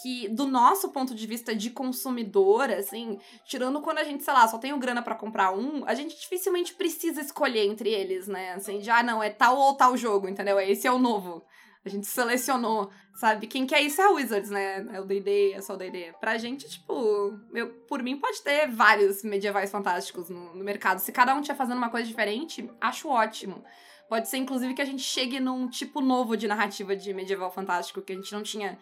que, 0.01 0.27
do 0.29 0.45
nosso 0.45 0.89
ponto 0.89 1.13
de 1.13 1.27
vista 1.27 1.55
de 1.55 1.69
consumidor, 1.69 2.69
assim, 2.69 3.19
tirando 3.45 3.81
quando 3.81 3.99
a 3.99 4.03
gente, 4.03 4.23
sei 4.23 4.33
lá, 4.33 4.47
só 4.47 4.57
tem 4.57 4.77
grana 4.79 5.01
para 5.01 5.15
comprar 5.15 5.51
um, 5.51 5.83
a 5.85 5.93
gente 5.93 6.19
dificilmente 6.19 6.73
precisa 6.73 7.21
escolher 7.21 7.65
entre 7.65 7.89
eles, 7.89 8.27
né? 8.27 8.53
Assim, 8.53 8.79
de, 8.79 8.89
ah, 8.89 9.03
não, 9.03 9.21
é 9.21 9.29
tal 9.29 9.57
ou 9.57 9.75
tal 9.75 9.95
jogo, 9.95 10.27
entendeu? 10.27 10.59
Esse 10.59 10.87
é 10.87 10.91
o 10.91 10.99
novo. 10.99 11.43
A 11.85 11.89
gente 11.89 12.07
selecionou, 12.07 12.89
sabe? 13.13 13.45
Quem 13.45 13.67
quer 13.67 13.81
isso 13.81 14.01
é 14.01 14.05
a 14.05 14.09
Wizards, 14.09 14.49
né? 14.49 14.87
É 14.91 14.99
o 14.99 15.05
D&D, 15.05 15.53
é 15.53 15.61
só 15.61 15.75
o 15.75 15.77
D&D. 15.77 16.13
Pra 16.19 16.35
gente, 16.37 16.67
tipo, 16.67 17.39
eu, 17.53 17.69
por 17.87 18.01
mim 18.01 18.17
pode 18.17 18.41
ter 18.41 18.67
vários 18.67 19.23
medievais 19.23 19.69
fantásticos 19.69 20.29
no, 20.29 20.55
no 20.55 20.63
mercado. 20.63 20.97
Se 20.97 21.11
cada 21.11 21.35
um 21.35 21.41
estiver 21.41 21.57
fazendo 21.57 21.77
uma 21.77 21.89
coisa 21.89 22.07
diferente, 22.07 22.67
acho 22.81 23.07
ótimo. 23.07 23.63
Pode 24.09 24.27
ser, 24.27 24.37
inclusive, 24.37 24.73
que 24.73 24.81
a 24.81 24.85
gente 24.85 25.03
chegue 25.03 25.39
num 25.39 25.67
tipo 25.67 26.01
novo 26.01 26.35
de 26.35 26.47
narrativa 26.47 26.95
de 26.95 27.13
medieval 27.13 27.51
fantástico 27.51 28.01
que 28.01 28.13
a 28.13 28.15
gente 28.15 28.33
não 28.33 28.41
tinha 28.41 28.79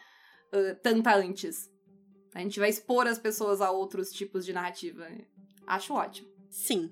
uh, 0.54 0.76
tanta 0.82 1.16
antes. 1.16 1.70
A 2.34 2.40
gente 2.40 2.60
vai 2.60 2.70
expor 2.70 3.08
as 3.08 3.20
pessoas 3.20 3.62
a 3.62 3.72
outros 3.72 4.12
tipos 4.12 4.46
de 4.46 4.54
narrativa. 4.54 5.08
Acho 5.68 5.94
ótimo. 5.94 6.28
Sim. 6.50 6.92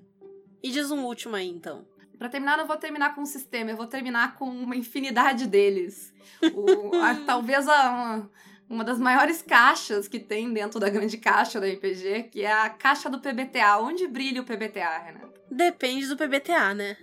E 0.62 0.70
diz 0.70 0.90
um 0.90 1.04
último 1.04 1.34
aí, 1.34 1.48
então. 1.48 1.86
Pra 2.18 2.28
terminar, 2.28 2.56
não 2.56 2.66
vou 2.66 2.76
terminar 2.76 3.14
com 3.14 3.22
um 3.22 3.26
sistema, 3.26 3.70
eu 3.70 3.76
vou 3.76 3.86
terminar 3.86 4.36
com 4.36 4.44
uma 4.44 4.76
infinidade 4.76 5.46
deles. 5.46 6.14
O, 6.54 6.94
a, 6.96 7.16
talvez 7.26 7.66
a, 7.66 8.28
uma 8.68 8.84
das 8.84 8.98
maiores 8.98 9.42
caixas 9.42 10.06
que 10.06 10.20
tem 10.20 10.52
dentro 10.52 10.78
da 10.78 10.88
grande 10.88 11.18
caixa 11.18 11.60
da 11.60 11.66
RPG, 11.66 12.30
que 12.30 12.42
é 12.42 12.52
a 12.52 12.70
caixa 12.70 13.10
do 13.10 13.18
PBTA. 13.18 13.78
Onde 13.78 14.06
brilha 14.06 14.40
o 14.40 14.44
PBTA, 14.44 14.98
Renata? 14.98 15.32
Depende 15.50 16.06
do 16.06 16.16
PBTA, 16.16 16.74
né? 16.74 16.96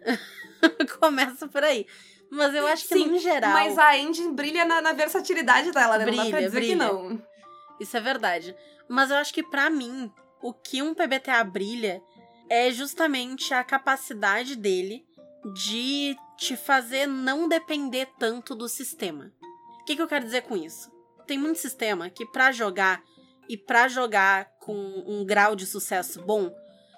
Começa 1.00 1.48
por 1.48 1.63
aí. 1.63 1.86
Mas 2.31 2.53
eu 2.53 2.67
acho 2.67 2.87
que, 2.87 2.93
Sim, 2.93 3.07
no 3.07 3.17
geral. 3.17 3.51
Mas 3.53 3.77
a 3.77 3.97
engine 3.97 4.33
brilha 4.33 4.63
na, 4.65 4.81
na 4.81 4.93
versatilidade 4.93 5.71
dela, 5.71 5.97
né? 5.97 6.05
Brilha, 6.05 6.17
não 6.17 6.25
dá 6.25 6.37
pra 6.37 6.45
dizer 6.45 6.59
brilha. 6.59 6.73
que 6.73 6.75
não. 6.75 7.21
Isso 7.79 7.97
é 7.97 7.99
verdade. 7.99 8.55
Mas 8.87 9.09
eu 9.09 9.17
acho 9.17 9.33
que 9.33 9.43
para 9.43 9.69
mim, 9.69 10.11
o 10.41 10.53
que 10.53 10.81
um 10.81 10.93
PBTA 10.93 11.43
brilha 11.43 12.01
é 12.49 12.71
justamente 12.71 13.53
a 13.53 13.63
capacidade 13.63 14.55
dele 14.55 15.05
de 15.53 16.15
te 16.37 16.55
fazer 16.55 17.07
não 17.07 17.47
depender 17.47 18.07
tanto 18.17 18.55
do 18.55 18.67
sistema. 18.67 19.31
O 19.81 19.85
que, 19.85 19.95
que 19.95 20.01
eu 20.01 20.07
quero 20.07 20.25
dizer 20.25 20.43
com 20.43 20.55
isso? 20.55 20.91
Tem 21.25 21.37
muito 21.37 21.59
sistema 21.59 22.09
que 22.09 22.25
para 22.25 22.51
jogar 22.51 23.03
e 23.47 23.57
para 23.57 23.87
jogar 23.87 24.45
com 24.59 24.75
um 25.07 25.25
grau 25.25 25.55
de 25.55 25.65
sucesso 25.65 26.21
bom, 26.23 26.51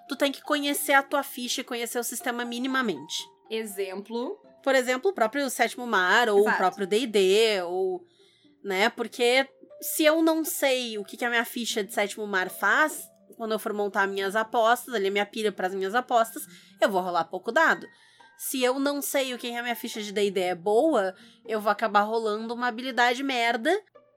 tu 0.07 0.15
tem 0.15 0.31
que 0.31 0.41
conhecer 0.41 0.93
a 0.93 1.03
tua 1.03 1.23
ficha 1.23 1.61
e 1.61 1.65
conhecer 1.65 1.99
o 1.99 2.03
sistema 2.03 2.43
minimamente. 2.43 3.15
Exemplo. 3.49 4.37
Por 4.63 4.75
exemplo, 4.75 5.11
o 5.11 5.13
próprio 5.13 5.49
Sétimo 5.49 5.85
Mar, 5.87 6.29
ou 6.29 6.39
Exato. 6.39 6.55
o 6.55 6.57
próprio 6.57 6.87
D&D, 6.87 7.61
ou... 7.63 8.05
Né? 8.63 8.89
Porque 8.89 9.47
se 9.81 10.03
eu 10.03 10.21
não 10.21 10.45
sei 10.45 10.97
o 10.97 11.03
que, 11.03 11.17
que 11.17 11.25
a 11.25 11.29
minha 11.29 11.45
ficha 11.45 11.83
de 11.83 11.93
Sétimo 11.93 12.27
Mar 12.27 12.49
faz, 12.49 13.09
quando 13.35 13.53
eu 13.53 13.59
for 13.59 13.73
montar 13.73 14.07
minhas 14.07 14.35
apostas, 14.35 14.93
ali 14.93 15.07
a 15.07 15.11
minha 15.11 15.25
pilha 15.25 15.51
para 15.51 15.67
as 15.67 15.73
minhas 15.73 15.95
apostas, 15.95 16.45
eu 16.79 16.89
vou 16.89 17.01
rolar 17.01 17.25
pouco 17.25 17.51
dado. 17.51 17.87
Se 18.37 18.63
eu 18.63 18.79
não 18.79 19.01
sei 19.01 19.33
o 19.33 19.37
que 19.37 19.55
a 19.55 19.61
minha 19.63 19.75
ficha 19.75 20.01
de 20.01 20.11
D&D 20.11 20.39
é 20.39 20.55
boa, 20.55 21.15
eu 21.45 21.59
vou 21.59 21.71
acabar 21.71 22.01
rolando 22.01 22.53
uma 22.53 22.67
habilidade 22.67 23.23
merda 23.23 23.71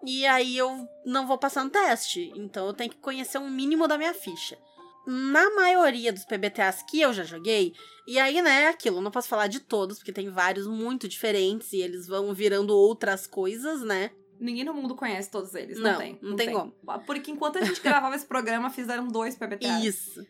e 0.05 0.27
aí 0.27 0.57
eu 0.57 0.87
não 1.05 1.27
vou 1.27 1.39
passar 1.39 1.65
no 1.65 1.71
teste. 1.71 2.33
Então 2.37 2.67
eu 2.67 2.75
tenho 2.75 2.91
que 2.91 2.99
conhecer 2.99 3.39
um 3.39 3.51
mínimo 3.51 3.89
da 3.89 3.97
minha 3.97 4.15
ficha. 4.15 4.59
Na 5.07 5.51
maioria 5.51 6.13
dos 6.13 6.25
PBTAs 6.25 6.83
que 6.83 7.01
eu 7.01 7.13
já 7.13 7.25
joguei, 7.25 7.75
e 8.07 8.19
aí, 8.19 8.41
né, 8.41 8.69
aquilo, 8.69 9.01
não 9.01 9.11
posso 9.11 9.29
falar 9.29 9.47
de 9.47 9.61
todos, 9.61 9.99
porque 9.99 10.13
tem 10.13 10.31
vários 10.31 10.67
muito 10.67 11.09
diferentes 11.09 11.73
e 11.73 11.81
eles 11.81 12.07
vão 12.07 12.33
virando 12.33 12.77
outras 12.77 13.27
coisas, 13.27 13.83
né? 13.83 14.11
Ninguém 14.39 14.65
no 14.65 14.75
mundo 14.75 14.95
conhece 14.95 15.31
todos 15.31 15.55
eles, 15.55 15.79
não, 15.79 15.93
não 15.93 15.99
tem. 15.99 16.19
Não, 16.21 16.31
não 16.31 16.37
tem, 16.37 16.47
tem, 16.47 16.55
como. 16.55 16.75
Porque 17.07 17.31
enquanto 17.31 17.59
a 17.59 17.65
gente 17.65 17.81
gravava 17.81 18.17
esse 18.17 18.27
programa, 18.27 18.69
fizeram 18.71 19.09
dois 19.09 19.37
PBTAs. 19.37 19.85
Isso. 19.85 20.27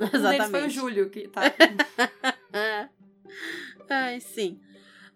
Um 0.00 0.04
Exatamente. 0.04 0.38
deles 0.38 0.50
foi 0.50 0.66
o 0.66 0.70
Júlio, 0.70 1.10
que 1.10 1.28
tá. 1.28 1.42
Ai, 3.88 4.20
sim. 4.20 4.60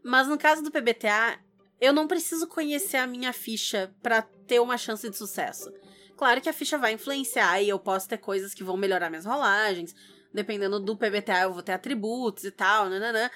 Mas 0.03 0.29
no 0.29 0.39
caso 0.39 0.63
do 0.63 0.71
PBTA, 0.71 1.39
eu 1.81 1.93
não 1.93 2.07
preciso 2.07 2.47
conhecer 2.47 2.99
a 2.99 3.07
minha 3.07 3.33
ficha 3.33 3.93
para 4.03 4.23
ter 4.23 4.61
uma 4.61 4.79
chance 4.79 5.09
de 5.09 5.17
sucesso. 5.17 5.73
Claro 6.17 6.41
que 6.41 6.49
a 6.49 6.53
ficha 6.53 6.79
vai 6.79 6.93
influenciar 6.93 7.61
e 7.61 7.69
eu 7.69 7.79
posso 7.79 8.09
ter 8.09 8.19
coisas 8.19 8.55
que 8.55 8.65
vão 8.65 8.77
melhorar 8.77 9.11
minhas 9.11 9.27
rolagens. 9.27 9.95
Dependendo 10.33 10.81
do 10.81 10.97
PBTA, 10.97 11.43
eu 11.43 11.53
vou 11.53 11.63
ter 11.63 11.73
atributos 11.73 12.45
e 12.45 12.51
tal, 12.51 12.89
nananã. 12.89 13.31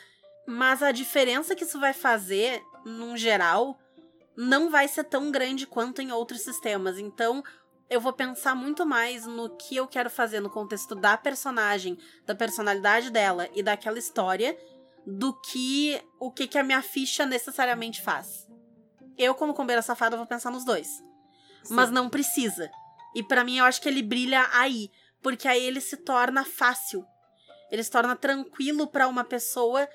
Mas 0.46 0.82
a 0.82 0.90
diferença 0.90 1.54
que 1.54 1.64
isso 1.64 1.78
vai 1.78 1.92
fazer, 1.92 2.62
num 2.84 3.16
geral, 3.16 3.78
não 4.36 4.70
vai 4.70 4.88
ser 4.88 5.04
tão 5.04 5.30
grande 5.30 5.66
quanto 5.66 6.00
em 6.00 6.10
outros 6.10 6.40
sistemas. 6.40 6.98
Então, 6.98 7.44
eu 7.90 8.00
vou 8.00 8.12
pensar 8.12 8.54
muito 8.54 8.86
mais 8.86 9.26
no 9.26 9.50
que 9.56 9.76
eu 9.76 9.86
quero 9.86 10.08
fazer 10.08 10.40
no 10.40 10.48
contexto 10.48 10.94
da 10.94 11.16
personagem, 11.16 11.98
da 12.24 12.34
personalidade 12.34 13.10
dela 13.10 13.48
e 13.54 13.62
daquela 13.62 13.98
história, 13.98 14.56
do 15.06 15.32
que 15.32 16.00
o 16.18 16.30
que, 16.30 16.46
que 16.46 16.58
a 16.58 16.62
minha 16.64 16.82
ficha 16.82 17.26
necessariamente 17.26 18.00
faz. 18.00 18.48
Eu, 19.18 19.34
como 19.34 19.52
combeira 19.52 19.82
safada, 19.82 20.16
vou 20.16 20.26
pensar 20.26 20.50
nos 20.50 20.64
dois. 20.64 21.09
Sim. 21.62 21.74
Mas 21.74 21.90
não 21.90 22.08
precisa. 22.08 22.70
E 23.14 23.22
para 23.22 23.44
mim, 23.44 23.58
eu 23.58 23.64
acho 23.64 23.80
que 23.80 23.88
ele 23.88 24.02
brilha 24.02 24.48
aí. 24.52 24.90
Porque 25.22 25.46
aí 25.46 25.64
ele 25.64 25.80
se 25.80 25.96
torna 25.96 26.44
fácil. 26.44 27.04
Ele 27.70 27.82
se 27.82 27.90
torna 27.90 28.16
tranquilo 28.16 28.86
para 28.86 29.08
uma 29.08 29.24
pessoa 29.24 29.88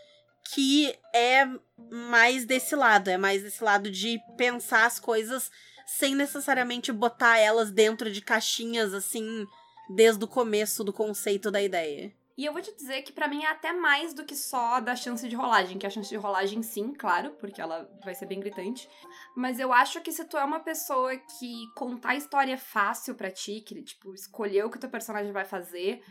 que 0.53 0.95
é 1.13 1.47
mais 1.91 2.45
desse 2.45 2.75
lado. 2.75 3.09
É 3.09 3.17
mais 3.17 3.43
desse 3.43 3.63
lado 3.63 3.89
de 3.89 4.19
pensar 4.37 4.85
as 4.85 4.99
coisas 4.99 5.51
sem 5.85 6.15
necessariamente 6.15 6.91
botar 6.91 7.37
elas 7.37 7.71
dentro 7.71 8.11
de 8.11 8.21
caixinhas 8.21 8.93
assim, 8.93 9.45
desde 9.89 10.23
o 10.23 10.27
começo 10.27 10.83
do 10.83 10.91
conceito 10.91 11.51
da 11.51 11.61
ideia. 11.61 12.11
E 12.37 12.43
eu 12.43 12.51
vou 12.51 12.61
te 12.61 12.75
dizer 12.75 13.01
que 13.03 13.13
para 13.13 13.29
mim 13.29 13.43
é 13.43 13.47
até 13.47 13.71
mais 13.71 14.13
do 14.13 14.25
que 14.25 14.35
só 14.35 14.81
da 14.81 14.93
chance 14.93 15.27
de 15.27 15.35
rolagem, 15.35 15.77
que 15.77 15.87
a 15.87 15.89
chance 15.89 16.09
de 16.09 16.17
rolagem 16.17 16.61
sim, 16.61 16.93
claro, 16.93 17.31
porque 17.39 17.61
ela 17.61 17.89
vai 18.03 18.13
ser 18.13 18.25
bem 18.25 18.41
gritante. 18.41 18.89
Mas 19.35 19.57
eu 19.57 19.71
acho 19.71 20.01
que 20.01 20.11
se 20.11 20.25
tu 20.25 20.37
é 20.37 20.43
uma 20.43 20.59
pessoa 20.59 21.15
que 21.15 21.65
contar 21.75 22.09
a 22.09 22.15
história 22.15 22.53
é 22.53 22.57
fácil 22.57 23.15
para 23.15 23.31
ti, 23.31 23.61
que 23.61 23.81
tipo, 23.81 24.13
escolher 24.13 24.65
o 24.65 24.69
que 24.69 24.77
teu 24.77 24.89
personagem 24.89 25.31
vai 25.31 25.45
fazer, 25.45 26.03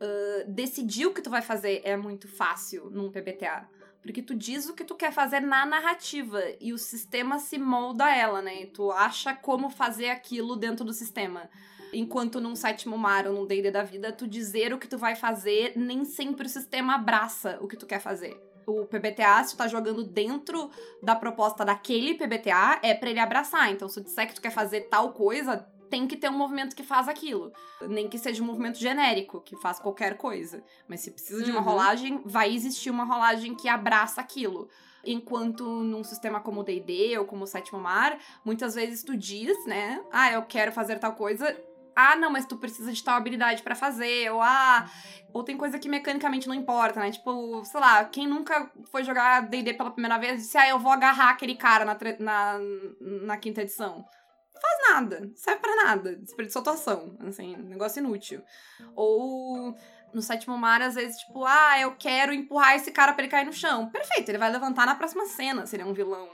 uh, 0.00 1.08
o 1.08 1.14
que 1.14 1.22
tu 1.22 1.30
vai 1.30 1.42
fazer 1.42 1.82
é 1.84 1.96
muito 1.96 2.28
fácil 2.28 2.88
num 2.88 3.10
PBTA. 3.10 3.68
Porque 4.00 4.22
tu 4.22 4.34
diz 4.36 4.68
o 4.68 4.74
que 4.74 4.84
tu 4.84 4.94
quer 4.94 5.12
fazer 5.12 5.40
na 5.40 5.66
narrativa 5.66 6.40
e 6.60 6.72
o 6.72 6.78
sistema 6.78 7.38
se 7.38 7.58
molda 7.58 8.08
ela, 8.14 8.40
né? 8.40 8.66
Tu 8.66 8.90
acha 8.90 9.34
como 9.34 9.70
fazer 9.70 10.10
aquilo 10.10 10.56
dentro 10.56 10.84
do 10.84 10.92
sistema. 10.92 11.48
Enquanto 11.92 12.40
num 12.40 12.56
sétimo 12.56 12.96
mar 12.96 13.26
ou 13.26 13.34
num 13.34 13.46
D&D 13.46 13.70
da 13.70 13.82
vida, 13.82 14.12
tu 14.12 14.26
dizer 14.26 14.72
o 14.72 14.78
que 14.78 14.88
tu 14.88 14.96
vai 14.96 15.14
fazer, 15.14 15.72
nem 15.76 16.04
sempre 16.04 16.46
o 16.46 16.48
sistema 16.48 16.94
abraça 16.94 17.58
o 17.60 17.68
que 17.68 17.76
tu 17.76 17.86
quer 17.86 18.00
fazer. 18.00 18.40
O 18.66 18.86
PBTA, 18.86 19.42
se 19.44 19.54
tu 19.54 19.58
tá 19.58 19.68
jogando 19.68 20.04
dentro 20.04 20.70
da 21.02 21.16
proposta 21.16 21.64
daquele 21.64 22.14
PBTA, 22.14 22.78
é 22.82 22.94
para 22.94 23.10
ele 23.10 23.18
abraçar. 23.18 23.70
Então, 23.70 23.88
se 23.88 24.00
tu 24.00 24.04
disser 24.04 24.28
que 24.28 24.34
tu 24.34 24.40
quer 24.40 24.52
fazer 24.52 24.82
tal 24.82 25.12
coisa, 25.12 25.68
tem 25.90 26.06
que 26.06 26.16
ter 26.16 26.30
um 26.30 26.38
movimento 26.38 26.74
que 26.74 26.82
faz 26.82 27.06
aquilo. 27.06 27.52
Nem 27.82 28.08
que 28.08 28.16
seja 28.16 28.42
um 28.42 28.46
movimento 28.46 28.78
genérico, 28.78 29.42
que 29.42 29.56
faz 29.56 29.78
qualquer 29.78 30.16
coisa. 30.16 30.64
Mas 30.88 31.00
se 31.00 31.10
precisa 31.10 31.40
uhum. 31.40 31.44
de 31.44 31.50
uma 31.50 31.60
uhum. 31.60 31.66
rolagem, 31.66 32.22
vai 32.24 32.54
existir 32.54 32.88
uma 32.88 33.04
rolagem 33.04 33.54
que 33.54 33.68
abraça 33.68 34.18
aquilo. 34.18 34.70
Enquanto 35.04 35.64
num 35.64 36.04
sistema 36.04 36.40
como 36.40 36.60
o 36.60 36.64
D&D 36.64 37.18
ou 37.18 37.26
como 37.26 37.44
o 37.44 37.46
Sétimo 37.46 37.80
Mar, 37.80 38.16
muitas 38.44 38.74
vezes 38.74 39.02
tu 39.02 39.16
diz, 39.16 39.66
né? 39.66 40.02
Ah, 40.10 40.32
eu 40.32 40.42
quero 40.42 40.72
fazer 40.72 40.98
tal 40.98 41.14
coisa 41.14 41.54
ah, 41.94 42.16
não, 42.16 42.30
mas 42.30 42.46
tu 42.46 42.56
precisa 42.56 42.92
de 42.92 43.02
tal 43.02 43.16
habilidade 43.16 43.62
para 43.62 43.74
fazer, 43.74 44.30
ou 44.32 44.40
ah, 44.40 44.90
ou 45.32 45.42
tem 45.44 45.56
coisa 45.56 45.78
que 45.78 45.88
mecanicamente 45.88 46.48
não 46.48 46.54
importa, 46.54 47.00
né? 47.00 47.10
Tipo, 47.10 47.64
sei 47.64 47.80
lá, 47.80 48.04
quem 48.04 48.26
nunca 48.26 48.70
foi 48.90 49.04
jogar 49.04 49.48
D&D 49.48 49.74
pela 49.74 49.90
primeira 49.90 50.18
vez 50.18 50.42
disse, 50.42 50.58
ah, 50.58 50.68
eu 50.68 50.78
vou 50.78 50.92
agarrar 50.92 51.30
aquele 51.30 51.54
cara 51.54 51.84
na, 51.84 51.96
na, 52.18 52.58
na 53.00 53.36
quinta 53.36 53.62
edição. 53.62 54.04
Faz 54.60 54.94
nada, 54.94 55.30
serve 55.34 55.60
para 55.60 55.84
nada, 55.84 56.16
desperdiçou 56.16 56.62
tua 56.62 56.74
ação, 56.74 57.16
assim, 57.26 57.56
negócio 57.56 58.00
inútil. 58.00 58.42
Ou 58.94 59.74
no 60.14 60.22
sétimo 60.22 60.56
mar, 60.56 60.80
às 60.82 60.94
vezes, 60.94 61.16
tipo, 61.18 61.44
ah, 61.44 61.80
eu 61.80 61.96
quero 61.96 62.32
empurrar 62.32 62.76
esse 62.76 62.90
cara 62.92 63.12
pra 63.12 63.24
ele 63.24 63.30
cair 63.30 63.46
no 63.46 63.52
chão. 63.52 63.90
Perfeito, 63.90 64.28
ele 64.28 64.38
vai 64.38 64.52
levantar 64.52 64.86
na 64.86 64.94
próxima 64.94 65.26
cena, 65.26 65.66
seria 65.66 65.86
um 65.86 65.94
vilão. 65.94 66.28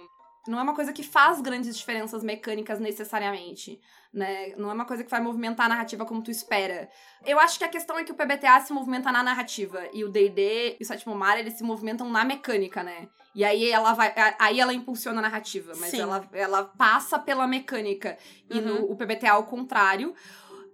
Não 0.49 0.59
é 0.59 0.63
uma 0.63 0.75
coisa 0.75 0.93
que 0.93 1.03
faz 1.03 1.41
grandes 1.41 1.77
diferenças 1.77 2.23
mecânicas 2.23 2.81
necessariamente 2.81 3.81
né? 4.13 4.55
Não 4.57 4.71
é 4.71 4.75
uma 4.75 4.85
coisa 4.85 5.05
que 5.05 5.11
vai 5.11 5.21
movimentar 5.21 5.67
a 5.67 5.69
narrativa 5.69 6.05
como 6.05 6.23
tu 6.23 6.31
espera. 6.31 6.89
Eu 7.27 7.39
acho 7.39 7.59
que 7.59 7.65
a 7.65 7.69
questão 7.69 7.99
é 7.99 8.05
que 8.05 8.13
o 8.13 8.15
PBTA 8.15 8.61
se 8.61 8.73
movimenta 8.73 9.13
na 9.13 9.23
narrativa 9.23 9.87
e 9.93 10.05
o 10.05 10.09
D&D 10.09 10.77
e 10.79 10.83
o 10.83 10.87
Sétimo 10.87 11.15
Mar, 11.15 11.39
eles 11.39 11.55
se 11.55 11.65
movimentam 11.65 12.09
na 12.09 12.25
mecânica, 12.25 12.83
né? 12.83 13.09
E 13.35 13.45
aí 13.45 13.71
ela 13.71 13.93
vai, 13.93 14.13
aí 14.39 14.59
ela 14.59 14.73
impulsiona 14.73 15.19
a 15.19 15.23
narrativa, 15.23 15.73
mas 15.77 15.93
ela, 15.95 16.29
ela 16.33 16.65
passa 16.65 17.19
pela 17.19 17.47
mecânica. 17.47 18.17
E 18.51 18.59
uhum. 18.59 18.65
no 18.65 18.93
o 18.93 18.97
PBTA 18.97 19.33
ao 19.33 19.45
contrário. 19.45 20.15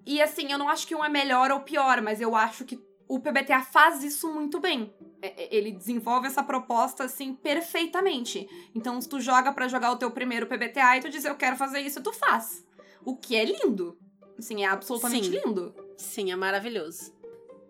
E 0.07 0.23
assim, 0.23 0.53
eu 0.53 0.59
não 0.59 0.69
acho 0.69 0.87
que 0.87 0.95
um 0.95 1.05
é 1.05 1.09
melhor 1.09 1.51
ou 1.51 1.61
pior, 1.61 2.01
mas 2.01 2.21
eu 2.21 2.37
acho 2.37 2.65
que 2.65 2.79
o 3.09 3.21
PBTA 3.21 3.63
faz 3.63 4.03
isso 4.03 4.33
muito 4.33 4.61
bem. 4.61 4.93
É, 5.21 5.45
é, 5.45 5.55
ele 5.55 5.73
desenvolve 5.73 6.27
essa 6.27 6.43
proposta 6.43 7.05
assim 7.05 7.35
perfeitamente. 7.35 8.49
Então, 8.75 9.01
se 9.01 9.09
tu 9.09 9.21
joga 9.21 9.53
para 9.53 9.69
jogar 9.69 9.93
o 9.93 9.97
teu 9.97 10.11
primeiro 10.11 10.47
PBTA 10.47 10.97
e 10.97 11.01
tu 11.01 11.09
diz 11.09 11.25
eu 11.25 11.37
quero 11.37 11.57
fazer 11.57 11.81
isso, 11.81 12.03
tu 12.03 12.13
faz. 12.13 12.65
O 13.05 13.17
que 13.17 13.37
é 13.37 13.45
lindo. 13.45 13.99
Assim, 14.39 14.65
é 14.65 14.67
absolutamente 14.67 15.27
Sim. 15.27 15.41
lindo. 15.45 15.75
Sim, 15.97 16.33
é 16.33 16.37
maravilhoso. 16.37 17.15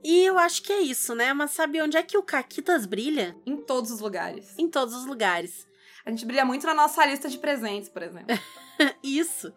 E 0.03 0.23
eu 0.23 0.39
acho 0.39 0.63
que 0.63 0.73
é 0.73 0.81
isso, 0.81 1.15
né? 1.15 1.33
Mas 1.33 1.53
sabe 1.53 1.81
onde 1.81 1.97
é 1.97 2.03
que 2.03 2.17
o 2.17 2.23
Caquitas 2.23 2.87
brilha? 2.87 3.37
Em 3.47 3.57
todos 3.57 3.91
os 3.91 4.01
lugares. 4.01 4.55
Em 4.59 4.69
todos 4.69 4.95
os 4.95 5.07
lugares. 5.07 5.67
A 6.05 6.11
gente 6.11 6.27
brilha 6.27 6.45
muito 6.45 6.67
na 6.67 6.75
nossa 6.75 7.05
lista 7.07 7.29
de 7.29 7.39
presentes, 7.39 7.89
por 7.89 8.03
exemplo. 8.03 8.27
isso. 9.03 9.53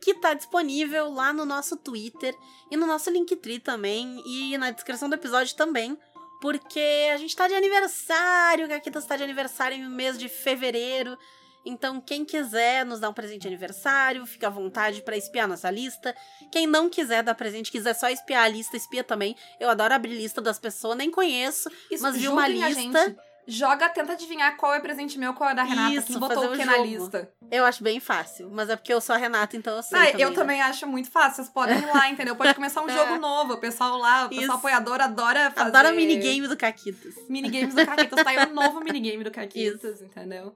Que 0.00 0.14
tá 0.14 0.34
disponível 0.34 1.12
lá 1.12 1.32
no 1.32 1.44
nosso 1.44 1.76
Twitter 1.76 2.34
e 2.70 2.76
no 2.76 2.86
nosso 2.86 3.10
Linktree 3.10 3.58
também 3.58 4.22
e 4.24 4.56
na 4.56 4.70
descrição 4.70 5.08
do 5.08 5.14
episódio 5.14 5.54
também. 5.56 5.96
Porque 6.40 7.08
a 7.12 7.18
gente 7.18 7.36
tá 7.36 7.46
de 7.46 7.54
aniversário, 7.54 8.66
o 8.66 8.68
Caquitas 8.68 9.04
tá 9.04 9.16
de 9.16 9.22
aniversário 9.22 9.78
no 9.78 9.90
mês 9.90 10.18
de 10.18 10.28
fevereiro. 10.28 11.16
Então, 11.64 12.00
quem 12.00 12.24
quiser 12.24 12.86
nos 12.86 13.00
dar 13.00 13.10
um 13.10 13.12
presente 13.12 13.42
de 13.42 13.48
aniversário, 13.48 14.24
fica 14.24 14.46
à 14.46 14.50
vontade 14.50 15.02
para 15.02 15.16
espiar 15.16 15.46
nossa 15.46 15.70
lista. 15.70 16.16
Quem 16.50 16.66
não 16.66 16.88
quiser 16.88 17.22
dar 17.22 17.34
presente, 17.34 17.70
quiser 17.70 17.94
só 17.94 18.08
espiar 18.08 18.44
a 18.44 18.48
lista, 18.48 18.76
espia 18.76 19.04
também. 19.04 19.36
Eu 19.58 19.68
adoro 19.68 19.92
abrir 19.92 20.14
lista 20.14 20.40
das 20.40 20.58
pessoas, 20.58 20.96
nem 20.96 21.10
conheço, 21.10 21.70
Isso, 21.90 22.02
mas 22.02 22.16
vi 22.16 22.28
uma 22.28 22.48
lista. 22.48 23.14
Joga, 23.50 23.88
tenta 23.88 24.12
adivinhar 24.12 24.56
qual 24.56 24.72
é 24.72 24.80
presente 24.80 25.18
meu, 25.18 25.34
qual 25.34 25.50
é 25.50 25.54
da 25.54 25.62
Renata, 25.62 25.94
Isso, 25.94 26.06
quem 26.06 26.18
botou 26.18 26.52
o 26.52 26.56
que 26.56 26.64
na 26.64 26.78
lista. 26.78 27.30
Eu 27.50 27.64
acho 27.64 27.82
bem 27.82 27.98
fácil, 27.98 28.48
mas 28.50 28.70
é 28.70 28.76
porque 28.76 28.92
eu 28.92 29.00
sou 29.00 29.14
a 29.14 29.18
Renata, 29.18 29.56
então 29.56 29.76
eu 29.76 29.82
sei. 29.82 29.98
Ah, 29.98 30.06
também, 30.06 30.20
eu 30.22 30.30
né? 30.30 30.34
também 30.34 30.62
acho 30.62 30.86
muito 30.86 31.10
fácil, 31.10 31.36
vocês 31.36 31.48
podem 31.48 31.78
ir 31.78 31.86
lá, 31.86 32.08
entendeu? 32.10 32.36
Pode 32.36 32.54
começar 32.54 32.82
um 32.82 32.88
É. 32.88 32.94
jogo 32.96 33.18
novo, 33.18 33.54
o 33.54 33.58
pessoal 33.58 33.98
lá, 33.98 34.26
o 34.26 34.28
pessoal 34.28 34.44
Isso. 34.44 34.52
apoiador 34.52 35.00
adora 35.00 35.50
fazer... 35.50 35.76
Adoro 35.76 35.96
minigame 35.96 36.46
do 36.46 36.56
Caquitas. 36.56 37.14
Minigames 37.28 37.74
do 37.74 37.84
Caquitas, 37.84 38.22
tá 38.22 38.30
aí 38.30 38.38
o 38.38 38.54
novo 38.54 38.80
minigame 38.84 39.24
do 39.24 39.30
Caquitas, 39.30 40.00
entendeu? 40.00 40.54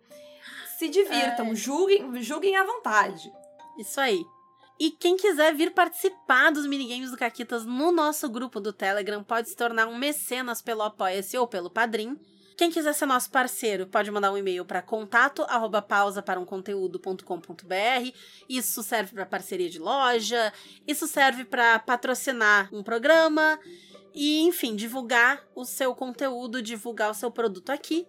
Se 0.79 0.89
divirtam, 0.89 1.55
julguem, 1.55 2.23
julguem 2.23 2.57
à 2.57 2.65
vontade. 2.65 3.33
Isso 3.79 4.01
aí. 4.01 4.25
E 4.79 4.91
quem 4.91 5.17
quiser 5.17 5.55
vir 5.55 5.73
participar 5.73 6.51
dos 6.51 6.67
minigames 6.67 7.11
do 7.11 7.17
Caquitas 7.17 7.65
no 7.65 7.93
nosso 7.93 8.29
grupo 8.29 8.61
do 8.61 8.73
Telegram 8.73 9.23
pode 9.23 9.49
se 9.49 9.57
tornar 9.57 9.87
um 9.87 9.97
mecenas 9.97 10.61
pelo 10.61 10.83
Apoia-se 10.83 11.39
ou 11.39 11.47
pelo 11.47 11.71
Padrim. 11.71 12.19
Quem 12.57 12.71
quiser 12.71 12.95
ser 12.95 13.07
nosso 13.07 13.31
parceiro 13.31 13.87
pode 13.87 14.11
mandar 14.11 14.31
um 14.31 14.39
e-mail 14.39 14.65
para 14.65 14.81
contato 14.81 15.43
arroba 15.49 15.83
pausa 15.83 16.23
para 16.23 16.39
um 16.39 16.45
conteúdo.com.br. 16.45 18.13
Isso 18.49 18.83
serve 18.83 19.13
para 19.13 19.27
parceria 19.27 19.69
de 19.69 19.81
loja, 19.81 20.53
isso 20.87 21.09
serve 21.09 21.45
para 21.45 21.81
patrocinar 21.81 22.69
um 22.73 22.83
programa 22.83 23.59
e, 24.15 24.43
enfim, 24.43 24.77
divulgar 24.77 25.45
o 25.55 25.65
seu 25.65 25.95
conteúdo, 25.95 26.63
divulgar 26.63 27.11
o 27.11 27.15
seu 27.15 27.31
produto 27.31 27.71
aqui. 27.71 28.07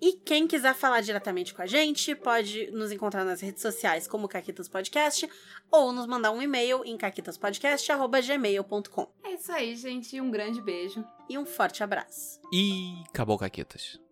E 0.00 0.12
quem 0.24 0.46
quiser 0.46 0.74
falar 0.74 1.00
diretamente 1.00 1.52
com 1.54 1.62
a 1.62 1.66
gente, 1.66 2.14
pode 2.14 2.70
nos 2.70 2.92
encontrar 2.92 3.24
nas 3.24 3.40
redes 3.40 3.62
sociais 3.62 4.06
como 4.06 4.28
Caquitas 4.28 4.68
Podcast 4.68 5.28
ou 5.70 5.92
nos 5.92 6.06
mandar 6.06 6.30
um 6.30 6.42
e-mail 6.42 6.84
em 6.84 6.96
caquitaspodcast.gmail.com. 6.96 9.08
É 9.24 9.34
isso 9.34 9.52
aí, 9.52 9.74
gente. 9.76 10.20
Um 10.20 10.30
grande 10.30 10.60
beijo. 10.60 11.04
E 11.28 11.38
um 11.38 11.46
forte 11.46 11.82
abraço. 11.82 12.40
E 12.52 13.02
acabou, 13.08 13.38
Caquetas. 13.38 14.03